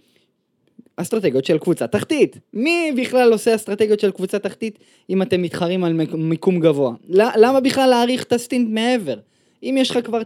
[0.97, 2.37] אסטרטגיות של קבוצה תחתית.
[2.53, 4.79] מי בכלל עושה אסטרטגיות של קבוצה תחתית
[5.09, 6.93] אם אתם מתחרים על מיקום גבוה?
[7.09, 9.15] למה בכלל להאריך את הסטינט מעבר?
[9.63, 10.21] אם יש לך כבר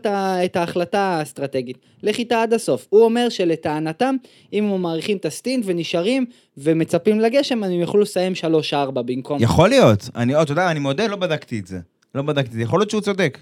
[0.46, 2.88] את ההחלטה האסטרטגית, לך איתה עד הסוף.
[2.90, 4.16] הוא אומר שלטענתם,
[4.54, 6.26] אם הם מאריכים את הסטינט ונשארים
[6.58, 8.34] ומצפים לגשם, הם יוכלו לסיים
[8.72, 9.38] 3-4 במקום.
[9.42, 10.10] יכול להיות.
[10.16, 11.80] אני, אתה יודע, אני מודה, לא בדקתי את זה.
[12.16, 12.62] לא בדקתי את זה.
[12.62, 13.40] יכול להיות שהוא צודק.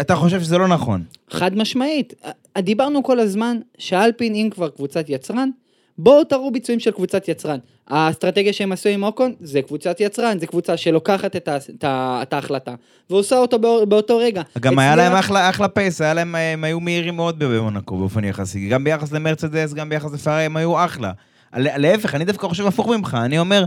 [0.00, 1.02] אתה חושב שזה לא נכון.
[1.30, 2.14] חד משמעית.
[2.58, 5.50] דיברנו כל הזמן שאלפין, אם כבר קבוצת יצרן,
[5.98, 7.58] בואו תראו ביצועים של קבוצת יצרן.
[7.88, 12.18] האסטרטגיה שהם עשו עם אוקון זה קבוצת יצרן, זה קבוצה שלוקחת את, ה, את, ה,
[12.22, 12.74] את ההחלטה
[13.10, 14.42] ועושה אותו בא, באותו רגע.
[14.60, 18.68] גם היה להם אחלה, אחלה פייס, היה להם, הם היו מהירים מאוד במונקו באופן יחסי,
[18.68, 21.12] גם ביחס למרצדס, גם ביחס לפארי, הם היו אחלה.
[21.54, 23.64] להפך, אני דווקא חושב הפוך ממך, אני אומר,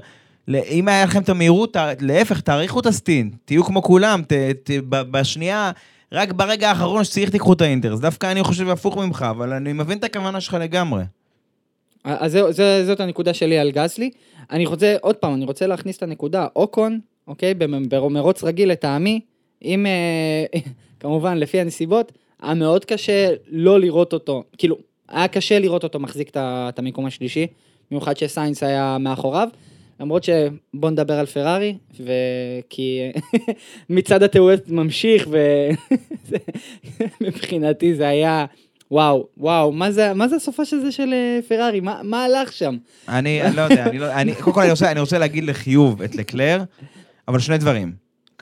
[0.50, 4.34] אם היה לכם את המהירות, להפך, תאריכו את הסטין, תהיו כמו כולם, ת,
[4.64, 5.72] ת, בשנייה...
[6.12, 8.00] רק ברגע האחרון שצריך תיקחו את האינטרס.
[8.00, 11.04] דווקא אני חושב הפוך ממך, אבל אני מבין את הכוונה שלך לגמרי.
[12.04, 14.10] אז זה, זה, זאת הנקודה שלי על גזלי.
[14.52, 16.48] אני רוצה, עוד פעם, אני רוצה להכניס את הנקודה.
[16.56, 19.20] אוקון, אוקיי, במרוץ רגיל לטעמי,
[19.64, 20.60] אם, אה,
[21.00, 24.78] כמובן, לפי הנסיבות, היה מאוד קשה לא לראות אותו, כאילו,
[25.10, 27.48] היה קשה לראות אותו מחזיק את המיקום השלישי,
[27.92, 29.50] במיוחד שסיינס היה מאחוריו.
[30.00, 33.00] למרות שבוא נדבר על פרארי, וכי
[33.90, 35.30] מצד התיאוריות ממשיך,
[37.22, 38.46] ומבחינתי זה היה
[38.92, 41.80] וואו, וואו, מה זה, מה זה הסופה של זה של אה, פרארי?
[41.80, 42.78] מה, מה הלך שם?
[43.08, 46.02] אני, אני לא יודע, אני לא, אני, קודם כל אני רוצה, אני רוצה להגיד לחיוב
[46.02, 46.64] את לקלר,
[47.28, 47.94] אבל שני דברים.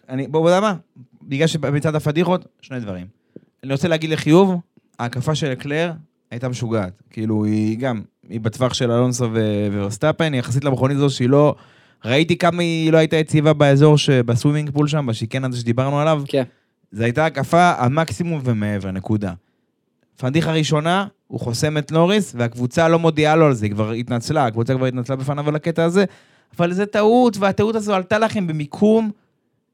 [0.09, 0.75] אני, בוא, בוא יודע מה?
[1.23, 3.07] בגלל שמצד הפדיחות, שני דברים.
[3.63, 4.55] אני רוצה להגיד לחיוב,
[4.99, 5.91] ההקפה של לקלר
[6.31, 7.01] הייתה משוגעת.
[7.09, 9.29] כאילו, היא גם, היא בטווח של אלונסו
[9.71, 11.55] וורסטאפן, היא יחסית למכונית הזו שהיא לא...
[12.05, 16.23] ראיתי כמה היא לא הייתה יציבה באזור, ב swimming pool שם, בשיקיין הזה שדיברנו עליו.
[16.27, 16.43] כן.
[16.91, 19.33] זו הייתה הקפה המקסימום ומעבר, נקודה.
[20.17, 24.45] פדיחה ראשונה, הוא חוסם את נוריס, והקבוצה לא מודיעה לו על זה, היא כבר התנצלה,
[24.45, 26.05] הקבוצה כבר התנצלה בפניו על הקטע הזה,
[26.57, 29.11] אבל זה טעות, והטעות הזו עלתה לכם במיקום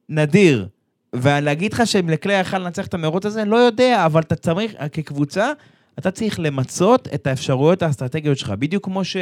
[0.10, 0.68] נדיר.
[1.16, 5.52] ולהגיד לך שאם לקלי יכל לנצח את המרוץ הזה, לא יודע, אבל אתה צריך, כקבוצה,
[6.00, 9.18] אתה צריך למצות את האפשרויות האסטרטגיות שלך, בדיוק כמו ש...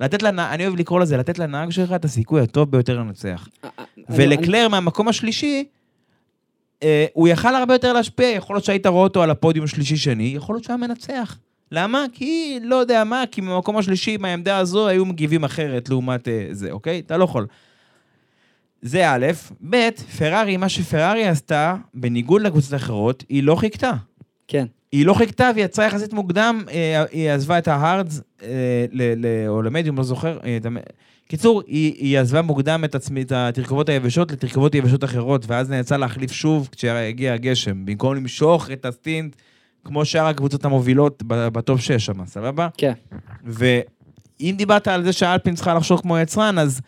[0.00, 3.48] לתת לנהג, אני אוהב לקרוא לזה, לתת לנהג שלך את הסיכוי הטוב ביותר לנצח.
[3.64, 5.64] אה, אה, ולקלר מהמקום השלישי,
[6.82, 10.54] אה, הוא יכל הרבה יותר להשפיע, יכול להיות שהיית רואה אותו על הפודיום שלישי-שני, יכול
[10.54, 11.38] להיות שהוא היה מנצח.
[11.72, 12.04] למה?
[12.12, 16.70] כי לא יודע מה, כי במקום השלישי, מהעמדה הזו, היו מגיבים אחרת לעומת אה, זה,
[16.70, 16.98] אוקיי?
[17.06, 17.46] אתה לא יכול.
[18.82, 19.26] זה א',
[19.70, 23.92] ב', פרארי, מה שפרארי עשתה, בניגוד לקבוצות אחרות, היא לא חיכתה.
[24.48, 24.66] כן.
[24.92, 28.86] היא לא חיכתה והיא יצאה יחסית מוקדם, אה, היא עזבה את ההארדס, אה,
[29.48, 30.38] או למדיום, לא זוכר.
[30.44, 30.58] אה,
[31.28, 35.96] קיצור, היא, היא עזבה מוקדם את, עצמי, את התרכובות היבשות לתרכובות יבשות אחרות, ואז נאלצה
[35.96, 39.36] להחליף שוב כשהגיע הגשם, במקום למשוך את הסטינט,
[39.84, 42.68] כמו שאר הקבוצות המובילות בטופ 6 שם, סבבה?
[42.76, 42.92] כן.
[43.44, 46.80] ואם דיברת על זה שאלפין צריכה לחשוב כמו יצרן, אז,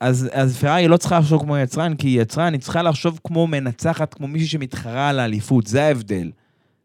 [0.00, 4.14] אז, אז פרארי לא צריכה לחשוב כמו יצרן, כי יצרן היא צריכה לחשוב כמו מנצחת,
[4.14, 6.30] כמו מישהי שמתחרה על האליפות, זה ההבדל.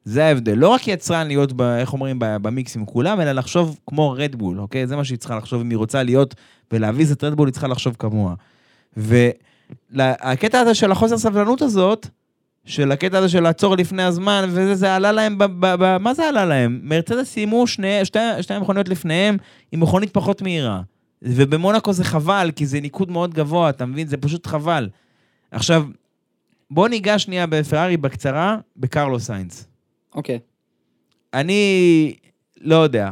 [0.04, 0.54] זה ההבדל.
[0.54, 4.88] לא רק יצרן להיות, ב, איך אומרים, במיקס עם כולם, אלא לחשוב כמו רדבול, אוקיי?
[4.88, 6.36] זה מה שהיא צריכה לחשוב אם היא רוצה להיות
[6.72, 8.34] ולהביס את רדבול, היא צריכה לחשוב כמוה.
[8.98, 12.08] והקטע הזה של החוסר סבלנות הזאת,
[12.66, 16.14] של הקטע הזה של לעצור לפני הזמן, וזה זה עלה להם, ב, ב, ב, מה
[16.14, 16.80] זה עלה להם?
[16.84, 19.38] מרצדס סיימו שני, שתי, שתי מכוניות לפניהם
[19.72, 20.82] עם מכונית פחות מהירה.
[21.22, 24.08] ובמונקו זה חבל, כי זה ניקוד מאוד גבוה, אתה מבין?
[24.08, 24.90] זה פשוט חבל.
[25.52, 25.86] עכשיו,
[26.72, 29.73] בוא ניגע שנייה בפרארי בקצרה, בקרלו סיינס.
[30.16, 30.40] אוקיי.
[31.34, 32.14] אני
[32.62, 33.12] לא יודע,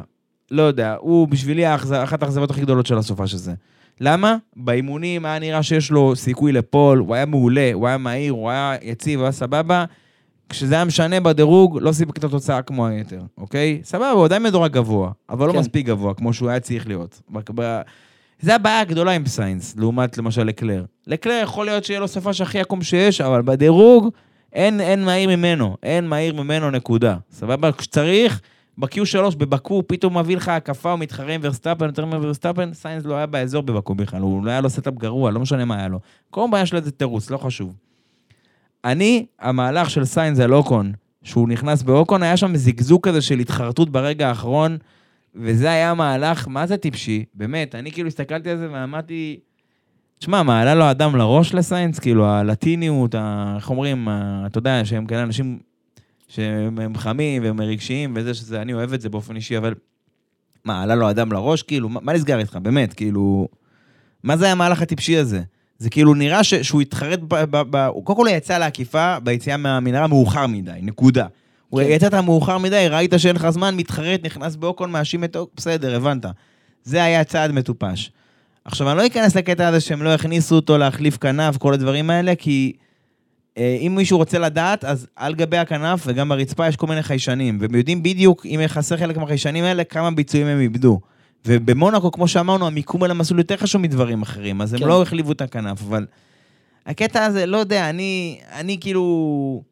[0.51, 0.95] לא יודע.
[0.99, 3.53] הוא בשבילי אחת האכזבות הכי גדולות של הסופה של זה.
[4.01, 4.37] למה?
[4.55, 8.75] באימונים היה נראה שיש לו סיכוי לפול, הוא היה מעולה, הוא היה מהיר, הוא היה
[8.81, 9.85] יציב, הוא היה סבבה.
[10.49, 13.81] כשזה היה משנה בדירוג, לא סיפק את התוצאה כמו היתר, אוקיי?
[13.83, 15.55] סבבה, הוא עדיין מדורג גבוה, אבל לא כן.
[15.55, 17.21] לא מספיק גבוה, כמו שהוא היה צריך להיות.
[18.39, 20.85] זה הבעיה הגדולה עם סיינס, לעומת למשל לקלר.
[21.07, 24.09] לקלר יכול להיות שיהיה לו setup שהכי עקום שיש, אבל בדירוג
[24.53, 27.17] אין, אין מהיר ממנו, אין מהיר ממנו, נקודה.
[27.31, 27.71] סבבה?
[27.71, 28.41] כשצריך,
[28.77, 33.25] ב-Q3 בבקו, פתאום מביא לך הקפה, הוא מתחרה עם ורסטאפן, יותר מוורסטאפן, סיינס לא היה
[33.25, 35.99] באזור בבקו בכלל, הוא לא היה לו setup גרוע, לא משנה מה היה לו.
[36.29, 37.75] כל בעיה שלו זה תירוץ, לא חשוב.
[38.85, 40.91] אני, המהלך של סיינס על אוקון,
[41.23, 44.77] שהוא נכנס באוקון, היה שם זיגזוג כזה של התחרטות ברגע האחרון,
[45.35, 47.25] וזה היה מהלך, מה זה טיפשי?
[47.33, 49.39] באמת, אני כאילו הסתכלתי על זה ואמרתי,
[50.23, 51.99] שמע, מה, עלה לו אדם לראש לסיינס?
[51.99, 53.15] כאילו, הלטיניות,
[53.55, 54.07] איך אומרים,
[54.45, 55.59] אתה יודע, שהם כאלה אנשים
[56.27, 59.73] שהם הם חמים והם רגשיים וזה שזה, אני אוהב את זה באופן אישי, אבל...
[60.65, 61.63] מה, עלה לו אדם לראש?
[61.63, 62.55] כאילו, מה, מה נסגר איתך?
[62.55, 63.47] באמת, כאילו...
[64.23, 65.41] מה זה המהלך הטיפשי הזה?
[65.77, 69.19] זה כאילו נראה ש, שהוא התחרט, ב, ב, ב, הוא קודם כל הוא יצא לעקיפה
[69.19, 71.27] ביציאה מהמנהרה מאוחר מדי, נקודה.
[71.69, 71.87] הוא כן.
[71.89, 76.25] יצאת מאוחר מדי, ראית שאין לך זמן, מתחרט, נכנס באוקון, מאשים את בסדר, הבנת.
[76.83, 78.11] זה היה צעד מטופש.
[78.65, 82.35] עכשיו, אני לא אכנס לקטע הזה שהם לא יכניסו אותו להחליף כנף, כל הדברים האלה,
[82.35, 82.73] כי
[83.57, 87.57] אה, אם מישהו רוצה לדעת, אז על גבי הכנף וגם ברצפה יש כל מיני חיישנים,
[87.61, 90.99] והם יודעים בדיוק, אם יחסר חלק מהחיישנים האלה, כמה ביצועים הם איבדו.
[91.45, 94.87] ובמונאקו, כמו שאמרנו, המיקום על המסלול יותר חשוב מדברים אחרים, אז הם כן.
[94.87, 96.05] לא החליפו את הכנף, אבל
[96.85, 99.63] הקטע הזה, לא יודע, אני, אני כאילו...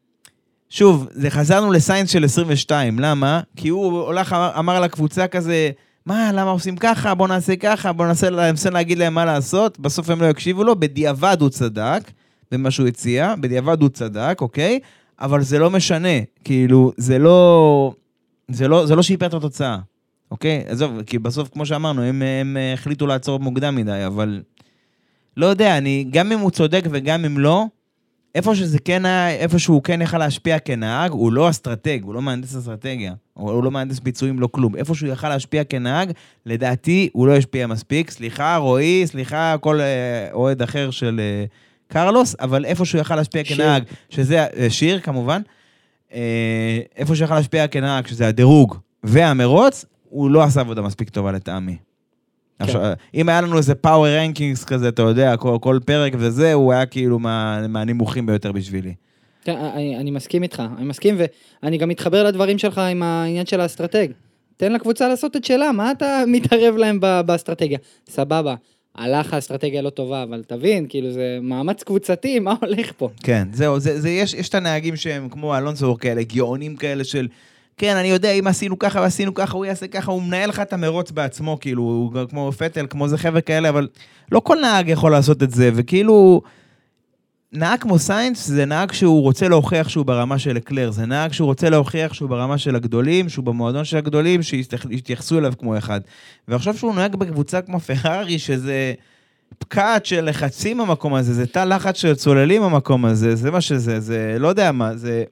[0.70, 3.42] שוב, זה חזרנו לסיינס של 22, למה?
[3.56, 5.72] כי הוא הולך, אמר, אמר לקבוצה כזה,
[6.06, 7.14] מה, למה עושים ככה?
[7.14, 10.80] בוא נעשה ככה, בוא ננסה, ננסה להגיד להם מה לעשות, בסוף הם לא יקשיבו לו,
[10.80, 12.12] בדיעבד הוא צדק
[12.52, 14.80] במה שהוא הציע, בדיעבד הוא צדק, אוקיי?
[15.22, 17.94] אבל זה לא משנה, כאילו, זה לא...
[18.52, 19.78] זה לא, זה לא שיפר את התוצאה,
[20.32, 20.64] אוקיי?
[20.68, 24.42] עזוב, כי בסוף, כמו שאמרנו, הם, הם החליטו לעצור מוקדם מדי, אבל...
[25.38, 27.66] לא יודע, אני, גם אם הוא צודק וגם אם לא,
[28.36, 32.22] איפה שזה כן היה, איפה שהוא כן יכל להשפיע כנהג, הוא לא אסטרטג, הוא לא
[32.22, 34.76] מהנדס אסטרטגיה, הוא, לא מהנדס ביצועים, לא כלום.
[34.76, 36.12] איפה שהוא יכל להשפיע כנהג,
[36.46, 38.12] לדעתי הוא לא השפיע מספיק.
[38.12, 41.46] סליחה, רועי, סליחה, כל אה, אוהד אחר של אה,
[41.88, 43.58] קרלוס, אבל איפה שהוא יכל להשפיע שיר.
[43.58, 45.42] כנהג, שזה, אה, שיר כמובן,
[46.14, 51.32] אה, איפה שהוא יכל להשפיע כנהג, שזה הדירוג והמרוץ, הוא לא עשה עבודה מספיק טובה
[51.32, 51.76] לטעמי.
[52.60, 52.66] כן.
[52.66, 52.82] עכשיו,
[53.14, 56.86] אם היה לנו איזה power rankings כזה, אתה יודע, כל, כל פרק וזה, הוא היה
[56.86, 58.94] כאילו מה, מהנמוכים ביותר בשבילי.
[59.56, 61.16] אני, מסכים איתך, אני מסכים,
[61.64, 64.08] ואני גם מתחבר לדברים שלך עם העניין של האסטרטג.
[64.58, 67.78] תן לקבוצה לעשות את שלה, מה אתה מתערב להם באסטרטגיה?
[68.10, 68.56] סבבה,
[68.96, 73.10] הלך האסטרטגיה לא טובה, אבל תבין, כאילו זה מאמץ קבוצתי, מה הולך פה?
[73.24, 77.28] כן, זהו, זה, זה, יש, יש את הנהגים שהם כמו אלונסו כאלה, גאונים כאלה של,
[77.78, 80.74] כן, אני יודע, אם עשינו ככה ועשינו ככה, הוא יעשה ככה, הוא מנהל לך את
[80.74, 83.88] המרוץ בעצמו, כאילו, הוא כמו פטל, כמו זה חבר'ה כאלה, אבל
[84.32, 86.42] לא כל נהג יכול לעשות את זה, וכאילו,
[87.54, 91.46] נהג כמו סיינס זה נהג שהוא רוצה להוכיח שהוא ברמה של אקלר, זה נהג שהוא
[91.46, 96.02] רוצה להוכיח שהוא ברמה של הגדולים, שהוא במועדון של הגדולים, שיתייחסו אליו כמו אחד.
[96.48, 98.94] ועכשיו שהוא נוהג בקבוצה כמו פרארי, שזה
[99.58, 104.00] פקעת של לחצים במקום הזה, זה תא לחץ של צוללים במקום הזה, זה מה שזה,
[104.00, 105.24] זה לא יודע מה, זה...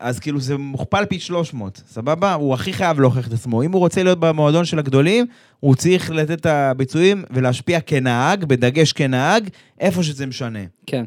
[0.00, 2.34] אז כאילו זה מוכפל פי 300, סבבה?
[2.34, 3.62] הוא הכי חייב להוכיח את עצמו.
[3.62, 5.26] אם הוא רוצה להיות במועדון של הגדולים,
[5.60, 9.48] הוא צריך לתת את הביצועים ולהשפיע כנהג, בדגש כנהג,
[9.80, 10.58] איפה שזה משנה.
[10.86, 11.04] כן.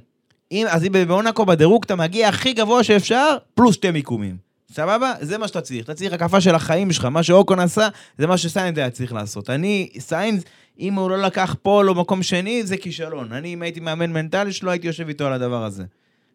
[0.52, 4.52] אם, אז אם במונקו בדירוג אתה מגיע הכי גבוה שאפשר, פלוס שתי מיקומים.
[4.72, 5.14] סבבה?
[5.22, 5.84] זה מה שאתה צריך.
[5.86, 7.06] אתה צריך הקפה של החיים שלך.
[7.06, 7.88] מה שאוקון עשה,
[8.18, 9.50] זה מה שסיינס היה צריך לעשות.
[9.50, 10.44] אני, סיינס,
[10.80, 13.34] אם הוא לא לקח פול או מקום שני, זה כישלון.
[13.34, 15.84] אני, אם הייתי מאמן מנטלי שלו, הייתי יושב איתו על הדבר הזה.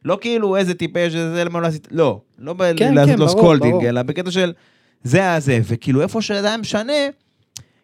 [0.07, 2.21] לא כאילו איזה טיפש, זה למה לא עשית, לא.
[2.39, 3.85] לא כן, לעשות כן, לו scolding.
[3.85, 4.53] אלא בקטע של
[5.03, 5.61] זה הזה.
[5.65, 6.93] וכאילו איפה שזה היה משנה,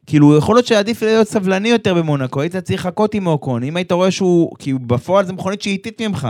[0.06, 3.92] כאילו, יכול להיות שעדיף להיות סבלני יותר במונקו, היית צריך לחכות עם אוקון, אם היית
[3.92, 6.28] רואה שהוא, כי בפועל זו מכונית שהיא איטית ממך.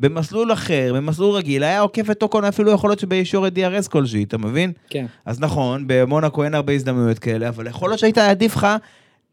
[0.00, 4.38] במסלול אחר, במסלול רגיל, היה עוקף את אוקון אפילו יכול להיות שבישורת DRS כלשהי, אתה
[4.38, 4.72] מבין?
[4.90, 5.06] כן.
[5.24, 8.66] אז נכון, במונקו אין הרבה הזדמנויות כאלה, אבל יכול להיות שהיית עדיף לך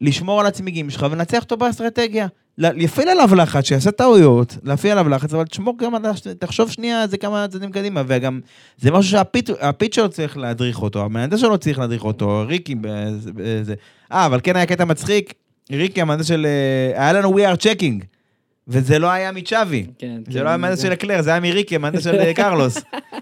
[0.00, 2.26] לשמור על הצמיגים שלך ולנצח אותו באסטרטגיה.
[2.62, 6.02] ל- להפעיל עליו לחץ, שיעשה טעויות, להפעיל עליו לחץ, אבל תשמור גם על...
[6.38, 8.40] תחשוב שנייה זה כמה צעדים קדימה, וגם
[8.78, 12.74] זה משהו שה pit שלו צריך להדריך אותו, המהנדס שלו צריך להדריך אותו, ריקי.
[14.12, 15.34] אה, אבל כן היה קטע מצחיק,
[15.72, 16.46] ריקי המהנדס של...
[16.94, 18.04] אה, היה לנו We are checking,
[18.68, 19.86] וזה לא היה מצ'אבי.
[19.98, 22.78] כן, זה כן, לא היה מהנדס של לקלר, זה היה מריקי, המהנדס של אה, קרלוס.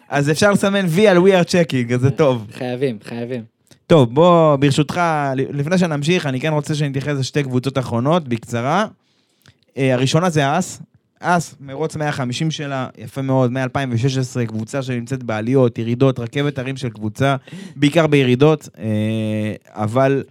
[0.09, 2.47] אז אפשר לסמן וי על We are checking, אז זה טוב.
[2.53, 3.43] חייבים, חייבים.
[3.86, 5.01] טוב, בוא, ברשותך,
[5.36, 8.86] לפני שנמשיך, אני כן רוצה שנתייחס לשתי קבוצות אחרונות, בקצרה.
[9.81, 10.83] אה, הראשונה זה אס.
[11.20, 17.37] אס, מרוץ 150 שלה, יפה מאוד, מ-2016, קבוצה שנמצאת בעליות, ירידות, רכבת הרים של קבוצה,
[17.76, 20.22] בעיקר בירידות, אה, אבל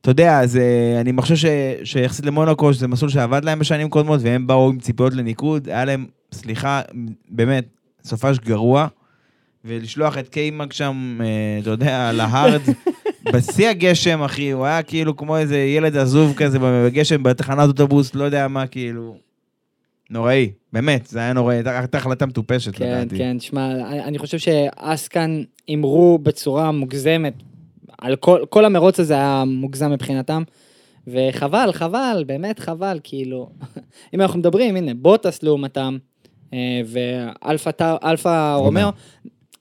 [0.00, 0.62] אתה יודע, זה,
[1.00, 1.48] אני חושב
[1.84, 6.06] שיחסית למונקו, שזה מסלול שעבד להם בשנים קודמות, והם באו עם ציפיות לניקוד, היה להם,
[6.32, 6.82] סליחה,
[7.28, 7.64] באמת,
[8.04, 8.86] סופש גרוע,
[9.64, 11.26] ולשלוח את קיימק שם, אה,
[11.62, 12.60] אתה יודע, להארד,
[13.32, 18.24] בשיא הגשם, אחי, הוא היה כאילו כמו איזה ילד עזוב כזה בגשם בתחנת אוטובוס, לא
[18.24, 19.16] יודע מה, כאילו...
[20.10, 23.18] נוראי, באמת, זה היה נוראי, הייתה החלטה מטופשת, כן, לדעתי.
[23.18, 23.72] כן, שמע,
[24.04, 27.34] אני חושב שאסקן הימרו בצורה מוגזמת.
[27.98, 30.42] על כל, כל המרוץ הזה היה מוגזם מבחינתם.
[31.06, 33.48] וחבל, חבל, באמת חבל, כאילו.
[34.14, 35.98] אם אנחנו מדברים, הנה, בוטס לעומתם,
[36.52, 38.88] אה, ואלפה רומאו,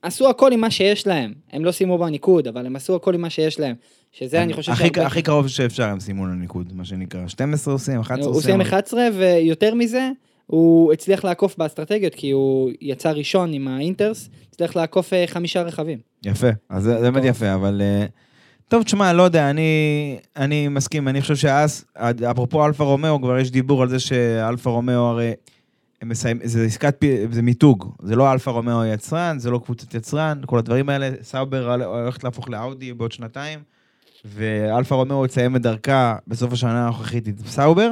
[0.01, 1.33] עשו הכל עם מה שיש להם.
[1.51, 3.75] הם לא סיימו בניקוד, אבל הם עשו הכל עם מה שיש להם.
[4.11, 7.27] שזה אני חושב הכי- הכי קרוב שאפשר הם סיימו לניקוד, מה שנקרא.
[7.27, 8.41] 12 עושים, 11 הוא עושים.
[8.47, 10.09] סיים אבל- 11, ויותר מזה,
[10.45, 15.61] הוא הצליח לעקוף באסטרטגיות, כי הוא יצא ראשון עם ה inters, הצליח לעקוף אה, חמישה
[15.61, 15.99] רכבים.
[16.25, 17.23] יפה, אז זה באמת.
[17.25, 17.81] יפה, אבל...
[17.81, 18.05] אה,
[18.67, 19.61] טוב, תשמע, לא יודע, אני,
[20.37, 21.85] אני מסכים, אני חושב שאז,
[22.31, 25.31] אפרופו אלפה רומאו, כבר יש דיבור על זה שאלפה רומאו הרי,
[26.01, 30.41] הם מסיים, זה עסקת, זה מיתוג, זה לא אלפה רומאו יצרן, זה לא קבוצת יצרן,
[30.45, 33.59] כל הדברים האלה, סאובר הולכת להפוך לאאודי בעוד שנתיים,
[34.25, 37.91] ואלפה רומאו תסיים את דרכה בסוף השנה הנוכחית עם סאובר,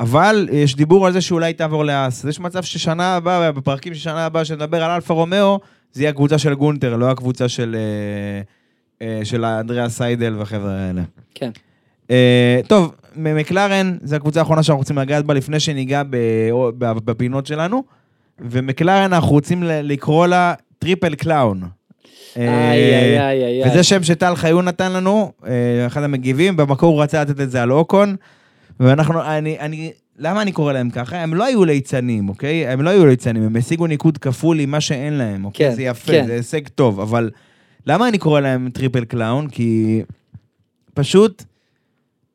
[0.00, 2.24] אבל יש דיבור על זה שאולי תעבור להאס.
[2.24, 5.60] יש מצב ששנה הבאה, בפרקים של שנה הבאה, שנדבר על אלפה רומאו,
[5.92, 11.02] זה יהיה הקבוצה של גונטר, לא הקבוצה של, אה, אה, של אנדריאס סיידל והחבר'ה האלה.
[11.34, 11.50] כן.
[12.10, 16.02] אה, טוב, מקלרן, זו הקבוצה האחרונה שאנחנו רוצים לגעת בה לפני שניגע
[16.78, 17.84] בפינות שלנו,
[18.40, 21.62] ומקלרן אנחנו רוצים לקרוא לה triple clown.
[22.36, 23.66] אה.
[23.66, 27.62] וזה שם שטל חיון נתן לנו, אה, אחד המגיבים, במקור הוא רצה לתת את זה
[27.62, 28.16] על אוקון,
[28.80, 31.18] ואנחנו, אני, אני, למה אני קורא להם ככה?
[31.18, 32.68] הם לא היו ליצנים, אוקיי?
[32.68, 35.68] הם לא היו ליצנים, הם השיגו ניקוד כפול עם מה שאין להם, אוקיי?
[35.68, 36.26] כן, זה יפה, כן.
[36.26, 37.30] זה הישג טוב, אבל
[37.86, 39.48] למה אני קורא להם triple clown?
[39.48, 40.02] כי
[40.94, 41.44] פשוט,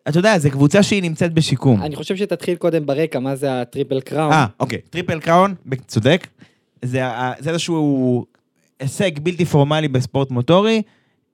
[0.09, 1.81] אתה יודע, זו קבוצה שהיא נמצאת בשיקום.
[1.81, 4.33] אני חושב שתתחיל קודם ברקע, מה זה ה triple crown.
[4.33, 4.79] אה, אוקיי.
[4.89, 5.55] triple crown,
[5.87, 6.27] צודק.
[6.81, 7.01] זה,
[7.39, 8.25] זה איזשהו
[8.79, 10.81] הישג בלתי פורמלי בספורט מוטורי,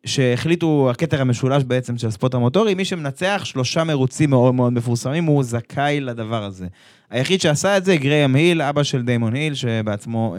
[0.05, 5.43] שהחליטו, הכתר המשולש בעצם של הספורט המוטורי, מי שמנצח שלושה מרוצים מאוד מאוד מפורסמים, הוא
[5.43, 6.67] זכאי לדבר הזה.
[7.09, 10.35] היחיד שעשה את זה, גריים היל, אבא של דיימון היל, שבעצמו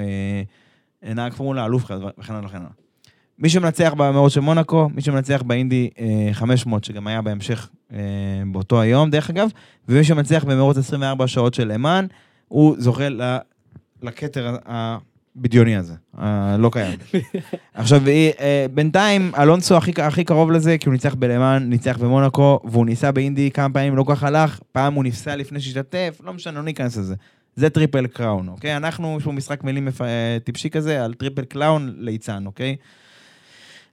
[1.02, 1.94] אה, נהג פורמולה, אלוף וכן
[2.34, 2.83] הלאה וכן הלאה.
[3.38, 7.98] מי שמנצח במרוץ של מונאקו, מי שמנצח באינדי אה, 500, שגם היה בהמשך אה,
[8.52, 9.48] באותו היום, דרך אגב,
[9.88, 12.06] ומי שמנצח במרוץ 24 שעות של אמן,
[12.48, 13.04] הוא זוכה
[14.02, 16.98] לכתר הבדיוני הזה, הלא קיים.
[17.74, 22.86] עכשיו, אה, בינתיים, אלונסו הכי, הכי קרוב לזה, כי הוא ניצח בלמן, ניצח במונאקו, והוא
[22.86, 26.58] ניסה באינדי כמה פעמים, לא כל כך הלך, פעם הוא נפסע לפני שהשתתף, לא משנה,
[26.58, 27.14] לא ניכנס לזה.
[27.56, 28.76] זה triple crown, אוקיי?
[28.76, 32.76] אנחנו, יש פה משחק מילים אה, טיפשי כזה, על triple clown ליצן, אוקיי?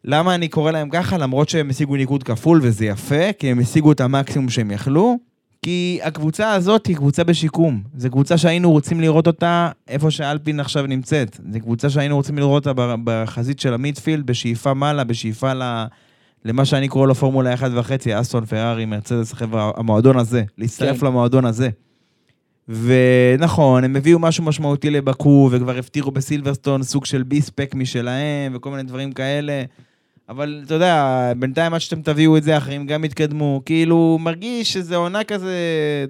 [0.05, 1.17] למה אני קורא להם ככה?
[1.17, 5.17] למרות שהם השיגו ניקוד כפול וזה יפה, כי הם השיגו את המקסימום שהם יכלו,
[5.61, 7.83] כי הקבוצה הזאת היא קבוצה בשיקום.
[7.97, 11.39] זו קבוצה שהיינו רוצים לראות אותה איפה שאלפין עכשיו נמצאת.
[11.53, 15.85] זו קבוצה שהיינו רוצים לראות אותה בחזית של ה midfield, בשאיפה מעלה, בשאיפה ל...
[16.45, 17.59] למה שאני קורא לו פורמולה 1.5,
[18.13, 21.05] אסטון, פרארי, מרצדס, חבר'ה, המועדון הזה, להצטרף כן.
[21.05, 21.69] למועדון הזה.
[22.67, 28.83] ונכון, הם הביאו משהו משמעותי לבקו, וכבר הבטיחו בסילברסטון סוג של בי-ספק משלהם, וכל מיני
[28.83, 29.63] דברים כאלה.
[30.31, 33.61] אבל אתה יודע, בינתיים עד שאתם תביאו את זה, אחרים גם יתקדמו.
[33.65, 35.55] כאילו, מרגיש שזה עונה כזה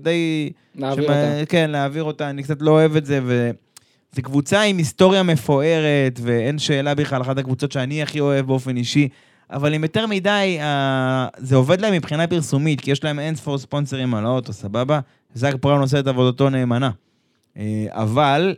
[0.02, 0.50] די...
[0.76, 1.46] להעביר שמה- אותה.
[1.46, 6.60] כן, להעביר אותה, אני קצת לא אוהב את זה, וזו קבוצה עם היסטוריה מפוארת, ואין
[6.60, 9.08] שאלה בכלל, אחת הקבוצות שאני הכי אוהב באופן אישי,
[9.50, 13.58] אבל עם יותר מדי, אה, זה עובד להם מבחינה פרסומית, כי יש להם אין ספור
[13.58, 15.00] ספונסרים על האוטו, סבבה?
[15.34, 16.90] זאק בראון עושה את עבודתו נאמנה.
[17.58, 18.56] אה, אבל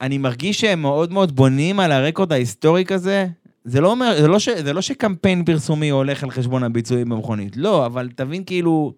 [0.00, 3.26] אני מרגיש שהם מאוד מאוד בונים על הרקורד ההיסטורי כזה.
[3.64, 7.56] זה לא אומר, זה לא, ש, זה לא שקמפיין פרסומי הולך על חשבון הביצועים במכונית,
[7.56, 8.92] לא, אבל תבין כאילו,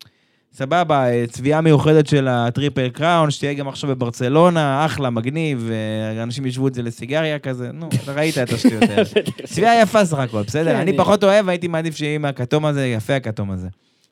[0.53, 6.69] סבבה, אה, צביעה מיוחדת של הטריפל קראון, שתהיה גם עכשיו בברצלונה, אחלה, מגניב, ואנשים ישבו
[6.69, 9.05] את זה לסיגריה כזה, נו, אתה ראית את השטויות האלה.
[9.45, 10.71] צביעה יפה סך הכל, בסדר?
[10.71, 13.69] כן, אני אני- פחות אוהב, הייתי מעדיף שיהיה עם הכתום הזה, יפה הכתום הזה.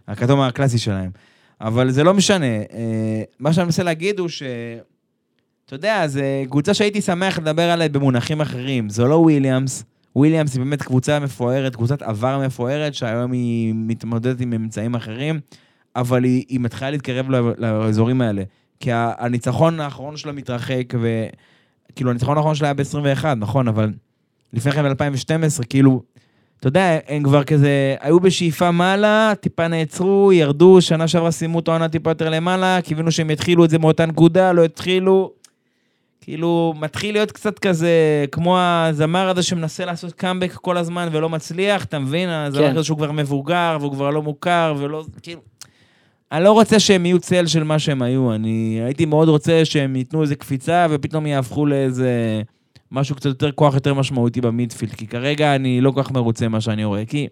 [0.08, 1.10] הכתום הקלאסי שלהם.
[1.60, 2.46] אבל זה לא משנה.
[2.46, 4.42] אה, מה שאני מנסה להגיד הוא ש...
[5.66, 6.20] אתה יודע, זו
[6.50, 8.88] קבוצה שהייתי שמח לדבר עליה במונחים אחרים.
[8.88, 9.84] זו לא וויליאמס.
[10.16, 15.40] וויליאמס היא באמת קבוצה מפוארת, קבוצת עבר מפוארת, שהיום היא מתמודדת עם אמצעים אחרים,
[15.96, 17.26] אבל היא, היא מתחילה להתקרב
[17.58, 18.42] לאזורים האלה.
[18.80, 23.92] כי הניצחון האחרון שלה מתרחק, וכאילו, הניצחון האחרון שלה היה ב-21, נכון, אבל
[24.52, 26.02] לפני כן ב-2012, כאילו,
[26.60, 31.68] אתה יודע, הם כבר כזה, היו בשאיפה מעלה, טיפה נעצרו, ירדו, שנה שעברה סיימו את
[31.68, 35.32] העונה טיפה יותר למעלה, קיווינו שהם יתחילו את זה מאותה נקודה, לא התחילו.
[36.30, 41.84] כאילו, מתחיל להיות קצת כזה, כמו הזמר הזה שמנסה לעשות קאמבק כל הזמן ולא מצליח,
[41.84, 42.28] אתה מבין?
[42.28, 42.72] הזמר כן.
[42.72, 45.40] כזה שהוא כבר מבוגר, והוא כבר לא מוכר, ולא, כאילו...
[46.32, 49.96] אני לא רוצה שהם יהיו צל של מה שהם היו, אני הייתי מאוד רוצה שהם
[49.96, 52.42] ייתנו איזה קפיצה, ופתאום יהפכו לאיזה...
[52.92, 56.48] משהו קצת יותר כוח יותר משמעותי ב midfield, כי כרגע אני לא כל כך מרוצה
[56.48, 57.26] ממה שאני רואה, כי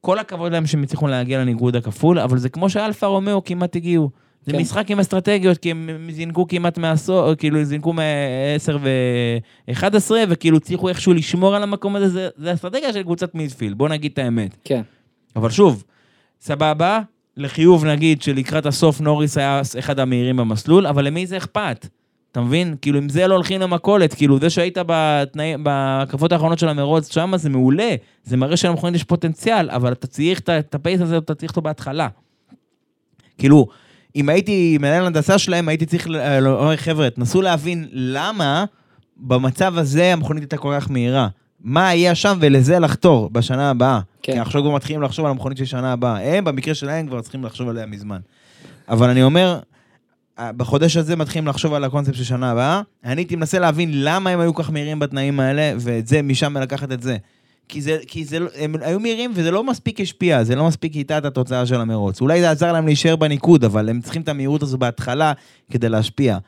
[0.00, 4.10] כל הכבוד להם שהם הצליחו להגיע לניקוד הכפול, אבל זה כמו שאלפה רומאו כמעט הגיעו.
[4.46, 4.58] זה כן.
[4.58, 11.12] משחק עם אסטרטגיות, כי הם זינקו כמעט מעשור, כאילו זינקו מ-10 ו-11, וכאילו הצליחו איכשהו
[11.12, 14.56] לשמור על המקום הזה, זה, זה אסטרטגיה של קבוצת midfield, בוא נגיד את האמת.
[14.64, 14.82] כן.
[15.36, 15.84] אבל שוב,
[16.40, 17.00] סבבה,
[17.36, 21.86] לחיוב נגיד שלקראת הסוף נוריס היה אחד המהירים במסלול, אבל למי זה אכפת?
[22.32, 22.76] אתה מבין?
[22.82, 27.32] כאילו, עם זה לא הולכים למכולת, כאילו, זה שהיית בתנאי, בהקפות האחרונות של המרוץ שם,
[27.36, 27.94] זה מעולה.
[28.24, 32.08] זה מראה שלמכונית יש פוטנציאל, אבל אתה צריך את הפייס הזה, אתה צריך אותו בהתחלה.
[33.38, 33.66] כאילו,
[34.16, 38.64] אם הייתי מנהל הנדסה שלהם, הייתי צריך, ל- אה, לומר, חבר'ה, תנסו להבין למה
[39.16, 41.28] במצב הזה המכונית הייתה כל כך מהירה.
[41.60, 44.00] מה היה שם ולזה לחתור בשנה הבאה.
[44.22, 44.32] כן.
[44.32, 46.36] כי עכשיו כבר מתחילים לחשוב על המכונית של שנה הבאה.
[46.36, 48.20] הם, במקרה שלהם, כבר צריכים לחשוב עליה מזמן.
[48.88, 49.58] אבל אני אומר,
[50.38, 52.82] אה, בחודש הזה מתחילים לחשוב על הקונספט של שנה הבאה.
[53.04, 56.92] אני הייתי מנסה להבין למה הם היו כך מהירים בתנאים האלה, ואת זה, משם לקחת
[56.92, 57.16] את זה.
[57.70, 61.18] כי, זה, כי זה, הם היו מהירים וזה לא מספיק השפיע, זה לא מספיק איתה
[61.18, 62.20] את התוצאה של המרוץ.
[62.20, 65.32] אולי זה עזר להם להישאר בניקוד, אבל הם צריכים את המהירות הזו בהתחלה
[65.70, 66.38] כדי להשפיע.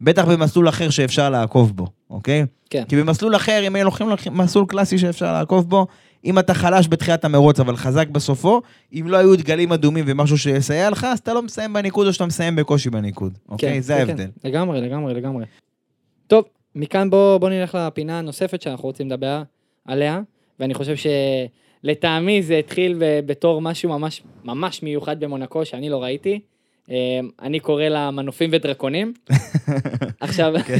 [0.00, 2.46] בטח במסלול אחר שאפשר לעקוב בו, אוקיי?
[2.70, 2.84] כן.
[2.88, 5.86] כי במסלול אחר, אם היו לוקחים לוקחים מסלול קלאסי שאפשר לעקוב בו,
[6.24, 8.60] אם אתה חלש בתחילת המרוץ אבל חזק בסופו,
[8.92, 12.26] אם לא היו דגלים אדומים ומשהו שיסייע לך, אז אתה לא מסיים בניקוד או שאתה
[12.26, 13.74] מסיים בקושי בניקוד, אוקיי?
[13.74, 14.24] כן, זה כן, ההבדל.
[14.42, 14.48] כן.
[14.48, 15.44] לגמרי, לגמרי, לגמרי.
[16.26, 19.42] טוב, מכאן בוא, בוא נלך לפינה הנוספת שאנחנו רוצים לדבר
[19.84, 20.20] עליה,
[20.60, 20.94] ואני חושב
[21.84, 22.96] שלטעמי זה התחיל
[23.26, 26.40] בתור משהו ממש ממש מיוחד במונקו שאני לא ראיתי.
[26.90, 29.12] אה, אני קורא לה מנופים ודרקונים.
[30.20, 30.76] עכשיו, כן.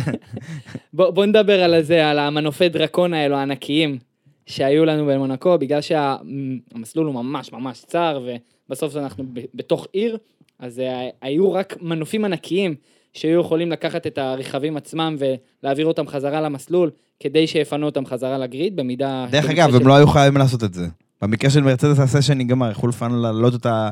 [0.92, 3.98] בוא, בוא נדבר על זה, על המנופי דרקון האלו הענקיים
[4.46, 8.20] שהיו לנו במונקו, בגלל שהמסלול הוא ממש ממש צר,
[8.68, 10.18] ובסוף אנחנו בתוך עיר,
[10.58, 12.74] אז אה, היו רק מנופים ענקיים
[13.12, 16.90] שהיו יכולים לקחת את הרכבים עצמם ולהעביר אותם חזרה למסלול,
[17.22, 19.26] כדי שיפנו אותם חזרה לגריד, במידה...
[19.30, 20.86] דרך אגב, של- הם לא היו חייבים לעשות את זה.
[21.22, 23.90] במקרה של מרצדס הסשן נגמר, יכלו לפעמים להעלות אותה,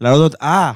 [0.00, 0.72] להעלות אותה, אה,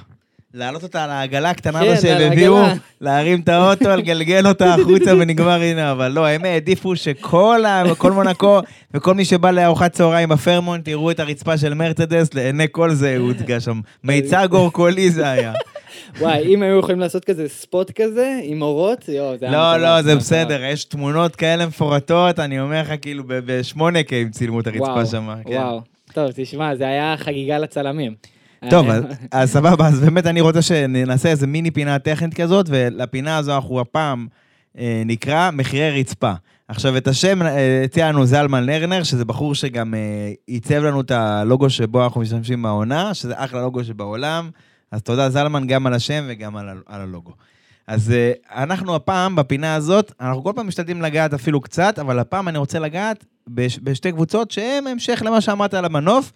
[0.55, 2.62] להעלות אותה על העגלה הקטנה כן, הזו שהם הביאו.
[3.00, 8.12] להרים את האוטו, לגלגל אותה החוצה ונגמר, הנה, אבל לא, הם העדיפו שכל ה- כל
[8.12, 8.61] מונקו
[8.94, 13.61] וכל מי שבא לארוחת צהריים בפרמונט יראו את הרצפה של מרצדס, לעיני כל זה הוצגה
[13.61, 13.80] שם.
[14.05, 15.52] מיצג אורקולי זה היה.
[16.20, 19.76] וואי, אם היו יכולים לעשות כזה ספוט כזה, עם אורות, יואו, זה היה...
[19.76, 23.80] לא, לא, זה בסדר, יש תמונות כאלה מפורטות, אני אומר לך, כאילו, ב-8K
[24.14, 25.28] הם צילמו את הרצפה שם.
[25.47, 25.51] כן.
[25.53, 25.80] וואו.
[26.12, 28.14] טוב, תשמע, זה היה חגיגה לצלמים.
[28.70, 33.36] טוב, היה- אז, סבבה, אז באמת אני רוצה שנעשה איזה מיני פינה טכנית כזאת, ולפינה
[33.36, 34.26] הזו אנחנו הפעם
[34.78, 36.32] אה, נקרא מחירי רצפה.
[36.68, 40.01] עכשיו, את השם אה, הציע לנו זלמן לרנר, שזה בחור שגם אה,
[40.47, 44.51] עיצב לנו את הלוגו שבו אנחנו משתמשים בעונה, שזה אחלה לוגו שבעולם.
[44.95, 47.32] אז תודה זלמן גם על השם וגם על, על הלוגו.
[47.86, 48.32] אז אה,
[48.62, 52.78] אנחנו הפעם, בפינה הזאת, אנחנו כל פעם משתדלים לגעת אפילו קצת, אבל הפעם אני רוצה
[52.78, 56.32] לגעת בש, בשתי קבוצות שהן המשך למה שאמרת על המנוף,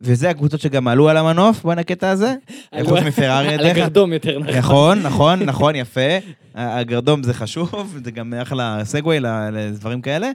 [0.00, 2.34] וזה הקבוצות שגם עלו על המנוף, בוא נקטע הזה.
[2.86, 4.58] חוץ מפרארי, על הגרדום יותר נכון.
[4.58, 6.18] נכון, נכון, נכון, יפה.
[6.54, 9.20] הגרדום זה חשוב, זה גם אחלה סגווי
[9.52, 10.30] לדברים כאלה.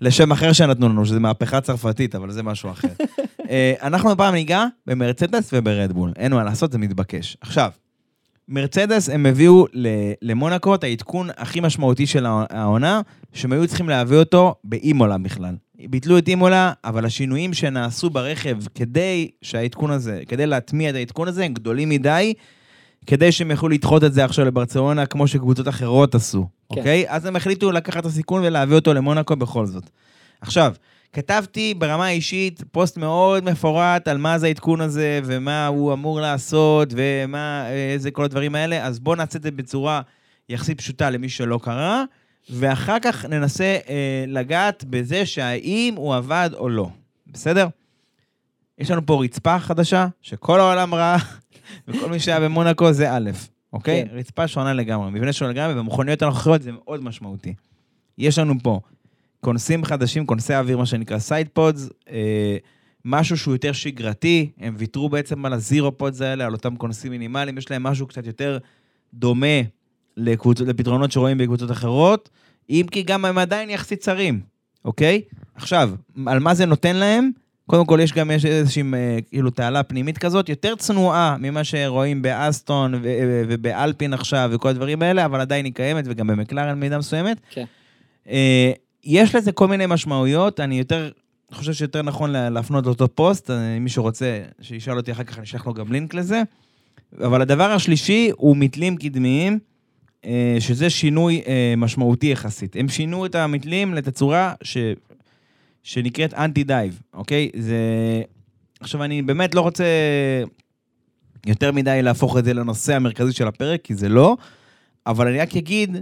[0.00, 2.88] לשם אחר שנתנו לנו, שזה מהפכה צרפתית, אבל זה משהו אחר.
[3.50, 7.36] אה, אנחנו הפעם ניגע במרצדס וברדבול, אין מה לעשות, זה מתבקש.
[7.40, 7.70] עכשיו,
[8.48, 9.66] מרצדס, הם הביאו
[10.22, 13.00] למונקו את העדכון הכי משמעותי של הע- העונה,
[13.32, 15.54] שהם היו צריכים להביא אותו באימולה בכלל.
[15.90, 21.44] ביטלו את אימולה, אבל השינויים שנעשו ברכב כדי שהעדכון הזה, כדי להטמיע את העדכון הזה,
[21.44, 22.34] הם גדולים מדי,
[23.06, 26.78] כדי שהם יוכלו לדחות את זה עכשיו לברצלונה, כמו שקבוצות אחרות עשו, כן.
[26.78, 27.04] אוקיי?
[27.08, 29.90] אז הם החליטו לקחת את הסיכון ולהביא אותו למונקו בכל זאת.
[30.40, 30.72] עכשיו,
[31.12, 36.88] כתבתי ברמה האישית פוסט מאוד מפורט על מה זה העדכון הזה, ומה הוא אמור לעשות,
[36.96, 40.00] ומה, איזה כל הדברים האלה, אז בואו נעשה את זה בצורה
[40.48, 42.02] יחסית פשוטה למי שלא קרא,
[42.50, 46.88] ואחר כך ננסה אה, לגעת בזה שהאם הוא עבד או לא.
[47.26, 47.68] בסדר?
[48.78, 51.16] יש לנו פה רצפה חדשה, שכל העולם ראה,
[51.88, 53.30] וכל מי שהיה במונקו זיהה,
[53.72, 54.04] אוקיי?
[54.08, 54.16] כן.
[54.16, 57.54] רצפה שונה לגמרי, מבנה שונה לגמרי, ובמכוניות הנוכחיות זה מאוד משמעותי.
[58.18, 58.80] יש לנו פה
[59.44, 62.56] כונסים חדשים, כונסי אוויר, מה שנקרא side pods, אה,
[63.04, 67.10] משהו שהוא יותר שגרתי, הם ויתרו בעצם על ה zero pods האלה, על אותם כונסים
[67.10, 68.58] מינימליים, יש להם משהו קצת יותר
[69.14, 69.60] דומה
[70.16, 72.30] לקבוצות, לפתרונות שרואים בקבוצות אחרות,
[72.70, 74.40] אם כי גם הם עדיין יחסית צרים,
[74.84, 75.20] אוקיי?
[75.54, 75.90] עכשיו,
[76.26, 77.30] על מה זה נותן להם?
[77.66, 82.22] קודם כל, יש גם יש איזושהי אה, כאילו תעלה פנימית כזאת, יותר צנועה ממה שרואים
[82.22, 86.98] באסטון ו- ו- ובאלפין עכשיו וכל הדברים האלה, אבל עדיין היא קיימת, וגם במקלרן במידה
[86.98, 87.40] מסוימת.
[87.50, 87.64] כן.
[88.28, 88.72] אה,
[89.04, 91.10] יש לזה כל מיני משמעויות, אני יותר
[91.52, 95.44] חושב שיותר נכון לה- להפנות לאותו פוסט, אה, מי שרוצה, שישאל אותי אחר כך, אני
[95.44, 96.42] אשלח לו גם לינק לזה.
[97.20, 99.58] אבל הדבר השלישי הוא מתלים קדמיים,
[100.24, 102.76] אה, שזה שינוי אה, משמעותי יחסית.
[102.76, 104.76] הם שינו את המתלים לתצורה ש...
[105.82, 107.50] שנקראת אנטי דייב, אוקיי?
[107.58, 107.76] זה...
[108.80, 109.84] עכשיו, אני באמת לא רוצה
[111.46, 114.36] יותר מדי להפוך את זה לנושא המרכזי של הפרק, כי זה לא,
[115.06, 115.96] אבל אני רק אגיד,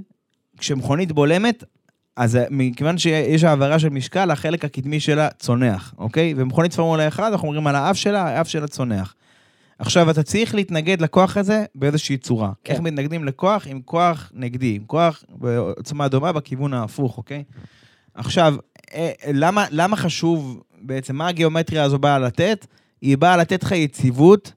[0.59, 1.65] כשמכונית בולמת,
[2.17, 6.35] אז מכיוון שיש העברה של משקל, החלק הקדמי שלה צונח, אוקיי?
[6.37, 9.15] ומכונית פורמולה 1, אנחנו אומרים על האף שלה, האף שלה צונח.
[9.79, 12.53] עכשיו, אתה צריך להתנגד לכוח הזה באיזושהי צורה.
[12.65, 12.73] כן.
[12.73, 13.67] איך מתנגדים לכוח?
[13.67, 17.45] עם כוח נגדי, עם כוח בעוצמה דומה בכיוון ההפוך, אוקיי?
[18.15, 18.55] עכשיו,
[18.95, 22.67] אה, למה, למה חשוב בעצם, מה הגיאומטריה הזו באה לתת?
[23.01, 24.55] היא באה לתת לך יציבות, אה,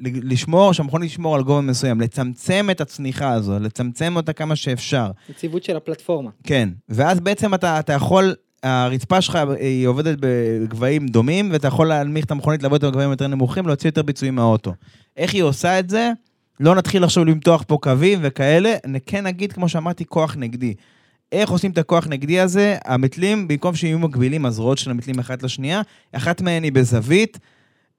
[0.00, 5.10] לשמור, שהמכונית תשמור על גובה מסוים, לצמצם את הצניחה הזו, לצמצם אותה כמה שאפשר.
[5.28, 6.30] יציבות של הפלטפורמה.
[6.44, 12.24] כן, ואז בעצם אתה, אתה יכול, הרצפה שלך היא עובדת בגבהים דומים, ואתה יכול להנמיך
[12.24, 14.74] את המכונית לעבוד בגבהים יותר נמוכים, להוציא יותר ביצועים מהאוטו.
[15.16, 16.12] איך היא עושה את זה?
[16.60, 18.74] לא נתחיל עכשיו למתוח פה קווים וכאלה,
[19.06, 20.74] כן נגיד, כמו שאמרתי, כוח נגדי.
[21.32, 22.76] איך עושים את הכוח נגדי הזה?
[22.84, 25.82] המתלים, במקום שיהיו מקבילים, הזרועות של המתלים אחת לשנייה,
[26.12, 27.38] אחת מהן היא בזווית,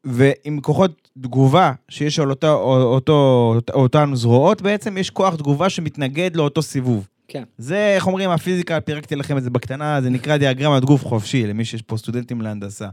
[0.04, 6.62] ועם כוחות תגובה שיש על אותו, אותו, אותן זרועות בעצם, יש כוח תגובה שמתנגד לאותו
[6.62, 7.08] סיבוב.
[7.28, 7.44] כן.
[7.58, 11.66] זה, איך אומרים, הפיזיקה, פירקתי לכם את זה בקטנה, זה נקרא דיאגרמת גוף חופשי, למי
[11.66, 12.88] שיש פה סטודנטים להנדסה.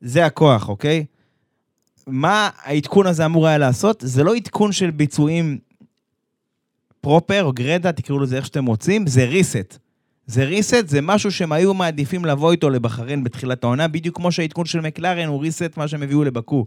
[0.00, 1.04] זה הכוח, אוקיי?
[2.06, 4.04] מה העדכון הזה אמור היה לעשות?
[4.06, 5.58] זה לא עדכון של ביצועים
[7.00, 9.78] פרופר או גרדה, תקראו לזה איך שאתם רוצים, זה reset.
[10.26, 14.66] זה reset, זה משהו שהם היו מעדיפים לבוא איתו לבחריין בתחילת העונה, בדיוק כמו שהעדכון
[14.66, 16.66] של מקלרן הוא reset מה שהם הביאו לבקו.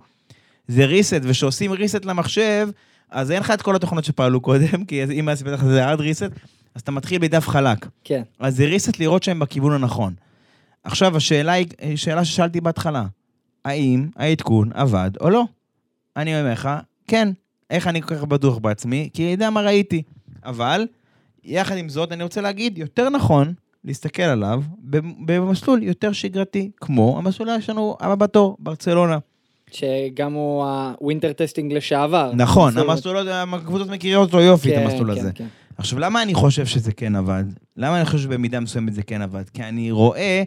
[0.67, 2.69] זה reset, וכשעושים reset למחשב,
[3.11, 5.99] אז אין לך את כל התוכנות שפעלו קודם, כי אם היה סיפר לך זה hard
[5.99, 6.39] reset,
[6.75, 7.87] אז אתה מתחיל בדף חלק.
[8.03, 8.21] כן.
[8.39, 10.13] אז זה reset לראות שהם בכיוון הנכון.
[10.83, 13.05] עכשיו, השאלה היא, שאלה ששאלתי בהתחלה,
[13.65, 15.43] האם העדכון עבד או לא?
[16.17, 16.69] אני אומר לך,
[17.07, 17.29] כן.
[17.69, 19.09] איך אני כל כך בטוח בעצמי?
[19.13, 20.03] כי אני יודע מה ראיתי.
[20.45, 20.85] אבל,
[21.45, 23.53] יחד עם זאת, אני רוצה להגיד, יותר נכון
[23.85, 24.61] להסתכל עליו
[25.25, 29.17] במסלול יותר שגרתי, כמו המסלול שיש לנו הבא בתור, ברצלונה.
[29.71, 32.31] שגם הוא ה winter testing לשעבר.
[32.35, 35.31] נכון, מסלול- המסלול, הקבוצות מכירות אותו יופי, את כן, המסלול כן, הזה.
[35.35, 35.45] כן.
[35.77, 37.43] עכשיו, למה אני חושב שזה כן עבד?
[37.77, 39.43] למה אני חושב שבמידה מסוימת זה כן עבד?
[39.53, 40.43] כי אני רואה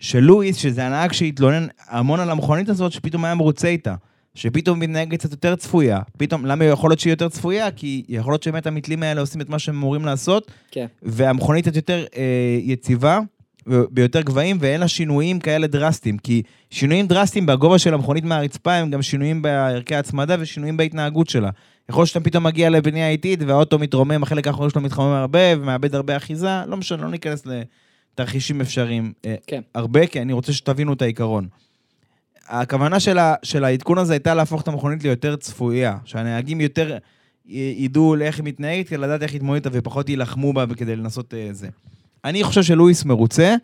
[0.00, 3.94] שלואיס, שזה הנהג שהתלונן המון על המכונית הזאת, שפתאום היה מרוצה איתה.
[4.34, 6.00] שפתאום מתנהגת קצת יותר צפויה.
[6.16, 7.70] פתאום, למה יכול להיות שהיא יותר צפויה?
[7.70, 10.86] כי יכול להיות שבאמת המתלים האלה עושים את מה שהם אמורים לעשות, כן.
[11.02, 13.20] והמכונית קצת יותר אה, יציבה,
[13.66, 16.18] ביותר גבהים, ואין לה שינויים כאלה דרסטיים.
[16.18, 21.50] כי שינויים דרסטיים בגובה של המכונית מהרצפה הם גם שינויים בערכי ההצמדה ושינויים בהתנהגות שלה.
[21.88, 25.94] יכול להיות שאתה פתאום מגיע לבנייה איטית והאוטו מתרומם, החלק האחורי שלו מתחמם הרבה ומאבד
[25.94, 29.60] הרבה אחיזה, לא משנה, לא ניכנס לתרחישים אפשריים אה, כן.
[29.74, 31.48] הרבה, כי אני רוצה שתבינו את העיקרון.
[32.48, 36.98] הכוונה של, ה, של העדכון הזה הייתה להפוך את המכונית ליותר צפויה, שהנהגים יותר
[37.46, 41.48] ידעו איך היא מתנהגת, כדי לדעת איך להתמודד איתה ופחות יילחמו בה כדי לנסות אה,
[41.52, 41.68] זה.
[42.24, 43.54] אני חושב שלואיס מרוצה,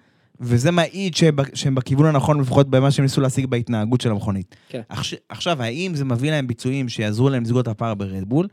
[0.41, 4.57] וזה מעיד שהם, בכיוון הנכון, לפחות במה שהם ניסו להשיג בהתנהגות של המכונית.
[4.69, 4.81] כן.
[5.29, 8.49] עכשיו, האם זה מביא להם ביצועים שיעזרו להם לסגור את הפער ברדבול?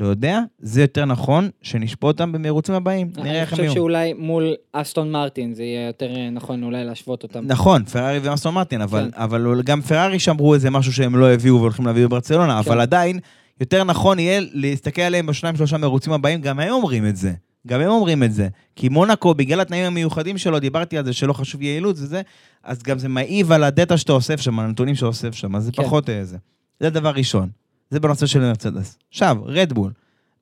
[0.00, 3.10] לא יודע, זה יותר נכון שנשפוט אותם במרוצים הבאים.
[3.16, 3.74] נראה אני איך הם חושב יהיו.
[3.74, 7.44] שאולי מול אסטון מרטין זה יהיה יותר אה, נכון אולי להשוות אותם.
[7.46, 9.22] נכון, פרארי ואסטון מרטין, אבל, כן.
[9.22, 12.70] אבל גם פרארי שמרו איזה משהו שהם לא הביאו והולכים להביא בברצלונה, כן.
[12.70, 13.18] אבל עדיין,
[13.60, 17.32] יותר נכון יהיה להסתכל עליהם בשניים שלושה מרוצים הבאים, גם הם אומרים את זה.
[17.66, 18.48] גם הם אומרים את זה.
[18.76, 22.22] כי מונאקו, בגלל התנאים המיוחדים שלו, דיברתי על זה שלא חשוב יעילות וזה,
[22.64, 25.64] אז גם זה מעיב על הדאטה שאתה אוסף שם, על הנתונים שאתה אוסף שם, אז
[25.64, 25.82] זה כן.
[25.82, 26.36] פחות אה, זה.
[26.80, 27.48] זה דבר ראשון.
[27.92, 28.98] זה בנושא של מרצדס.
[29.10, 29.92] עכשיו, רדבול.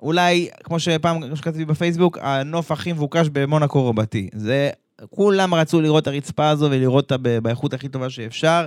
[0.02, 4.28] אולי, כמו שפעם, כמו שכתבתי בפייסבוק, הנוף הכי מבוקש במונאקו רבתי.
[4.34, 4.70] זה,
[5.10, 8.66] כולם רצו לראות את הרצפה הזו ולראות אותה באיכות הכי טובה שאפשר,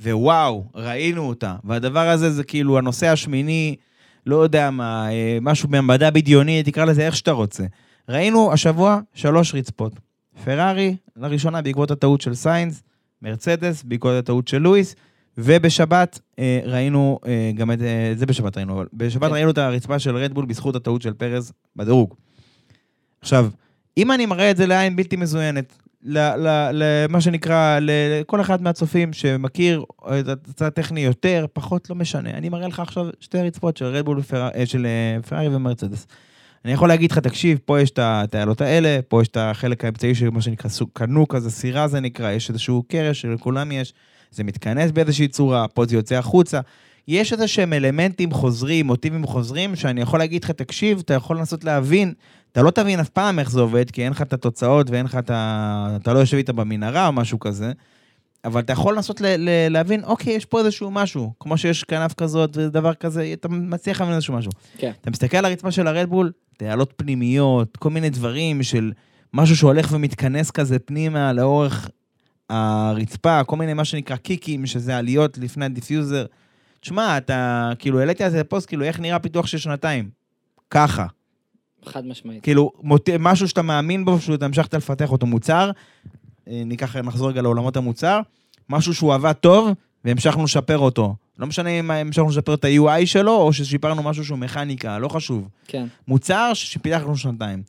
[0.00, 1.54] ווואו, ראינו אותה.
[1.64, 3.76] והדבר הזה זה כאילו הנושא השמיני,
[4.26, 7.64] לא יודע מה, אה, משהו במדע בדיוני, תקרא לזה איך שאתה רוצה.
[8.08, 9.92] ראינו השבוע שלוש רצפות.
[10.44, 12.82] פרארי, לראשונה בעקבות הטעות של סיינס,
[13.22, 14.94] מרצדס, בעקבות הטעות של לואיס,
[15.38, 19.34] ובשבת אה, ראינו, אה, גם את אה, זה בשבת ראינו, אבל בשבת כן.
[19.34, 22.14] ראינו את הרצפה של רדבול בזכות הטעות של פרז בדירוג.
[23.20, 23.48] עכשיו,
[23.96, 25.72] אם אני מראה את זה לעין בלתי מזוינת,
[26.02, 29.84] למה שנקרא, לכל אחד מהצופים שמכיר
[30.20, 32.30] את הצד הטכני יותר, פחות, לא משנה.
[32.30, 34.86] אני מראה לך עכשיו שתי רצפות של רדבול אה, של
[35.28, 36.06] פרארי ומרצדס.
[36.64, 40.14] אני יכול להגיד לך, תקשיב, פה יש את התעלות האלה, פה יש את החלק האמצעי
[40.14, 43.94] של מה שנקרא קנוק, אז סירה זה נקרא, יש איזשהו קרש שלכולם יש,
[44.30, 46.60] זה מתכנס באיזושהי צורה, פה זה יוצא החוצה.
[47.08, 51.64] יש איזה שהם אלמנטים חוזרים, מוטיבים חוזרים, שאני יכול להגיד לך, תקשיב, אתה יכול לנסות
[51.64, 52.12] להבין,
[52.52, 55.16] אתה לא תבין אף פעם איך זה עובד, כי אין לך את התוצאות ואין לך
[55.16, 55.96] את ה...
[56.02, 57.72] אתה לא יושב איתה במנהרה או משהו כזה,
[58.44, 62.14] אבל אתה יכול לנסות ל- ל- להבין, אוקיי, יש פה איזשהו משהו, כמו שיש כנף
[62.14, 64.52] כזאת ודבר כזה, אתה מצליח להבין איזשהו משהו.
[64.78, 64.92] כן.
[65.00, 68.92] אתה מסתכל על הרצפה של הרדבול, תעלות פנימיות, כל מיני דברים של
[69.34, 71.90] משהו שהולך ומתכנס כזה פנימה לאורך
[72.48, 76.26] הרצפה, כל מיני מה שנקרא kick ים, שזה עליות לפני ה diffuser.
[76.80, 80.10] תשמע, אתה, כאילו, העליתי על זה פוסט, כאילו, איך נראה פיתוח של שנתיים?
[80.70, 81.06] ככה.
[81.84, 82.42] חד משמעית.
[82.42, 83.08] כאילו, מוט...
[83.18, 85.70] משהו שאתה מאמין בו, שאתה המשכת לפתח אותו מוצר,
[86.48, 88.20] אה, ניקח, נחזור רגע לעולמות המוצר,
[88.68, 89.70] משהו שהוא עבד טוב,
[90.04, 91.14] והמשכנו לשפר אותו.
[91.38, 95.48] לא משנה אם המשכנו לשפר את ה-UI שלו, או ששיפרנו משהו שהוא מכניקה, לא חשוב.
[95.66, 95.86] כן.
[96.08, 97.62] מוצר שפיתחנו שנתיים.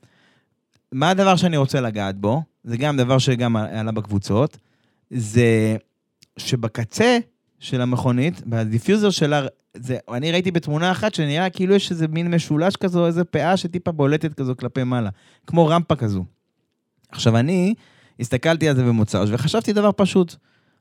[0.92, 4.58] מה הדבר שאני רוצה לגעת בו, זה גם דבר שגם עלה בקבוצות,
[5.10, 5.76] זה
[6.36, 7.18] שבקצה
[7.58, 12.34] של המכונית, ב diffuser שלה, זה, אני ראיתי בתמונה אחת שנראה כאילו יש איזה מין
[12.34, 15.10] משולש כזו, איזה פאה שטיפה בולטת כזו כלפי מעלה,
[15.46, 16.24] כמו רמפה כזו.
[17.08, 17.74] עכשיו, אני
[18.20, 20.34] הסתכלתי על זה במוצר, וחשבתי דבר פשוט.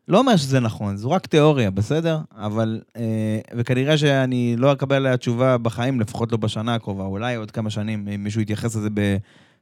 [0.08, 2.20] לא אומר שזה נכון, זו רק תיאוריה, בסדר?
[2.36, 7.52] אבל, אה, וכנראה שאני לא אקבל עליה תשובה בחיים, לפחות לא בשנה הקרובה, אולי עוד
[7.52, 8.90] כמה שנים, אם מישהו יתייחס לזה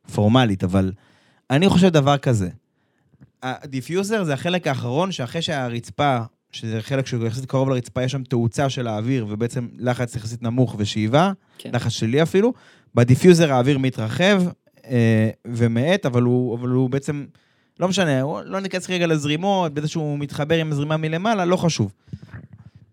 [0.07, 0.91] בפורמלית, אבל
[1.49, 2.49] אני חושב דבר כזה.
[3.43, 6.17] ה diffuser זה החלק האחרון שאחרי שהרצפה,
[6.51, 10.75] שזה חלק שהוא יחסית קרוב לרצפה, יש שם תאוצה של האוויר, ובעצם לחץ יחסית נמוך
[10.77, 11.69] ושאיבה, כן.
[11.73, 12.53] לחץ שלילי אפילו.
[12.95, 14.43] ב diffuser האוויר מתרחב
[14.85, 17.25] אה, ומאט, אבל הוא, אבל הוא בעצם,
[17.79, 21.93] לא משנה, הוא- לא ניכנס רגע לזרימות, בזה שהוא מתחבר עם הזרימה מלמעלה, לא חשוב.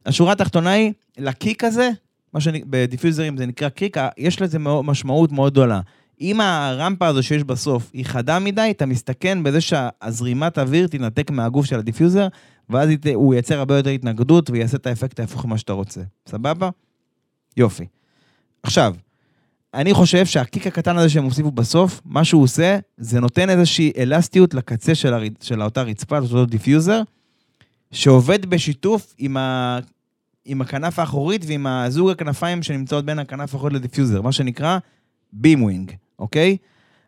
[0.07, 1.91] השורה התחתונה היא, ל kick הזה,
[2.33, 5.81] מה שב diffuserים זה נקרא kick, יש לזה משמעות מאוד גדולה.
[6.21, 11.67] אם הרמפה הזו שיש בסוף היא חדה מדי, אתה מסתכן בזה שהזרימת אוויר תינתק מהגוף
[11.67, 12.29] של ה diffuser,
[12.71, 16.01] ואז הוא ייצר הרבה יותר התנגדות ויעשה את האפקט ההפוך ממה שאתה רוצה.
[16.29, 16.71] סבבה?
[17.57, 17.87] יופי.
[18.63, 18.95] עכשיו,
[19.75, 23.93] אני חושב שה kick הקטן הזה שהם הוסיפו בסוף, מה שהוא עושה, זה נותן איזושהי
[23.99, 25.23] אלסטיות לקצה של, הר...
[25.41, 27.03] של אותה רצפה, של אותו diffuser,
[27.91, 29.79] שעובד בשיתוף עם, ה...
[30.45, 34.79] עם הכנף האחורית ועם הזוג הכנפיים שנמצאות בין הכנף האחורית ל diffuser, מה שנקרא
[35.33, 36.57] beam wing, אוקיי?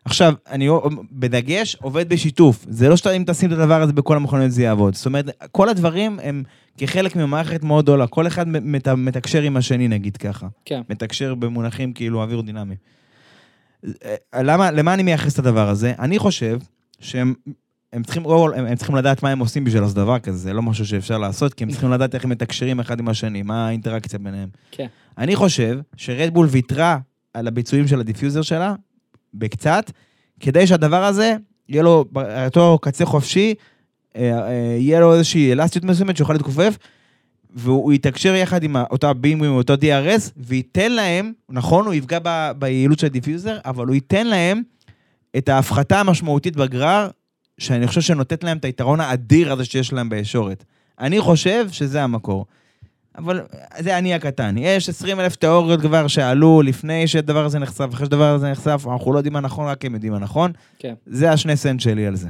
[0.05, 0.69] עכשיו, אני
[1.11, 2.65] בדגש, עובד בשיתוף.
[2.69, 4.95] זה לא שאתה, אם תשים את הדבר הזה בכל המכוניות זה יעבוד.
[4.95, 6.43] זאת אומרת, כל הדברים הם
[6.77, 8.07] כחלק ממערכת מאוד גדולה.
[8.07, 10.47] כל אחד מת, מתקשר עם השני, נגיד ככה.
[10.65, 10.81] כן.
[10.89, 12.75] מתקשר במונחים כאילו אווירודינמי.
[14.35, 15.93] למה, למה אני מייחס את הדבר הזה?
[15.99, 16.59] אני חושב
[16.99, 17.33] שהם
[17.93, 20.61] הם צריכים, הם, הם צריכים לדעת מה הם עושים בשביל לעשות דבר כזה, זה לא
[20.61, 24.19] משהו שאפשר לעשות, כי הם צריכים לדעת איך הם מתקשרים אחד עם השני, מה האינטראקציה
[24.19, 24.49] ביניהם.
[24.71, 24.87] כן.
[25.17, 26.97] אני חושב שרדבול ויתרה
[27.33, 28.75] על הביצועים של ה diffuser שלה,
[29.39, 29.91] בקצת,
[30.39, 31.35] כדי שהדבר הזה,
[31.69, 32.05] יהיה לו,
[32.45, 33.53] אותו קצה חופשי,
[34.15, 36.77] אה, אה, יהיה לו איזושהי אלסטיות מסוימת שיוכל להתכופף,
[37.53, 42.51] והוא יתקשר יחד עם אותה beam, עם אותו DRS, וייתן להם, נכון, הוא יפגע ב,
[42.59, 44.61] ביעילות של ה diffuser, אבל הוא ייתן להם
[45.37, 47.09] את ההפחתה המשמעותית בגרר,
[47.57, 50.63] שאני חושב שנותנת להם את היתרון האדיר הזה שיש להם בישורת.
[50.99, 52.45] אני חושב שזה המקור.
[53.17, 53.41] אבל
[53.79, 54.55] זה אני הקטן.
[54.57, 59.13] יש 20 אלף תיאוריות כבר שעלו לפני שהדבר הזה נחשף, אחרי שהדבר הזה נחשף, אנחנו
[59.13, 60.51] לא יודעים מה נכון, רק הם יודעים מה נכון.
[60.79, 60.93] כן.
[61.05, 62.29] זה השני סנט שלי על זה.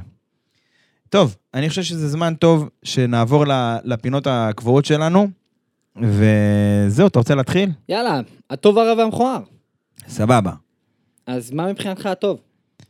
[1.09, 3.43] טוב, אני חושב שזה זמן טוב שנעבור
[3.83, 5.27] לפינות הקבועות שלנו,
[6.01, 7.71] וזהו, אתה רוצה להתחיל?
[7.89, 9.39] יאללה, הטוב הרע והמכוער.
[10.07, 10.51] סבבה.
[11.27, 12.39] אז מה מבחינתך הטוב?
[12.79, 12.85] Uh,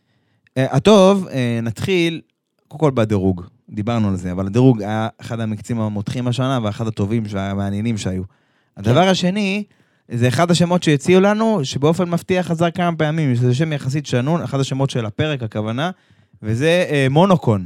[0.56, 1.32] הטוב, uh,
[1.64, 2.22] נתחיל
[2.68, 7.24] קודם כל בדירוג, דיברנו על זה, אבל הדירוג היה אחד המקצים המותחים השנה ואחד הטובים
[7.30, 8.24] והמעניינים שהיו.
[8.78, 9.64] הדבר השני,
[10.12, 14.60] זה אחד השמות שהציעו לנו, שבאופן מפתיע חזר כמה פעמים, שזה שם יחסית שנון, אחד
[14.60, 15.92] השמות של הפרק, הכוונה,
[16.44, 17.66] וזה uh, מונוקון,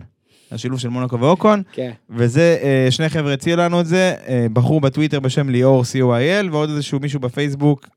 [0.51, 1.91] השילוב של מונוקו ואוקון, כן.
[2.09, 6.69] וזה, uh, שני חבר'ה הציעו לנו את זה, uh, בחור בטוויטר בשם ליאור co.il, ועוד
[6.69, 7.87] איזשהו מישהו בפייסבוק,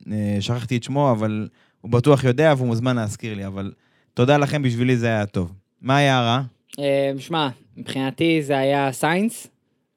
[0.00, 0.04] uh,
[0.40, 1.48] שכחתי את שמו, אבל
[1.80, 3.72] הוא בטוח יודע והוא מוזמן להזכיר לי, אבל
[4.14, 5.52] תודה לכם, בשבילי זה היה טוב.
[5.82, 6.42] מה היה הרע?
[6.78, 9.46] אה, שמע, מבחינתי זה היה סיינס,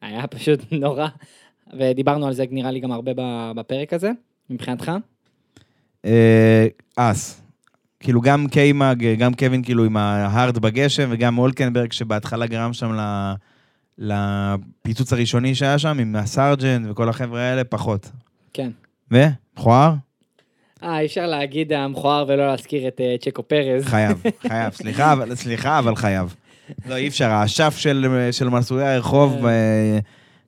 [0.01, 1.07] היה פשוט נורא,
[1.79, 3.11] ודיברנו על זה נראה לי גם הרבה
[3.55, 4.11] בפרק הזה,
[4.49, 4.91] מבחינתך?
[6.05, 7.41] אה, אס.
[7.99, 12.93] כאילו גם K-Mag, גם קווין כאילו עם ה hard בגשם, וגם הולקנברג שבהתחלה גרם שם
[12.93, 13.33] ל...
[13.97, 18.11] לפיצוץ הראשוני שהיה שם, עם הסארג'נט וכל החבר'ה האלה, פחות.
[18.53, 18.71] כן.
[19.11, 19.93] ומכוער?
[20.83, 23.85] אה, אי אפשר להגיד המכוער ולא להזכיר את אה, צ'קו פרז.
[23.85, 24.73] חייב, חייב.
[24.73, 26.35] סליחה, אבל, סליחה, אבל חייב.
[26.89, 29.99] לא, אי אפשר, האשף של, של מסלולי הרחוב אה,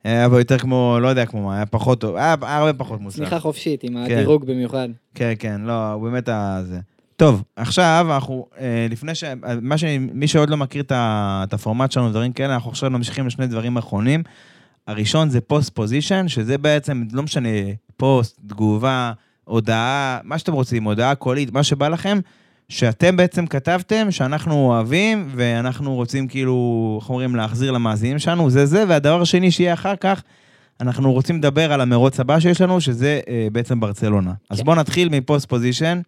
[0.03, 3.19] היה יותר כמו, לא יודע כמו מה, היה פחות טוב, היה הרבה פחות מוצלח.
[3.19, 4.13] צניחה חופשית, עם כן.
[4.17, 4.89] הדירוג במיוחד.
[5.15, 6.59] כן, כן, לא, הוא באמת ה...
[6.63, 6.79] זה.
[7.15, 9.23] טוב, עכשיו אנחנו, אה, לפני ש...
[9.61, 9.83] מה ש...
[9.99, 10.83] מי שעוד לא מכיר.
[10.91, 14.23] את הפורמט שלנו, דברים כאלה, אנחנו עכשיו ממשיכים לשני דברים אחרונים.
[14.87, 17.49] הראשון זה post position, שזה בעצם, לא משנה,
[17.97, 19.11] פוסט, תגובה,
[19.43, 22.19] הודעה, מה שאתם רוצים, הודעה קולית, מה שבא לכם,
[22.69, 28.83] שאתם בעצם כתבתם שאנחנו אוהבים, ואנחנו רוצים כאילו, איך אומרים, להחזיר למאזינים שלנו, זה זה,
[28.87, 30.23] והדבר השני שיהיה אחר כך,
[30.81, 34.33] אנחנו רוצים לדבר על המרוץ הבא שיש לנו, שזה אה, בעצם ברצלונה.
[34.49, 34.65] אז כן.
[34.65, 36.01] בואו נתחיל מ post position,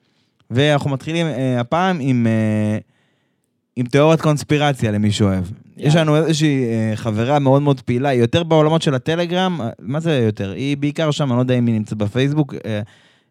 [0.51, 2.77] ואנחנו מתחילים אה, הפעם עם, אה,
[3.75, 5.43] עם תיאוריית קונספירציה למי שאוהב.
[5.77, 9.99] יש לנו איזושהי אה, חברה מאוד מאוד פעילה, היא יותר בעולמות של הטלגרם, אה, מה
[9.99, 10.51] זה יותר?
[10.51, 12.81] היא בעיקר שם, אני לא יודע אם היא נמצאת בפייסבוק, אה,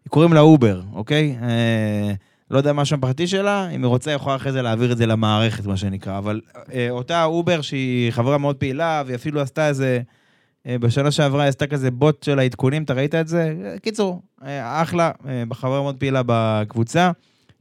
[0.09, 1.37] קוראים לה אובר, אוקיי?
[1.43, 2.13] אה,
[2.51, 4.97] לא יודע מה השם הפרטי שלה, אם היא רוצה, היא יכולה אחרי זה להעביר את
[4.97, 6.19] זה למערכת, מה שנקרא.
[6.19, 6.41] אבל
[6.73, 10.01] אה, אותה אובר, שהיא חברה מאוד פעילה, והיא אפילו עשתה איזה
[10.67, 13.55] אה, בשנה שעברה היא עשתה כזה בוט של העדכונים, אתה ראית את זה?
[13.65, 17.11] אה, קיצור, אה, אחלה, אה, בחברה מאוד פעילה בקבוצה.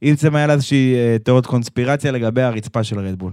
[0.02, 3.32] אילצם היה לה איזושהי אה, תיאוריית קונספירציה לגבי הרצפה של רדבול.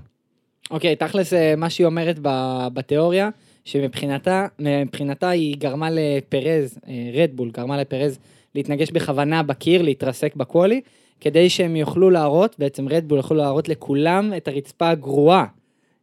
[0.70, 3.28] אוקיי, תכלס, אה, מה שהיא אומרת ב- בתיאוריה,
[3.64, 8.18] שמבחינתה מבחינתה היא גרמה לפרז, אה, רדבול גרמה לפרז
[8.54, 10.80] להתנגש בכוונה בקיר, להתרסק בקוולי,
[11.24, 15.44] כדי שהם יוכלו להראות, בעצם רדבול יוכלו להראות לכולם את הרצפה הגרועה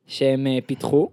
[0.07, 1.09] שהם אה, פיתחו,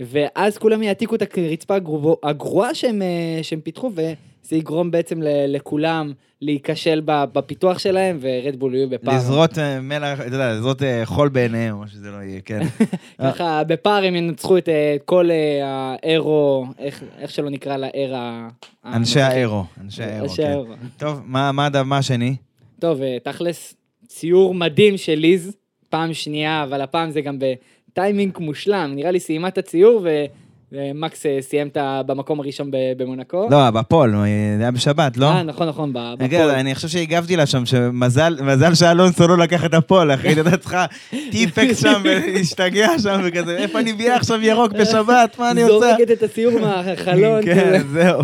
[0.00, 6.12] ואז כולם יעתיקו את הרצפה הגרוע- הגרועה שהם, אה, שהם פיתחו, וזה יגרום בעצם לכולם
[6.42, 9.16] להיכשל בפיתוח שלהם, ורדבול יהיו בפער.
[9.16, 12.60] לזרות אה, מלח, אתה יודע, לזרות חול בעיניהם, או שזה לא יהיה, כן.
[13.22, 14.68] ככה בפער הם ינצחו את
[15.04, 15.30] כל
[15.62, 18.48] האירו, איך איך שלא נקרא לאר ה...
[18.84, 19.20] אנשי.
[19.20, 20.42] האירו, אנשי האירו, כן.
[20.46, 20.64] האירו.
[20.96, 22.36] טוב, מה מה מה השני?
[22.80, 23.74] טוב, אה, תכלס,
[24.06, 25.56] ציור מדהים של ליז,
[25.90, 28.92] פעם שנייה, אבל הפעם זה גם בטיימינג מושלם.
[28.94, 30.24] נראה לי סיימה את הציור, ו-
[30.72, 31.76] ומקס אה, סיים את
[32.06, 33.48] במקום הראשון במונקו.
[33.50, 34.10] לא, בפול,
[34.58, 35.26] זה היה בשבת, לא?
[35.26, 36.50] אה, נכון, נכון, בפול.
[36.50, 40.56] אני חושב שהגבתי לה שם, שמזל מזל שאלונסו לא לקח את הפול, אחי, אתה יודע,
[40.56, 40.86] צריכה
[41.30, 45.96] טיפקס שם, ולהשתגע שם, וכזה, איפה אני מביאה עכשיו ירוק בשבת, מה אני עושה?
[45.96, 47.42] זורקת את הציור מהחלון.
[47.44, 47.82] כן.
[47.92, 48.22] זהו,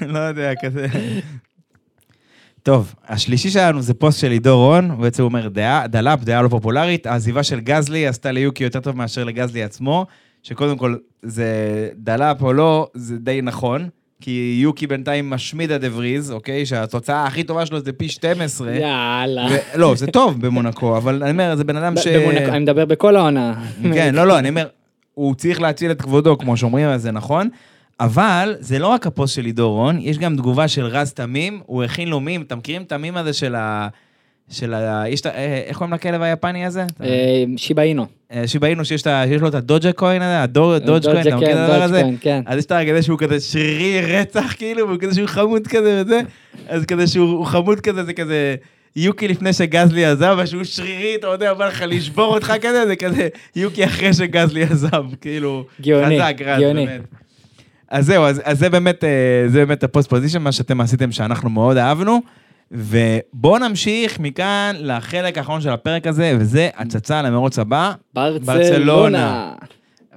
[0.00, 0.86] לא יודע, כזה.
[2.62, 6.48] טוב, השלישי שלנו זה פוסט של עידו רון, הוא בעצם אומר דעה, דלאפ, דעה לא
[6.48, 10.06] פופולרית, העזיבה של גזלי עשתה ליוקי יותר טוב מאשר לגזלי עצמו,
[10.42, 11.46] שקודם כל זה
[11.96, 13.88] דלאפ או לא, זה די נכון,
[14.20, 16.66] כי יוקי בינתיים משמיד עד הבריז, אוקיי?
[16.66, 18.72] שהתוצאה הכי טובה שלו זה P12.
[18.72, 19.46] יאללה.
[19.50, 22.06] ו- לא, זה טוב במונקו, אבל אני אומר, זה בן אדם ש...
[22.06, 23.64] במונקו, אני מדבר בכל העונה.
[23.94, 24.66] כן, לא, לא, אני אומר,
[25.14, 27.48] הוא צריך להציל את כבודו, כמו שאומרים, אז זה נכון.
[28.00, 31.84] אבל זה לא רק הפוסט של עידו רון, יש גם תגובה של רז תמים, הוא
[31.84, 33.88] הכין לו מים, אתם מכירים את המים הזה של ה...
[34.50, 35.04] של ה...
[35.08, 35.30] יש את ה...
[35.30, 36.84] אה, איך קוראים לכלב היפני הזה?
[37.02, 38.06] אה, שיבא אינו.
[38.32, 39.06] אה, שיבא אינו שיש את
[39.40, 42.02] לו את הדוג'ה קוין הזה, הדוג'ה קוין, אתה מכיר את כן, הדבר הזה?
[42.02, 42.42] דודג'קוין, כן.
[42.46, 46.20] אז יש את הרגע שהוא כזה שרירי רצח, כאילו, והוא כזה שהוא חמוד כזה וזה,
[46.68, 48.54] אז כזה שהוא הוא חמוד כזה, זה כזה...
[48.96, 53.28] יוקי לפני שגזלי עזב, ושהוא שרירי, אתה יודע, בא לך לשבור אותך כזה, זה כזה
[53.56, 56.60] יוקי אחרי שגזלי עזב, כאילו, גאוני, חזק, רז.
[56.60, 57.00] באמת.
[57.92, 61.12] אז זהו, אז, אז זה באמת, אה, זה באמת ה post position, מה שאתם עשיתם
[61.12, 62.20] שאנחנו מאוד אהבנו.
[62.70, 67.92] ובואו נמשיך מכאן לחלק האחרון של הפרק הזה, וזה הצצה למרוץ הבא.
[68.14, 69.52] ברצלונה.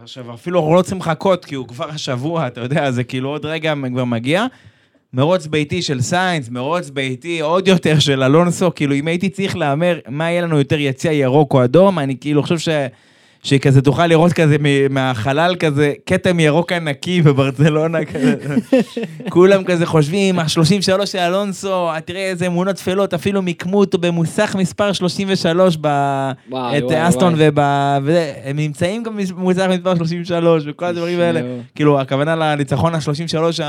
[0.01, 3.45] עכשיו, אפילו אנחנו לא צריכים לחכות, כי הוא כבר השבוע, אתה יודע, זה כאילו עוד
[3.45, 4.45] רגע כבר מגיע.
[5.13, 9.99] מרוץ ביתי של סיינס, מרוץ ביתי עוד יותר של אלונסו, כאילו אם הייתי צריך להמר
[10.09, 12.57] מה יהיה לנו יותר יציע ירוק או אדום, אני כאילו חושב
[13.45, 13.55] ש...
[13.55, 14.55] שכזה תוכל לראות כזה
[14.89, 18.35] מהחלל כזה כתם ירוק ענקי בברצלונה כזה.
[19.29, 24.93] כולם כזה חושבים, ה-33 של אלונסו, תראה איזה אמונות טפלות, אפילו מיקמו אותו במוסך מספר
[24.93, 25.87] 33 ב...
[26.49, 27.47] וואי, את וואי, אסטון וואי.
[27.49, 27.59] וב...
[28.03, 31.41] וזה, הם נמצאים גם במוסך מספר 33 וכל הדברים האלה.
[31.75, 33.61] כאילו, הכוונה לניצחון ה-33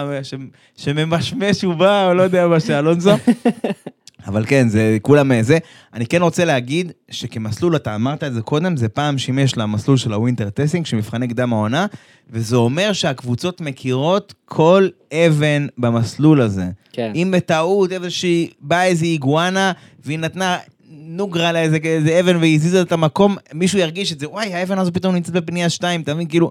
[0.77, 3.11] שממשמש ובא, או לא יודע מה, שאלונסו.
[4.27, 5.59] אבל כן, זה כולם אה, זה.
[5.95, 10.13] אני כן רוצה להגיד שכמסלול, אתה אמרת את זה קודם, זה פעם שימש למסלול של
[10.13, 11.87] ה winter testing, שמבחני קדם העונה,
[12.31, 16.65] וזה אומר שהקבוצות מכירות כל אבן במסלול הזה.
[16.93, 17.13] כן.
[17.15, 19.73] אם בטעות איזושהי, באה איזו איגואנה,
[20.05, 20.59] והיא נתנה
[20.91, 24.93] נוגרה לאיזה איזה אבן והיא הזיזה את המקום, מישהו ירגיש את זה, וואי, האבן הזו
[24.93, 26.29] פתאום נמצאת בפנייה 2, אתה מבין?
[26.29, 26.51] כאילו,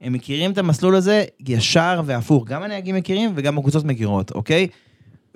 [0.00, 2.44] הם מכירים את המסלול הזה ישר והפוך.
[2.46, 4.68] גם הנהגים מכירים וגם הקבוצות מכירות, אוקיי?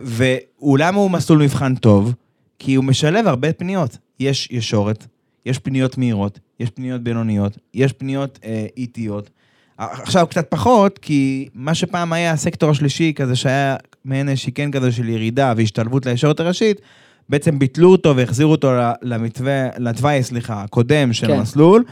[0.03, 2.15] ולמה הוא מסלול מבחן טוב?
[2.59, 3.99] כי הוא משלב הרבה פניות.
[4.21, 5.07] יש ישורת,
[5.47, 9.31] יש פניות מהירות, יש פניות בינוניות, יש פניות אה, איטיות.
[9.79, 15.09] עכשיו קצת פחות, כי מה שפעם היה הסקטור השלישי כזה שהיה מעין שיקן כזה של
[15.09, 16.81] ירידה והשתלבות לישורת הראשית,
[17.29, 18.73] בעצם ביטלו אותו והחזירו אותו
[19.03, 21.33] למתווה, לתוואי, סליחה, הקודם של כן.
[21.33, 21.85] המסלול,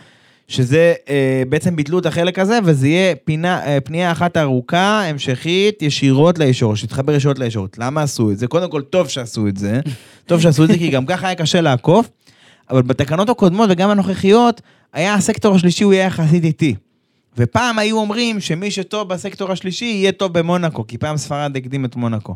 [0.50, 5.82] שזה אה, בעצם ביטלו את החלק הזה, וזה יהיה פינה, אה, פנייה אחת ארוכה, המשכית,
[5.82, 7.78] ישירות לישורת, שתתחבר ישירות לישורת.
[7.78, 8.46] למה עשו את זה?
[8.46, 9.80] קודם כל, טוב שעשו את זה.
[10.26, 12.08] טוב שעשו את זה, כי גם ככה היה קשה לעקוף,
[12.70, 14.60] אבל בתקנות הקודמות וגם הנוכחיות,
[14.92, 16.74] היה הסקטור השלישי, הוא יהיה יחסית איטי.
[17.36, 21.96] ופעם היו אומרים שמי שטוב בסקטור השלישי יהיה טוב במונאקו, כי פעם ספרד הקדים את
[21.96, 22.34] מונאקו.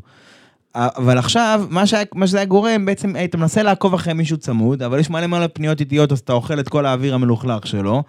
[0.75, 4.83] אבל עכשיו, מה, שהיה, מה שזה היה גורם, בעצם היית מנסה לעקוב אחרי מישהו צמוד,
[4.83, 8.03] אבל יש מלא מלא פניות איטיות, אז אתה אוכל את כל האוויר המלוכלך שלו,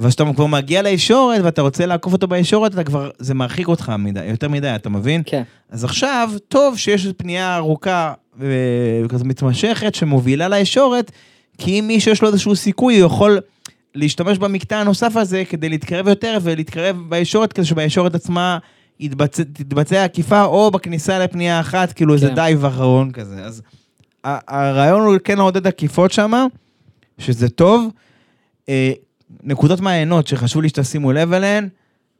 [0.00, 4.24] וכשאתה כבר מגיע לישורת ואתה רוצה לעקוף אותו בישורת, אתה כבר, זה מרחיק אותך מדי,
[4.24, 5.22] יותר מדי, אתה מבין?
[5.26, 5.42] כן.
[5.70, 8.12] אז עכשיו, טוב שיש פנייה ארוכה
[8.42, 8.46] אה,
[9.04, 11.12] וכזה מתמשכת שמובילה לישורת,
[11.58, 13.40] כי אם מישהו יש לו איזשהו סיכוי, הוא יכול
[13.94, 18.58] להשתמש במקטע הנוסף הזה כדי להתקרב יותר ולהתקרב בישורת, כדי שבישורת עצמה
[19.00, 22.34] יתבצע, תתבצע עקיפה, או בכניסה לפנייה אחת, כאילו איזה כן.
[22.34, 23.44] דייב אחרון כזה.
[23.44, 23.62] אז
[24.24, 26.46] הרעיון הוא כן לעודד עקיפות שם,
[27.18, 27.88] שזה טוב.
[28.68, 28.92] אה,
[29.42, 31.68] נקודות מעיינות שחשוב לי שתשימו לב אליהן,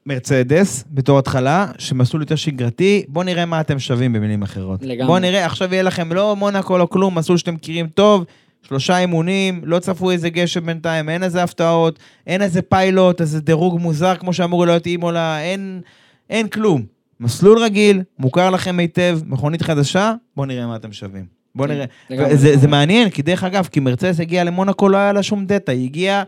[0.07, 4.83] מרצדס בתור התחלה, שמסלול יותר שגרתי, בואו נראה מה אתם שווים במילים אחרות.
[4.83, 5.07] לגמרי.
[5.07, 8.25] בואו נראה, עכשיו יהיה לכם לא מונאקו, לא כלום, מסלול שאתם מכירים טוב,
[8.63, 13.81] שלושה אימונים, לא צפו איזה גשם בינתיים, אין איזה הפתעות, אין איזה פיילוט, איזה דירוג
[13.81, 15.81] מוזר כמו שאמור להיות אימולה, אין,
[16.31, 16.83] אין כלום.
[17.21, 21.25] מסלול רגיל, מוכר לכם היטב, מכונית חדשה, בואו נראה מה אתם שווים.
[21.55, 22.37] בואו כן, נראה.
[22.37, 25.73] זה, זה מעניין, כי דרך אגב, כי מרצדס הגיעה למונאקו, לא היה לה שום דאטה,
[25.73, 26.23] היא הגיעה...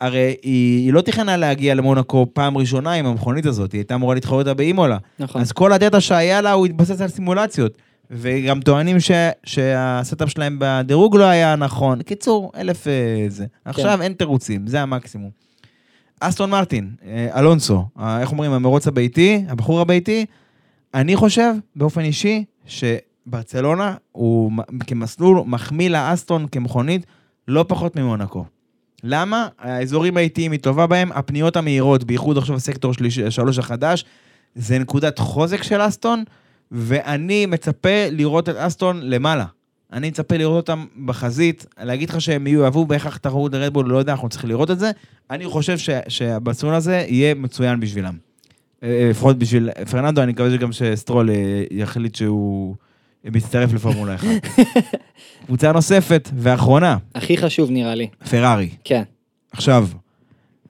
[0.00, 4.14] הרי היא, היא לא תכננה להגיע למונאקו פעם ראשונה עם המכונית הזאת, היא הייתה אמורה
[4.14, 4.98] להתחרות אותה באימולה.
[5.18, 5.40] נכון.
[5.40, 7.78] אז כל הדאטה שהיה לה, הוא התבסס על סימולציות.
[8.10, 9.10] וגם טוענים ש,
[9.44, 12.02] שה setup שלהם בדירוג לא היה נכון.
[12.02, 13.46] קיצור, אלף אה, זה.
[13.64, 15.30] עכשיו אין תירוצים, זה המקסימום.
[16.28, 20.26] אסטון מרטין, אה, אלונסו, אה, איך אומרים, המרוץ הביתי, הבחור הביתי,
[20.94, 24.52] אני חושב, באופן אישי, שברצלונה הוא
[24.86, 27.06] כמסלול מחמיא לאסטון כמכונית
[27.48, 28.44] לא פחות ממונקו.
[29.02, 29.48] למה?
[29.58, 32.92] האזורים האיטיים היא טובה בהם, הפניות המהירות, בייחוד עכשיו הסקטור
[33.30, 34.04] שלוש החדש,
[34.54, 36.24] זה נקודת חוזק של אסטון,
[36.70, 39.44] ואני מצפה לראות את אסטון למעלה.
[39.94, 44.28] אני מצפה לראות אותם בחזית, להגיד לך שהם יאהבו בהכרח תחרות רדבול, לא יודע, אנחנו
[44.28, 44.90] צריכים לראות את זה.
[45.30, 48.16] אני חושב ש- שהמסלול הזה יהיה מצוין בשבילם.
[48.82, 51.34] אה, אה, לפחות בשביל פרננדו, אני מקווה שגם שסטרול אה,
[51.70, 52.74] יחליט שהוא
[53.24, 54.26] מצטרף לפורמולה 1.
[55.46, 58.08] קבוצה נוספת ואחרונה, הכי חשוב נראה לי.
[58.30, 58.70] פרארי.
[58.84, 59.02] כן.
[59.52, 59.88] עכשיו,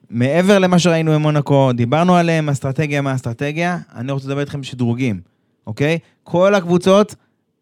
[0.09, 5.19] מעבר למה שראינו במונקו, דיברנו עליהם, אסטרטגיה מה אסטרטגיה, אני רוצה לדבר איתכם שדרוגים,
[5.67, 5.99] אוקיי?
[6.23, 7.15] כל הקבוצות,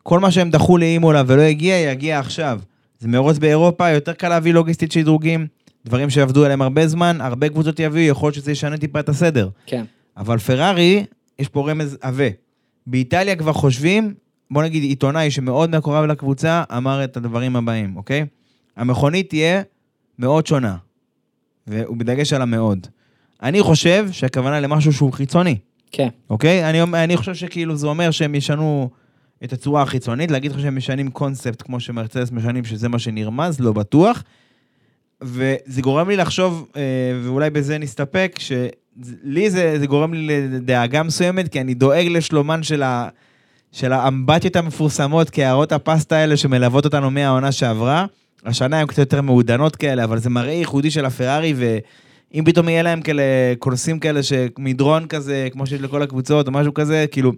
[0.03, 2.59] כל מה שהם דחו לאימולה ולא הגיע, יגיע עכשיו.
[2.99, 5.47] זה מרוץ באירופה, יותר קל להביא לוגיסטית שדרוגים,
[5.85, 9.49] דברים שעבדו עליהם הרבה זמן, הרבה קבוצות יביאו, יכול להיות שזה ישנה טיפה את הסדר.
[9.65, 9.85] כן.
[10.17, 11.05] אבל פרארי,
[11.39, 12.27] יש פה רמז עבה.
[12.87, 14.13] באיטליה כבר חושבים,
[14.51, 18.25] בוא נגיד עיתונאי שמאוד מקורב לקבוצה, אמר את הדברים הבאים, אוקיי?
[18.77, 19.61] המכונית תהיה
[20.19, 20.75] מאוד שונה,
[21.67, 22.87] והוא בדגש על המאוד.
[23.43, 25.57] אני חושב שהכוונה למשהו שהוא חיצוני,
[25.91, 26.07] כן.
[26.29, 26.69] אוקיי?
[26.69, 28.89] אני, אני חושב שכאילו זה אומר שהם ישנו
[29.43, 33.73] את הצורה החיצונית, להגיד לך שהם משנים קונספט כמו שמרצדס משנים, שזה מה שנרמז, לא
[33.73, 34.23] בטוח.
[35.21, 36.81] וזה גורם לי לחשוב, אה,
[37.23, 42.83] ואולי בזה נסתפק, שלי זה, זה גורם לי לדאגה מסוימת, כי אני דואג לשלומן של,
[42.83, 43.09] ה,
[43.71, 48.05] של האמבטיות המפורסמות, קערות הפסטה האלה שמלוות אותנו מהעונה שעברה.
[48.45, 52.83] השנה הן קצת יותר מעודנות כאלה, אבל זה מראה ייחודי של הפרארי, ואם פתאום יהיה
[52.83, 53.23] להם כאלה
[53.59, 57.31] קונסים כאלה, שמדרון כזה, כמו שיש לכל הקבוצות, או משהו כזה, כאילו,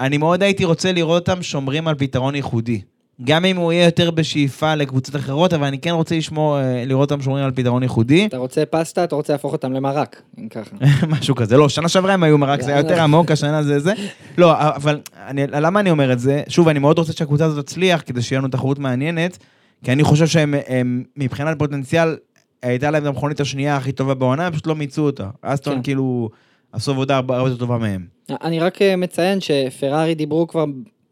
[0.00, 2.80] אני מאוד הייתי רוצה לראות אותם שומרים על פתרון ייחודי.
[3.24, 7.12] גם אם הוא יהיה יותר בשאיפה לקבוצות אחרות, אבל אני כן רוצה לשמור, אה, לראות
[7.12, 8.26] אותם שומרים על פתרון ייחודי.
[8.26, 10.76] אתה רוצה פסטה, אתה רוצה להפוך אותם למרק, אם ככה.
[11.20, 11.56] משהו כזה.
[11.56, 13.92] לא, שנה שעברה הם היו מרק, זה היה יותר עמוק, השנה זה זה.
[14.38, 16.42] לא, אבל אני, למה אני אומר את זה?
[16.48, 19.38] שוב, אני מאוד רוצה שהקבוצה הזאת תצליח, כדי שיהיה לנו תחרות מעניינת,
[19.84, 22.16] כי אני חושב שהם, הם, מבחינת פוטנציאל,
[22.62, 25.28] הייתה להם את המכונית השנייה הכי טובה בעונה, פשוט לא מיצו אותה.
[25.42, 25.82] אסטון כן.
[25.82, 26.30] כאילו
[26.74, 28.06] עשו עבודה הרבה יותר טובה מהם.
[28.30, 30.64] אני רק אה, מציין שפרארי דיברו כבר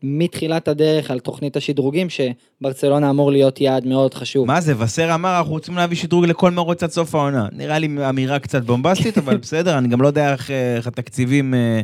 [0.03, 4.47] מתחילת הדרך על תוכנית השדרוגים, שברצלונה אמור להיות יעד מאוד חשוב.
[4.47, 7.49] מה זה, וסר אמר, אנחנו רוצים להביא שדרוג לכל מרוץ עד סוף העונה.
[7.53, 11.55] נראה לי אמירה קצת בומבסטית, אבל בסדר, אני גם לא יודע איך, אה, איך התקציבים,
[11.55, 11.81] אה,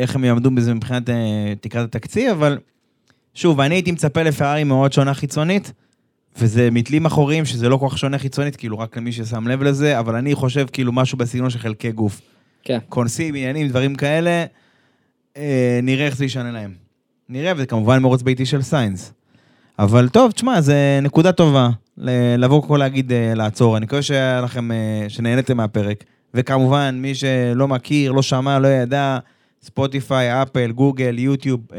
[0.00, 1.02] איך הם יעמדו בזה מבחינת
[1.60, 2.58] תקרת התקציב, אבל
[3.34, 5.72] שוב, אני הייתי מצפה לפרארי מאוד שונה חיצונית,
[6.38, 9.98] וזה מתלים אחוריים, שזה לא כל כך שונה חיצונית, כאילו רק למי ששם לב לזה,
[9.98, 12.20] אבל אני חושב כאילו משהו בסגנון של חלקי גוף.
[12.64, 12.78] כן.
[12.88, 14.44] כונסים, עניינים, דברים כאלה,
[15.36, 16.74] אה, נראה איך זה ישנה להם.
[17.28, 19.12] נראה, וכמובן מרוץ ביתי של סיינס.
[19.78, 21.68] אבל טוב, תשמע, זה נקודה טובה
[22.38, 23.76] לבוא כל להגיד אה, לעצור.
[23.76, 26.04] אני מקווה שהיה לכם, אה, שנהנתם מהפרק.
[26.34, 29.18] וכמובן, מי שלא מכיר, לא שמע, לא ידע,
[29.62, 31.78] ספוטיפיי, אפל, גוגל, יוטיוב, אה,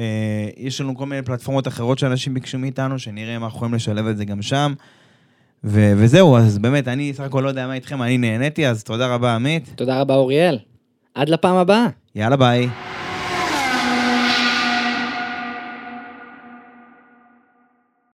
[0.58, 4.18] יש לנו כל מיני פלטפורמות אחרות שאנשים ביקשו מאיתנו, שנראה אם אנחנו יכולים לשלב את
[4.18, 4.74] זה גם שם.
[5.64, 9.08] ו- וזהו, אז באמת, אני סך הכל לא יודע מה איתכם, אני נהניתי, אז תודה
[9.08, 9.70] רבה, עמית.
[9.76, 10.58] תודה רבה, אוריאל.
[11.16, 11.88] עד לפעם הבאה.
[12.16, 12.70] יאללה, ביי.